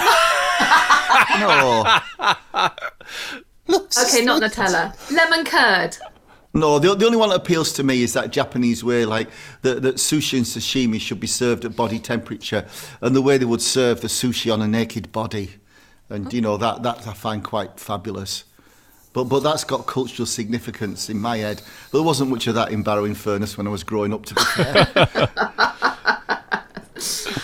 Okay, 3.69 4.25
not 4.25 4.43
Nutella. 4.43 4.95
Lemon 5.11 5.45
curd. 5.45 5.97
No, 6.57 6.79
the, 6.79 6.95
the 6.95 7.05
only 7.05 7.19
one 7.19 7.29
that 7.29 7.37
appeals 7.37 7.73
to 7.75 7.83
me 7.83 8.03
is 8.03 8.15
that 8.15 8.31
Japanese 8.31 8.83
way, 8.83 9.05
like 9.05 9.29
that, 9.61 9.83
that 9.83 9.97
sushi 9.97 10.39
and 10.39 10.47
sashimi 10.47 10.99
should 10.99 11.21
be 11.21 11.27
served 11.27 11.67
at 11.67 11.77
body 11.77 11.99
temperature, 11.99 12.67
and 13.03 13.15
the 13.15 13.21
way 13.21 13.37
they 13.37 13.45
would 13.45 13.61
serve 13.61 14.01
the 14.01 14.09
sushi 14.09 14.51
on 14.51 14.63
a 14.63 14.67
naked 14.67 15.13
body, 15.13 15.51
and 16.09 16.33
you 16.33 16.41
know 16.41 16.57
that 16.57 16.83
that 16.83 17.07
I 17.07 17.13
find 17.13 17.45
quite 17.45 17.79
fabulous. 17.79 18.45
But 19.17 19.25
but 19.31 19.41
that's 19.41 19.65
got 19.65 19.87
cultural 19.87 20.27
significance 20.27 21.09
in 21.09 21.19
my 21.19 21.39
head. 21.39 21.63
There 21.91 22.03
wasn't 22.03 22.29
much 22.29 22.47
of 22.49 22.55
that 22.57 22.71
in 22.71 22.83
Barrow 22.83 23.07
in 23.07 23.15
Furness 23.15 23.57
when 23.57 23.67
I 23.67 23.71
was 23.71 23.83
growing 23.83 24.13
up. 24.13 24.27
To 24.27 24.35
be 24.35 24.43
fair, 24.43 24.89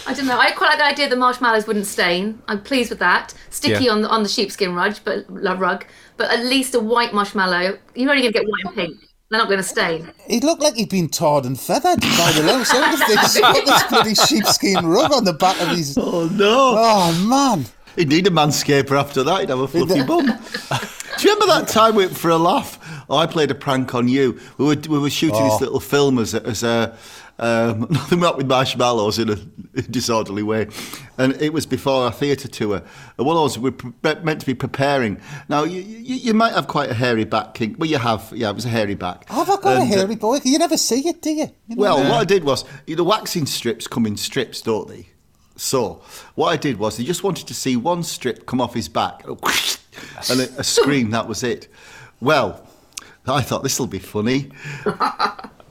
I 0.06 0.14
don't 0.14 0.26
know. 0.26 0.38
I 0.38 0.50
quite 0.50 0.68
like 0.68 0.78
the 0.78 0.84
idea 0.84 1.08
that 1.08 1.16
marshmallows 1.18 1.66
wouldn't 1.66 1.86
stain. 1.86 2.42
I'm 2.46 2.60
pleased 2.60 2.90
with 2.90 2.98
that. 2.98 3.32
Sticky 3.48 3.84
Yeah. 3.86 3.92
on 3.92 4.02
the 4.02 4.08
on 4.10 4.22
the 4.22 4.28
sheepskin 4.28 4.74
rug, 4.74 4.96
but 5.02 5.24
la- 5.30 5.52
rug. 5.54 5.86
But 6.18 6.30
at 6.30 6.44
least 6.44 6.74
a 6.74 6.80
white 6.80 7.14
marshmallow. 7.14 7.78
You're 7.94 8.10
only 8.10 8.20
going 8.22 8.32
to 8.34 8.38
get 8.38 8.46
white 8.46 8.64
and 8.66 8.74
pink. 8.74 8.96
They're 9.30 9.38
not 9.40 9.48
going 9.48 9.56
to 9.60 9.64
stain. 9.66 10.12
He 10.28 10.40
looked 10.40 10.60
like 10.62 10.74
he'd 10.74 10.90
been 10.90 11.08
tarred 11.08 11.46
and 11.46 11.58
feathered 11.58 12.02
by 12.02 12.32
the 12.36 12.42
low 12.46 12.62
sound 12.64 12.92
of 13.00 13.00
things. 13.08 13.32
He's 13.32 13.40
got 13.40 13.64
this 13.64 13.82
bloody 13.84 14.14
sheepskin 14.14 14.84
rug 14.84 15.10
on 15.10 15.24
the 15.24 15.32
back 15.32 15.58
of 15.62 15.68
his. 15.68 15.96
oh 15.98 16.28
no, 16.34 16.74
Oh 16.76 17.26
man! 17.26 17.64
he'd 17.96 18.08
need 18.10 18.26
a 18.26 18.30
manscaper 18.30 19.00
after 19.00 19.22
that. 19.22 19.40
He'd 19.40 19.48
have 19.48 19.60
a 19.60 19.66
fluffy 19.68 20.02
bum. 20.04 20.26
Do 21.22 21.28
you 21.28 21.34
remember 21.34 21.54
that 21.54 21.68
time 21.68 21.94
we, 21.94 22.08
for 22.08 22.30
a 22.30 22.36
laugh? 22.36 22.80
Oh, 23.08 23.16
I 23.16 23.26
played 23.26 23.52
a 23.52 23.54
prank 23.54 23.94
on 23.94 24.08
you. 24.08 24.40
We 24.58 24.64
were 24.64 24.74
we 24.74 24.98
were 24.98 25.08
shooting 25.08 25.44
this 25.44 25.60
little 25.60 25.78
film 25.78 26.18
as 26.18 26.34
a, 26.34 26.44
as 26.44 26.64
a 26.64 26.98
um, 27.38 27.86
nothing 27.90 28.18
wrong 28.18 28.38
with 28.38 28.48
marshmallows 28.48 29.20
in 29.20 29.30
a 29.30 29.36
disorderly 29.82 30.42
way, 30.42 30.66
and 31.18 31.40
it 31.40 31.52
was 31.52 31.64
before 31.64 32.06
our 32.06 32.10
theatre 32.10 32.48
tour. 32.48 32.82
And 33.18 33.24
one 33.24 33.36
of 33.36 33.44
us 33.44 33.56
we 33.56 33.70
were 33.70 34.20
meant 34.24 34.40
to 34.40 34.46
be 34.46 34.54
preparing. 34.54 35.20
Now 35.48 35.62
you, 35.62 35.82
you 35.82 36.16
you 36.16 36.34
might 36.34 36.54
have 36.54 36.66
quite 36.66 36.90
a 36.90 36.94
hairy 36.94 37.24
back, 37.24 37.54
King. 37.54 37.76
Well, 37.78 37.88
you 37.88 37.98
have. 37.98 38.32
Yeah, 38.34 38.50
it 38.50 38.56
was 38.56 38.64
a 38.64 38.70
hairy 38.70 38.96
back. 38.96 39.28
Have 39.28 39.48
I 39.48 39.56
got 39.58 39.76
And, 39.76 39.92
a 39.92 39.94
uh, 39.94 39.98
hairy 39.98 40.16
boy? 40.16 40.40
You 40.42 40.58
never 40.58 40.76
see 40.76 41.06
it, 41.06 41.22
do 41.22 41.30
you? 41.30 41.50
You 41.68 41.76
know? 41.76 41.82
well, 41.82 41.98
what 41.98 42.20
I 42.20 42.24
did 42.24 42.42
was, 42.42 42.64
you 42.84 42.96
know, 42.96 43.04
waxing 43.04 43.46
strips 43.46 43.86
come 43.86 44.06
in 44.06 44.16
strips, 44.16 44.60
don't 44.60 44.88
they? 44.88 45.10
So, 45.54 46.02
what 46.34 46.48
I 46.48 46.56
did 46.56 46.80
was, 46.80 46.96
he 46.96 47.04
just 47.04 47.22
wanted 47.22 47.46
to 47.46 47.54
see 47.54 47.76
one 47.76 48.02
strip 48.02 48.44
come 48.44 48.60
off 48.60 48.74
his 48.74 48.88
back, 48.88 49.22
and 50.30 50.40
a, 50.40 50.60
a 50.60 50.64
scream, 50.64 51.10
that 51.10 51.26
was 51.28 51.42
it. 51.42 51.68
Well, 52.20 52.66
I 53.26 53.42
thought 53.42 53.62
this 53.62 53.78
will 53.78 53.86
be 53.86 53.98
funny. 53.98 54.50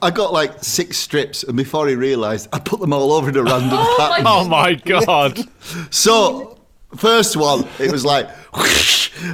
I 0.02 0.10
got 0.10 0.32
like 0.32 0.64
six 0.64 0.98
strips, 0.98 1.44
and 1.44 1.56
before 1.56 1.86
he 1.86 1.94
realised, 1.94 2.48
I 2.52 2.58
put 2.58 2.80
them 2.80 2.92
all 2.92 3.12
over 3.12 3.28
in 3.28 3.36
a 3.36 3.42
random 3.42 3.70
Oh 3.72 3.96
my 3.98 4.08
pattern. 4.08 4.26
Oh 4.26 4.48
my 4.48 4.74
god! 4.74 5.48
So, 5.94 6.58
first 6.96 7.36
one, 7.36 7.68
it 7.78 7.92
was 7.92 8.04
like, 8.04 8.28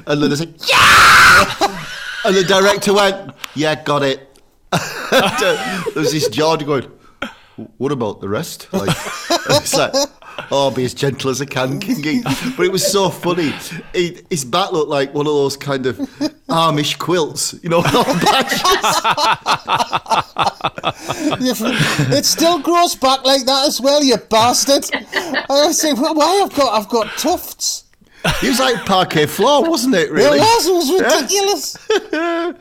and 0.07 0.23
then 0.23 0.29
there's 0.29 0.43
a 0.43 0.47
yeah, 0.47 1.85
and 2.25 2.37
the 2.37 2.45
director 2.45 2.93
went, 2.93 3.33
yeah, 3.55 3.83
got 3.83 4.03
it. 4.03 4.25
Uh, 5.11 5.83
there 5.95 6.03
was 6.03 6.13
this 6.13 6.29
George 6.29 6.67
going, 6.67 6.87
what 7.79 7.93
about 7.93 8.21
the 8.21 8.29
rest? 8.29 8.69
Like, 8.73 8.91
it's 9.51 9.75
like, 9.75 9.93
oh, 10.51 10.71
be 10.71 10.85
as 10.85 10.95
gentle 10.95 11.31
as 11.31 11.41
I 11.41 11.45
can, 11.45 11.81
Kingy. 11.81 12.23
But 12.57 12.67
it 12.67 12.73
was 12.73 12.87
so 12.87 13.11
funny. 13.11 13.53
He, 13.93 14.21
his 14.31 14.45
back 14.45 14.73
looked 14.73 14.91
like 14.91 15.15
one 15.15 15.27
of 15.27 15.33
those 15.33 15.57
kind 15.57 15.87
of 15.87 15.97
Amish 16.49 16.99
quilts, 16.99 17.55
you 17.63 17.69
know, 17.69 17.83
it 22.17 22.25
still 22.25 22.59
grows 22.61 22.95
back 22.95 23.25
like 23.25 23.45
that 23.45 23.67
as 23.67 23.81
well, 23.81 24.03
you 24.03 24.17
bastard. 24.17 24.85
I 25.51 25.73
saying, 25.73 26.01
well, 26.01 26.15
why 26.15 26.43
I've 26.45 26.55
got 26.55 26.73
I've 26.73 26.89
got 26.89 27.19
tufts. 27.19 27.85
He 28.41 28.49
was 28.49 28.59
like 28.59 28.85
parquet 28.85 29.27
floor, 29.27 29.69
wasn't 29.69 29.95
it? 29.95 30.11
Really, 30.11 30.39
It 30.39 30.41
was, 30.41 30.67
it 30.67 30.73
was 30.73 30.91
ridiculous. 31.01 31.77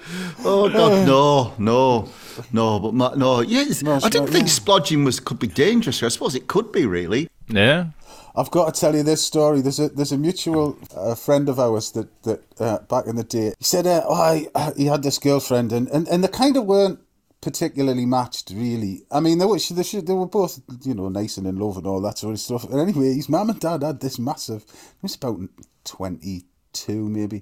Oh 0.46 0.70
God, 0.70 1.08
no, 1.08 1.54
no, 1.58 2.10
no. 2.52 2.80
But 2.80 2.94
ma- 2.94 3.16
no, 3.16 3.42
yes, 3.42 3.84
No, 3.84 3.96
I 3.96 4.10
didn't 4.10 4.26
not, 4.26 4.30
think 4.30 4.48
yeah. 4.48 4.54
splodging 4.54 5.06
was 5.06 5.20
could 5.20 5.40
be 5.40 5.48
dangerous. 5.48 6.02
I 6.04 6.10
suppose 6.10 6.36
it 6.36 6.48
could 6.48 6.72
be 6.72 6.86
really. 6.86 7.30
Yeah. 7.48 7.88
I've 8.36 8.52
got 8.52 8.74
to 8.74 8.80
tell 8.80 8.96
you 8.96 9.02
this 9.02 9.26
story. 9.26 9.62
There's 9.62 9.80
a 9.80 9.90
there's 9.90 10.12
a 10.12 10.18
mutual 10.18 10.78
uh, 10.96 11.16
friend 11.16 11.50
of 11.50 11.60
ours 11.60 11.92
that 11.94 12.24
that 12.24 12.44
uh, 12.60 12.80
back 12.80 13.08
in 13.08 13.16
the 13.16 13.24
day 13.24 13.54
he 13.58 13.64
said, 13.64 13.88
uh, 13.88 14.04
"Oh, 14.06 14.14
I, 14.14 14.48
uh, 14.54 14.74
he 14.78 14.86
had 14.86 15.02
this 15.02 15.18
girlfriend, 15.18 15.72
and, 15.74 15.88
and, 15.90 16.08
and 16.08 16.24
they 16.24 16.28
kind 16.28 16.56
of 16.56 16.66
weren't 16.66 17.00
particularly 17.42 18.06
matched, 18.06 18.52
really. 18.52 19.06
I 19.12 19.22
mean, 19.22 19.40
they 19.40 19.46
were 19.46 19.58
they, 19.58 19.84
should, 19.84 20.06
they 20.06 20.14
were 20.14 20.28
both 20.28 20.60
you 20.84 20.94
know 20.94 21.10
nice 21.10 21.38
and 21.38 21.48
in 21.48 21.56
love 21.58 21.78
and 21.78 21.88
all 21.88 22.02
that 22.02 22.20
sort 22.20 22.34
of 22.34 22.40
stuff. 22.40 22.64
And 22.66 22.80
anyway, 22.80 23.14
his 23.16 23.28
mum 23.30 23.50
and 23.50 23.60
dad 23.60 23.82
had 23.82 24.02
this 24.02 24.20
massive. 24.20 24.64
It 24.64 25.04
was 25.04 25.16
about 25.16 25.40
twenty 25.84 26.44
two 26.74 27.10
maybe, 27.10 27.42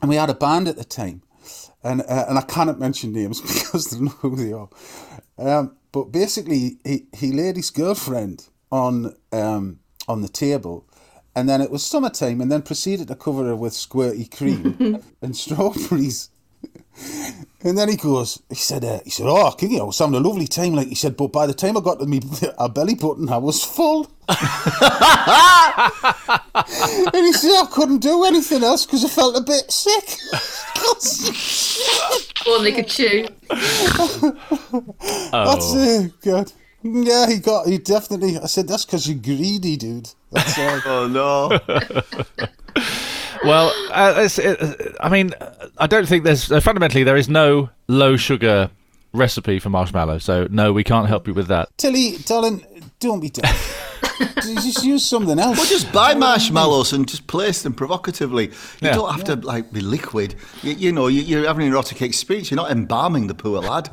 and 0.00 0.08
we 0.08 0.16
had 0.16 0.30
a 0.30 0.34
band 0.34 0.68
at 0.68 0.76
the 0.76 0.84
time, 0.84 1.20
and 1.88 2.02
uh, 2.02 2.26
and 2.28 2.38
I 2.38 2.42
cannot 2.42 2.78
mention 2.78 3.12
names 3.12 3.40
because 3.64 3.90
they 3.90 3.98
know 3.98 4.10
who 4.10 4.36
they 4.36 4.52
are. 4.52 4.68
Um, 5.38 5.76
but 5.90 6.12
basically, 6.12 6.78
he, 6.84 7.06
he 7.16 7.32
laid 7.32 7.56
his 7.56 7.70
girlfriend 7.70 8.48
on 8.70 9.16
um, 9.32 9.80
on 10.06 10.20
the 10.20 10.28
table, 10.28 10.86
and 11.34 11.48
then 11.48 11.60
it 11.60 11.70
was 11.70 11.84
summertime, 11.84 12.40
and 12.40 12.52
then 12.52 12.62
proceeded 12.62 13.08
to 13.08 13.14
cover 13.14 13.44
her 13.44 13.56
with 13.56 13.72
squirty 13.72 14.30
cream 14.30 15.02
and 15.22 15.36
strawberries. 15.36 16.30
And 17.62 17.76
then 17.76 17.88
he 17.88 17.96
goes, 17.96 18.40
he 18.48 18.54
said, 18.54 18.84
uh, 18.84 19.00
he 19.04 19.10
said, 19.10 19.26
oh, 19.26 19.50
Kingy, 19.58 19.80
I 19.80 19.82
was 19.82 19.98
having 19.98 20.14
a 20.14 20.20
lovely 20.20 20.46
time. 20.46 20.74
Like 20.74 20.86
he 20.88 20.94
said, 20.94 21.16
but 21.16 21.32
by 21.32 21.46
the 21.46 21.54
time 21.54 21.76
I 21.76 21.80
got 21.80 21.98
to 21.98 22.06
me 22.06 22.20
a 22.58 22.68
belly 22.68 22.94
button, 22.94 23.28
I 23.28 23.38
was 23.38 23.64
full. 23.64 24.08
and 24.28 24.38
he 27.26 27.32
said, 27.32 27.50
I 27.50 27.66
couldn't 27.70 27.98
do 27.98 28.24
anything 28.24 28.62
else 28.62 28.86
because 28.86 29.04
I 29.04 29.08
felt 29.08 29.36
a 29.36 29.40
bit 29.40 29.70
sick. 29.70 30.18
Or 32.46 32.62
they 32.62 32.70
could 32.72 32.88
chew. 32.88 33.26
That's 33.50 34.24
uh, 35.74 36.08
good. 36.22 36.52
Yeah, 36.82 37.26
he 37.26 37.38
got, 37.38 37.66
he 37.66 37.78
definitely, 37.78 38.38
I 38.38 38.46
said, 38.46 38.68
that's 38.68 38.84
because 38.84 39.08
you're 39.08 39.18
greedy, 39.18 39.76
dude. 39.76 40.10
That's 40.30 40.56
all. 40.58 40.80
Oh 40.86 41.08
no! 41.08 41.58
Well, 43.44 43.72
uh, 43.90 44.14
it's, 44.18 44.38
it, 44.38 44.96
I 45.00 45.08
mean, 45.08 45.32
I 45.78 45.86
don't 45.86 46.06
think 46.08 46.24
there's 46.24 46.50
uh, 46.50 46.60
fundamentally 46.60 47.04
there 47.04 47.16
is 47.16 47.28
no 47.28 47.70
low 47.86 48.16
sugar 48.16 48.70
recipe 49.12 49.58
for 49.58 49.70
marshmallow. 49.70 50.18
So 50.18 50.46
no, 50.50 50.72
we 50.72 50.84
can't 50.84 51.08
help 51.08 51.26
you 51.26 51.34
with 51.34 51.46
that. 51.48 51.68
Tilly, 51.78 52.16
darling, 52.24 52.64
don't 53.00 53.20
be 53.20 53.30
deaf. 53.30 53.84
just 54.42 54.84
use 54.84 55.04
something 55.06 55.38
else. 55.38 55.56
well, 55.58 55.66
just 55.66 55.92
buy 55.92 56.14
marshmallows 56.14 56.92
and 56.92 57.08
just 57.08 57.26
place 57.26 57.62
them 57.62 57.72
provocatively. 57.74 58.46
You 58.46 58.52
Yeah. 58.88 58.92
don't 58.94 59.12
have 59.12 59.24
to 59.24 59.36
like 59.36 59.72
be 59.72 59.80
liquid. 59.80 60.34
You, 60.62 60.72
you 60.72 60.92
know, 60.92 61.06
you, 61.06 61.22
you're 61.22 61.46
having 61.46 61.66
an 61.66 61.72
erotic 61.72 62.02
experience. 62.02 62.50
You're 62.50 62.56
not 62.56 62.70
embalming 62.70 63.26
the 63.28 63.34
poor 63.34 63.60
lad. 63.60 63.90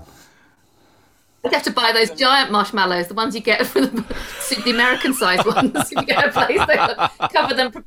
You'd 1.43 1.53
have 1.53 1.63
to 1.63 1.71
buy 1.71 1.91
those 1.93 2.09
giant 2.09 2.51
marshmallows, 2.51 3.07
the 3.07 3.13
ones 3.13 3.35
you 3.35 3.41
get 3.41 3.67
for 3.67 3.81
the, 3.81 4.61
the 4.65 4.71
American 4.71 5.13
sized 5.13 5.45
ones. 5.45 5.71
If 5.75 5.91
you 5.99 6.03
get 6.03 6.27
a 6.27 6.31
place, 6.31 6.59
they 6.65 7.27
cover 7.29 7.53
them. 7.53 7.85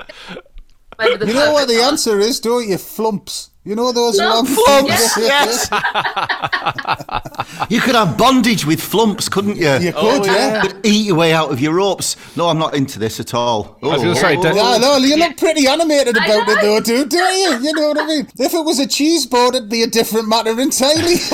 Over 1.01 1.17
the 1.19 1.27
You 1.27 1.35
know 1.35 1.53
what 1.53 1.69
the 1.69 1.75
perfect 1.75 1.93
answer 1.93 2.19
is, 2.21 2.41
don't 2.41 2.67
you? 2.69 2.77
Flumps. 2.79 3.51
You 3.65 3.75
know 3.75 3.93
those 3.93 4.17
Flumps, 4.17 4.57
long 4.57 4.65
Flumps, 4.65 5.13
flumps? 5.15 5.69
yes. 5.71 7.69
you 7.69 7.81
could 7.83 7.95
have 7.95 8.17
bondage 8.17 8.65
with 8.65 8.81
flumps, 8.81 9.29
couldn't 9.29 9.57
you? 9.59 9.71
You 9.75 9.93
could, 9.93 10.23
oh, 10.23 10.25
yeah. 10.25 10.63
You 10.63 10.69
could 10.71 10.87
eat 10.87 11.07
your 11.07 11.17
way 11.17 11.35
out 11.35 11.53
of 11.53 11.61
your 11.61 11.75
ropes. 11.75 12.17
No, 12.37 12.49
I'm 12.49 12.59
not 12.59 12.75
into 12.75 12.99
this 12.99 13.21
at 13.21 13.35
all. 13.35 13.79
I 13.83 13.87
was 13.89 14.03
gonna 14.03 14.15
say, 14.17 14.37
oh. 14.37 14.43
don't- 14.43 14.57
Yeah, 14.57 14.79
no, 14.79 14.97
you 14.97 15.17
look 15.19 15.37
pretty 15.37 15.67
animated 15.67 16.17
about 16.17 16.49
it 16.49 16.61
though, 16.63 16.81
dude, 16.81 17.11
don't 17.11 17.35
you? 17.63 17.69
You 17.69 17.75
know 17.75 17.89
what 17.89 17.99
I 18.01 18.07
mean? 18.07 18.27
If 18.39 18.55
it 18.55 18.65
was 18.65 18.79
a 18.79 18.87
cheese 18.87 19.27
board, 19.27 19.55
it'd 19.55 19.69
be 19.69 19.83
a 19.83 19.87
different 19.87 20.29
matter 20.29 20.59
entirely. 20.59 21.17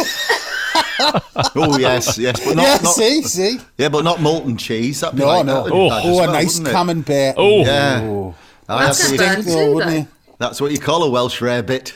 Oh 1.56 1.78
yes, 1.78 2.18
yes, 2.18 2.44
but 2.44 2.56
not, 2.56 2.62
yeah, 2.62 2.78
not 2.82 2.94
see, 2.94 3.22
see? 3.22 3.58
yeah, 3.78 3.88
but 3.88 4.04
not 4.04 4.20
molten 4.20 4.56
cheese. 4.56 5.00
That'd 5.00 5.16
be 5.18 5.22
No, 5.24 5.28
like, 5.28 5.46
no. 5.46 5.54
that'd 5.64 5.72
be 5.72 5.78
Oh, 5.78 5.88
bad 5.90 5.98
as 5.98 6.18
oh 6.18 6.22
a 6.22 6.26
nice 6.26 6.46
wouldn't 6.58 6.68
it? 6.68 6.72
camembert. 6.72 7.34
Oh. 7.36 7.60
Yeah. 7.64 8.00
Oh. 8.02 8.34
Oh, 8.68 8.78
That's 8.78 8.98
that's, 8.98 9.10
a 9.10 9.12
what 9.12 9.18
burn 9.18 9.46
you, 9.68 9.74
wouldn't 9.74 9.92
though. 9.92 9.98
you? 9.98 10.08
that's 10.38 10.60
what 10.60 10.72
you 10.72 10.78
call 10.78 11.02
a 11.04 11.10
Welsh 11.10 11.40
rarebit. 11.40 11.92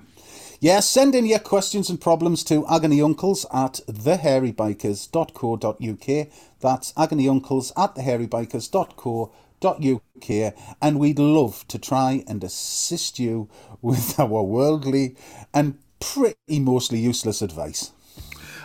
Yeah, 0.61 0.81
send 0.81 1.15
in 1.15 1.25
your 1.25 1.39
questions 1.39 1.89
and 1.89 1.99
problems 2.01 2.43
to 2.45 2.63
agonyuncles 2.63 3.45
at 3.53 3.79
thehairybikers.co.uk. 3.87 6.27
That's 6.59 6.91
agonyuncles 6.93 7.71
at 7.77 7.95
thehairybikers.co.uk. 7.95 10.53
And 10.81 10.99
we'd 10.99 11.19
love 11.19 11.67
to 11.67 11.79
try 11.79 12.23
and 12.27 12.43
assist 12.43 13.19
you 13.19 13.49
with 13.81 14.19
our 14.19 14.43
worldly 14.43 15.15
and 15.53 15.77
pretty 15.99 16.59
mostly 16.59 16.99
useless 16.99 17.41
advice. 17.41 17.91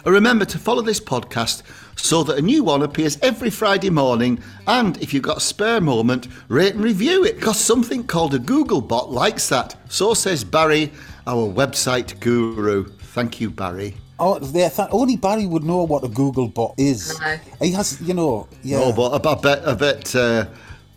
And 0.05 0.13
remember 0.13 0.45
to 0.45 0.59
follow 0.59 0.83
this 0.83 1.01
podcast 1.01 1.63
so 1.97 2.23
that 2.25 2.39
a 2.39 2.43
new 2.43 2.63
one 2.63 2.83
appears 2.83 3.19
every 3.23 3.49
Friday 3.49 3.89
morning. 3.89 4.39
And 4.67 5.01
if 5.03 5.15
you've 5.15 5.23
got 5.23 5.39
a 5.39 5.41
spare 5.41 5.81
moment, 5.81 6.29
rate 6.49 6.75
and 6.75 6.85
review 6.85 7.25
it 7.25 7.37
because 7.37 7.59
something 7.59 8.05
called 8.05 8.35
a 8.35 8.39
Google 8.39 8.83
bot 8.83 9.11
likes 9.11 9.49
that. 9.49 9.77
So 9.89 10.13
says 10.13 10.45
Barry, 10.45 10.93
our 11.27 11.51
website 11.51 12.21
guru. 12.21 12.85
Thank 12.85 13.41
you, 13.41 13.51
Barry. 13.51 13.95
Oh, 14.19 14.39
there, 14.39 14.71
th- 14.71 14.89
only 14.93 15.17
Barry 15.17 15.45
would 15.47 15.65
know 15.65 15.83
what 15.85 16.05
a 16.05 16.09
Google 16.09 16.47
bot 16.49 16.75
is. 16.79 17.19
No. 17.21 17.37
He 17.61 17.73
has, 17.73 18.01
you 18.01 18.15
know, 18.15 18.47
yeah. 18.63 18.79
Oh, 18.81 18.93
but 18.93 19.29
I 19.29 19.35
bet, 19.41 19.67
I 19.69 19.75
bet 19.75 20.15
uh, 20.15 20.47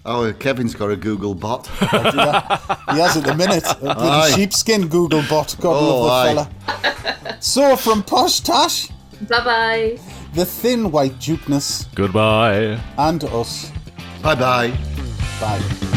our 0.05 0.33
Kevin's 0.33 0.75
got 0.75 0.91
a 0.91 0.95
Google 0.95 1.33
bot. 1.33 1.65
he 1.79 1.85
has 1.85 3.17
at 3.17 3.23
the 3.23 3.33
minute. 3.35 3.63
A 3.67 3.75
bloody 3.79 4.01
Aye. 4.01 4.31
sheepskin 4.35 4.87
Google 4.87 5.23
bot. 5.29 5.55
God 5.59 5.73
Oh, 5.75 6.01
love 6.03 6.05
the 6.05 6.41
aye. 6.71 6.83
fella. 7.23 7.37
So, 7.41 7.75
from 7.75 8.03
Posh 8.03 8.39
Tash, 8.41 8.89
Bye 9.27 9.43
bye. 9.43 9.99
the 10.33 10.45
thin 10.45 10.91
white 10.91 11.17
dukeness, 11.19 11.87
Goodbye. 11.95 12.79
and 12.99 13.23
us. 13.25 13.71
bye 14.21 14.35
bye. 14.35 14.69
Bye. 15.41 15.96